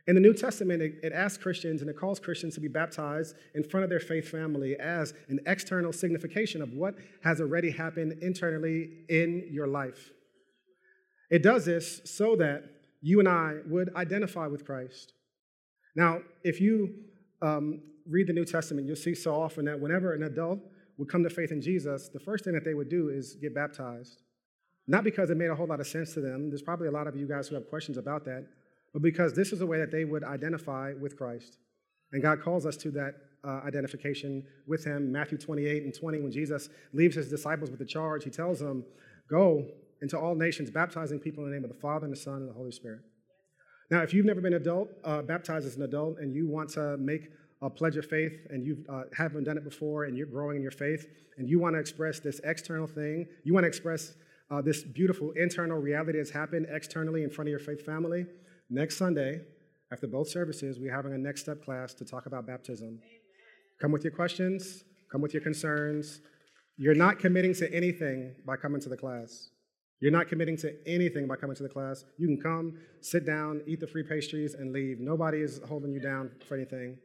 In 0.06 0.16
the 0.16 0.20
New 0.20 0.34
Testament, 0.34 0.82
it, 0.82 0.96
it, 1.02 1.12
asks 1.12 1.42
Christians 1.42 1.80
and 1.80 1.88
it 1.88 1.96
calls 1.96 2.18
Christians 2.18 2.54
to 2.56 2.60
be 2.60 2.68
baptized 2.68 3.36
in 3.54 3.62
front 3.62 3.84
of 3.84 3.90
their 3.90 4.00
faith 4.00 4.28
family 4.28 4.76
as 4.76 5.14
an 5.28 5.40
external 5.46 5.92
signification 5.92 6.60
of 6.60 6.74
what 6.74 6.96
has 7.22 7.40
already 7.40 7.70
happened 7.70 8.18
internally 8.20 9.04
in 9.08 9.46
your 9.50 9.66
life. 9.66 10.10
It 11.30 11.42
does 11.42 11.64
this 11.64 12.02
so 12.04 12.36
that 12.36 12.64
you 13.00 13.18
and 13.20 13.28
I 13.28 13.58
would 13.66 13.94
identify 13.94 14.46
with 14.46 14.66
Christ. 14.66 15.14
Now, 15.96 16.20
if 16.42 16.60
you 16.60 16.94
um, 17.40 17.80
read 18.08 18.26
the 18.26 18.32
New 18.32 18.44
Testament, 18.44 18.86
you'll 18.86 18.96
see 18.96 19.14
so 19.14 19.34
often 19.40 19.64
that 19.66 19.78
whenever 19.78 20.12
an 20.12 20.24
adult 20.24 20.60
would 20.98 21.08
come 21.08 21.22
to 21.22 21.30
faith 21.30 21.50
in 21.50 21.60
Jesus, 21.60 22.08
the 22.08 22.20
first 22.20 22.44
thing 22.44 22.52
that 22.54 22.64
they 22.64 22.74
would 22.74 22.88
do 22.88 23.08
is 23.08 23.34
get 23.34 23.54
baptized. 23.54 24.22
Not 24.86 25.04
because 25.04 25.30
it 25.30 25.36
made 25.36 25.50
a 25.50 25.54
whole 25.54 25.66
lot 25.66 25.80
of 25.80 25.86
sense 25.86 26.12
to 26.14 26.20
them. 26.20 26.50
There's 26.50 26.62
probably 26.62 26.88
a 26.88 26.92
lot 26.92 27.06
of 27.06 27.16
you 27.16 27.26
guys 27.26 27.48
who 27.48 27.54
have 27.54 27.68
questions 27.68 27.96
about 27.96 28.24
that, 28.26 28.46
but 28.92 29.02
because 29.02 29.32
this 29.32 29.52
is 29.52 29.60
a 29.60 29.66
way 29.66 29.78
that 29.78 29.90
they 29.90 30.04
would 30.04 30.24
identify 30.24 30.92
with 31.00 31.16
Christ. 31.16 31.58
And 32.12 32.22
God 32.22 32.42
calls 32.42 32.66
us 32.66 32.76
to 32.78 32.90
that 32.92 33.14
uh, 33.42 33.60
identification 33.66 34.44
with 34.66 34.84
Him. 34.84 35.10
Matthew 35.10 35.38
28 35.38 35.82
and 35.84 35.94
20, 35.94 36.20
when 36.20 36.30
Jesus 36.30 36.68
leaves 36.92 37.16
His 37.16 37.28
disciples 37.28 37.70
with 37.70 37.78
the 37.78 37.86
charge, 37.86 38.24
He 38.24 38.30
tells 38.30 38.60
them, 38.60 38.84
Go 39.28 39.66
into 40.02 40.18
all 40.18 40.34
nations, 40.34 40.70
baptizing 40.70 41.18
people 41.18 41.44
in 41.44 41.50
the 41.50 41.56
name 41.56 41.64
of 41.64 41.70
the 41.70 41.80
Father 41.80 42.04
and 42.04 42.12
the 42.12 42.20
Son 42.20 42.34
and 42.36 42.48
the 42.48 42.52
Holy 42.52 42.72
Spirit. 42.72 43.00
Now, 43.90 44.02
if 44.02 44.12
you've 44.12 44.26
never 44.26 44.40
been 44.40 44.54
adult, 44.54 44.90
uh, 45.02 45.22
baptized 45.22 45.66
as 45.66 45.76
an 45.76 45.82
adult 45.82 46.18
and 46.18 46.34
you 46.34 46.46
want 46.46 46.70
to 46.70 46.96
make 46.98 47.30
a 47.64 47.70
pledge 47.70 47.96
of 47.96 48.04
faith 48.04 48.46
and 48.50 48.64
you 48.64 48.84
uh, 48.92 49.02
haven't 49.16 49.44
done 49.44 49.56
it 49.56 49.64
before 49.64 50.04
and 50.04 50.16
you're 50.16 50.26
growing 50.26 50.56
in 50.56 50.62
your 50.62 50.70
faith 50.70 51.06
and 51.38 51.48
you 51.48 51.58
want 51.58 51.74
to 51.74 51.80
express 51.80 52.20
this 52.20 52.40
external 52.44 52.86
thing, 52.86 53.26
you 53.42 53.54
want 53.54 53.64
to 53.64 53.68
express 53.68 54.12
uh, 54.50 54.60
this 54.60 54.84
beautiful 54.84 55.32
internal 55.32 55.78
reality 55.78 56.18
that's 56.18 56.30
happened 56.30 56.66
externally 56.70 57.22
in 57.22 57.30
front 57.30 57.48
of 57.48 57.50
your 57.50 57.58
faith 57.58 57.84
family, 57.84 58.26
next 58.68 58.98
Sunday, 58.98 59.40
after 59.90 60.06
both 60.06 60.28
services, 60.28 60.78
we're 60.78 60.94
having 60.94 61.14
a 61.14 61.18
next 61.18 61.40
step 61.40 61.64
class 61.64 61.94
to 61.94 62.04
talk 62.04 62.26
about 62.26 62.46
baptism. 62.46 62.88
Amen. 62.88 63.00
Come 63.80 63.92
with 63.92 64.04
your 64.04 64.12
questions, 64.12 64.84
come 65.10 65.22
with 65.22 65.32
your 65.32 65.42
concerns. 65.42 66.20
You're 66.76 66.94
not 66.94 67.18
committing 67.18 67.54
to 67.54 67.72
anything 67.72 68.34
by 68.44 68.56
coming 68.56 68.80
to 68.82 68.88
the 68.88 68.96
class. 68.96 69.50
You're 70.00 70.12
not 70.12 70.28
committing 70.28 70.56
to 70.58 70.74
anything 70.86 71.26
by 71.26 71.36
coming 71.36 71.56
to 71.56 71.62
the 71.62 71.68
class. 71.68 72.04
You 72.18 72.26
can 72.26 72.40
come, 72.40 72.78
sit 73.00 73.24
down, 73.24 73.62
eat 73.66 73.80
the 73.80 73.86
free 73.86 74.02
pastries, 74.02 74.54
and 74.54 74.72
leave. 74.72 75.00
Nobody 75.00 75.38
is 75.38 75.60
holding 75.66 75.92
you 75.92 76.00
down 76.00 76.30
for 76.46 76.56
anything. 76.56 76.98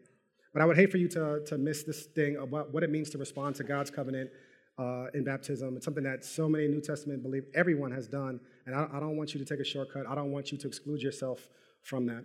But 0.53 0.61
I 0.61 0.65
would 0.65 0.77
hate 0.77 0.91
for 0.91 0.97
you 0.97 1.07
to, 1.09 1.41
to 1.45 1.57
miss 1.57 1.83
this 1.83 2.05
thing 2.07 2.37
about 2.37 2.73
what 2.73 2.83
it 2.83 2.89
means 2.89 3.09
to 3.11 3.17
respond 3.17 3.55
to 3.57 3.63
God's 3.63 3.91
covenant 3.91 4.31
uh, 4.79 5.07
in 5.13 5.23
baptism. 5.23 5.75
It's 5.75 5.85
something 5.85 6.03
that 6.03 6.23
so 6.23 6.47
many 6.47 6.67
New 6.67 6.81
Testament 6.81 7.21
believe 7.21 7.43
everyone 7.53 7.91
has 7.91 8.07
done. 8.07 8.39
And 8.65 8.75
I, 8.75 8.87
I 8.93 8.99
don't 8.99 9.17
want 9.17 9.33
you 9.33 9.39
to 9.39 9.45
take 9.45 9.59
a 9.59 9.65
shortcut. 9.65 10.07
I 10.07 10.15
don't 10.15 10.31
want 10.31 10.51
you 10.51 10.57
to 10.57 10.67
exclude 10.67 11.01
yourself 11.01 11.49
from 11.83 12.05
that. 12.07 12.23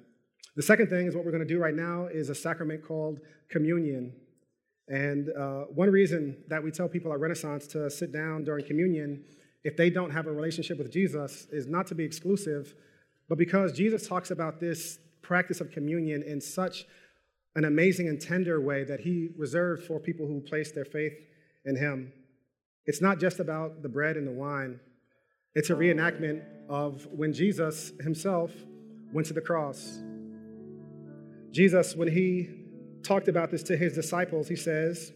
The 0.57 0.63
second 0.63 0.89
thing 0.89 1.07
is 1.07 1.17
what 1.17 1.25
we're 1.25 1.33
going 1.33 1.47
to 1.47 1.53
do 1.53 1.59
right 1.59 1.75
now 1.75 2.07
is 2.07 2.31
a 2.31 2.35
sacrament 2.35 2.87
called 2.87 3.19
communion. 3.51 4.13
And 4.89 5.31
uh, 5.31 5.65
one 5.75 5.91
reason 5.91 6.37
that 6.49 6.63
we 6.63 6.71
tell 6.71 6.89
people 6.89 7.13
at 7.13 7.19
Renaissance 7.19 7.67
to 7.69 7.91
sit 7.91 8.13
down 8.13 8.45
during 8.45 8.65
communion 8.65 9.25
if 9.65 9.77
they 9.77 9.91
don't 9.91 10.11
have 10.11 10.27
a 10.27 10.33
relationship 10.33 10.79
with 10.79 10.93
Jesus 10.93 11.47
is 11.51 11.67
not 11.67 11.87
to 11.89 11.95
be 11.95 12.05
exclusive, 12.05 12.75
but 13.29 13.39
because 13.39 13.73
Jesus 13.73 14.07
talks 14.07 14.31
about 14.31 14.61
this 14.61 14.99
practice 15.23 15.61
of 15.61 15.71
communion 15.71 16.23
in 16.23 16.41
such 16.41 16.85
an 17.57 17.65
amazing 17.65 18.09
and 18.09 18.21
tender 18.21 18.61
way 18.61 18.85
that 18.85 19.01
he 19.01 19.29
reserved 19.37 19.85
for 19.85 20.01
people 20.01 20.27
who 20.27 20.41
place 20.41 20.73
their 20.73 20.85
faith 20.85 21.15
in 21.65 21.77
him. 21.77 22.13
It's 22.87 23.01
not 23.01 23.19
just 23.19 23.41
about 23.41 23.83
the 23.83 23.89
bread 23.89 24.17
and 24.17 24.27
the 24.27 24.33
wine, 24.33 24.81
it's 25.55 25.71
a 25.71 25.75
reenactment 25.75 26.43
of 26.69 27.07
when 27.13 27.33
Jesus 27.33 27.93
himself 28.01 28.51
went 29.13 29.27
to 29.29 29.35
the 29.35 29.41
cross. 29.41 30.01
Jesus, 31.53 31.95
when 31.95 32.09
he 32.09 32.51
talked 33.05 33.29
about 33.29 33.53
this 33.53 33.63
to 33.65 33.77
his 33.77 33.95
disciples, 33.95 34.49
he 34.49 34.57
says, 34.57 35.13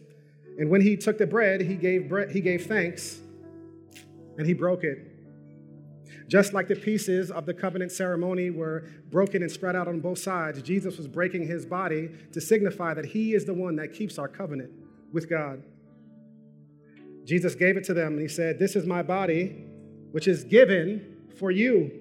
and 0.57 0.69
when 0.69 0.79
he 0.79 0.95
took 0.95 1.17
the 1.17 1.27
bread, 1.27 1.59
he 1.59 1.75
gave, 1.75 2.07
bread, 2.07 2.31
he 2.31 2.39
gave 2.39 2.65
thanks 2.65 3.19
and 4.37 4.47
he 4.47 4.53
broke 4.53 4.85
it. 4.85 5.08
Just 6.29 6.53
like 6.53 6.67
the 6.67 6.75
pieces 6.75 7.31
of 7.31 7.47
the 7.47 7.55
covenant 7.55 7.91
ceremony 7.91 8.51
were 8.51 8.85
broken 9.09 9.41
and 9.41 9.51
spread 9.51 9.75
out 9.75 9.87
on 9.87 9.99
both 9.99 10.19
sides, 10.19 10.61
Jesus 10.61 10.95
was 10.95 11.07
breaking 11.07 11.47
his 11.47 11.65
body 11.65 12.11
to 12.33 12.39
signify 12.39 12.93
that 12.93 13.05
he 13.05 13.33
is 13.33 13.45
the 13.45 13.53
one 13.53 13.75
that 13.77 13.93
keeps 13.93 14.19
our 14.19 14.27
covenant 14.27 14.69
with 15.11 15.27
God. 15.27 15.63
Jesus 17.25 17.55
gave 17.55 17.77
it 17.77 17.83
to 17.85 17.95
them 17.95 18.13
and 18.13 18.21
he 18.21 18.27
said, 18.27 18.59
This 18.59 18.75
is 18.75 18.85
my 18.85 19.01
body, 19.01 19.65
which 20.11 20.27
is 20.27 20.43
given 20.43 21.17
for 21.35 21.49
you. 21.49 21.91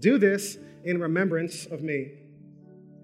Do 0.00 0.16
this 0.16 0.56
in 0.84 0.98
remembrance 0.98 1.66
of 1.66 1.82
me. 1.82 2.12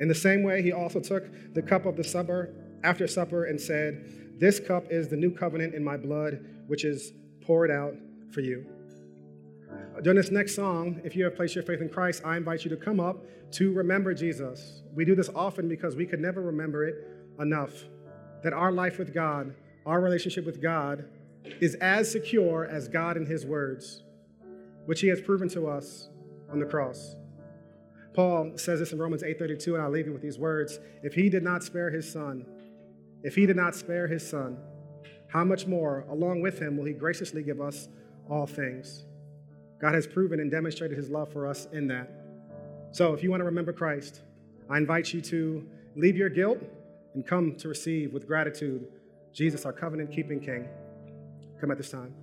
In 0.01 0.09
the 0.09 0.15
same 0.15 0.43
way, 0.43 0.63
he 0.63 0.73
also 0.73 1.01
took 1.01 1.53
the 1.53 1.61
cup 1.61 1.85
of 1.85 1.97
the 1.97 2.05
supper 2.05 2.55
after 2.83 3.07
supper 3.07 3.45
and 3.45 3.61
said, 3.61 4.39
This 4.41 4.59
cup 4.59 4.87
is 4.91 5.09
the 5.09 5.17
new 5.17 5.31
covenant 5.31 5.75
in 5.75 5.85
my 5.85 5.99
blood, 5.99 6.43
which 6.67 6.87
is 6.87 7.13
poured 7.43 7.71
out 7.71 7.95
for 8.33 8.41
you. 8.41 8.65
During 10.03 10.17
this 10.17 10.31
next 10.31 10.55
song, 10.55 11.01
if 11.05 11.15
you 11.15 11.25
have 11.25 11.37
placed 11.37 11.55
your 11.55 11.65
faith 11.65 11.83
in 11.83 11.91
Christ, 11.91 12.23
I 12.25 12.39
invite 12.39 12.65
you 12.65 12.71
to 12.71 12.77
come 12.77 13.01
up 13.01 13.23
to 13.53 13.73
remember 13.73 14.15
Jesus. 14.15 14.83
We 14.95 15.05
do 15.05 15.15
this 15.15 15.29
often 15.35 15.69
because 15.69 15.95
we 15.95 16.07
could 16.07 16.21
never 16.21 16.41
remember 16.41 16.85
it 16.85 17.07
enough. 17.39 17.73
That 18.43 18.55
our 18.55 18.73
life 18.73 18.99
with 18.99 19.13
God, 19.13 19.55
our 19.85 20.01
relationship 20.01 20.47
with 20.47 20.63
God, 20.63 21.05
is 21.61 21.75
as 21.77 22.11
secure 22.11 22.65
as 22.65 22.89
God 22.89 23.19
and 23.19 23.29
His 23.29 23.45
words, 23.45 24.03
which 24.87 25.03
He 25.03 25.09
has 25.09 25.21
proven 25.21 25.51
to 25.51 25.67
us 25.67 26.09
on 26.51 26.61
the 26.61 26.67
cross. 26.67 27.17
Paul 28.15 28.53
says 28.57 28.81
this 28.81 28.93
in 28.93 28.99
Romans 28.99 29.23
8:32, 29.23 29.75
and 29.75 29.83
I'll 29.83 29.91
leave 29.91 30.07
you 30.07 30.13
with 30.13 30.23
these 30.23 30.39
words. 30.39 30.79
If 31.03 31.15
he 31.15 31.29
did 31.29 31.43
not 31.43 31.63
spare 31.63 31.91
his 31.91 32.11
son, 32.11 32.47
if 33.23 33.35
he 33.35 33.47
did 33.47 33.57
not 33.57 33.75
spare 33.75 34.09
his 34.09 34.27
son, 34.29 34.59
how 35.29 35.45
much 35.45 35.67
more, 35.67 36.07
along 36.09 36.41
with 36.41 36.59
him, 36.59 36.77
will 36.77 36.87
he 36.87 36.93
graciously 36.93 37.43
give 37.43 37.61
us 37.61 37.89
all 38.29 38.47
things? 38.47 39.05
God 39.81 39.95
has 39.95 40.07
proven 40.07 40.41
and 40.41 40.51
demonstrated 40.51 40.97
his 40.97 41.09
love 41.09 41.33
for 41.33 41.47
us 41.47 41.67
in 41.73 41.87
that. 41.89 42.11
So 42.93 43.15
if 43.15 43.23
you 43.23 43.31
want 43.31 43.41
to 43.41 43.45
remember 43.45 43.73
Christ, 43.73 44.21
I 44.69 44.77
invite 44.77 45.13
you 45.13 45.21
to 45.23 45.67
leave 45.97 46.17
your 46.17 46.29
guilt 46.29 46.59
and 47.15 47.27
come 47.27 47.55
to 47.57 47.69
receive 47.69 48.13
with 48.13 48.27
gratitude 48.27 48.87
Jesus, 49.33 49.65
our 49.65 49.73
covenant 49.73 50.13
keeping 50.13 50.41
King. 50.41 50.69
Come 51.61 51.71
at 51.71 51.79
this 51.79 51.91
time. 51.91 52.15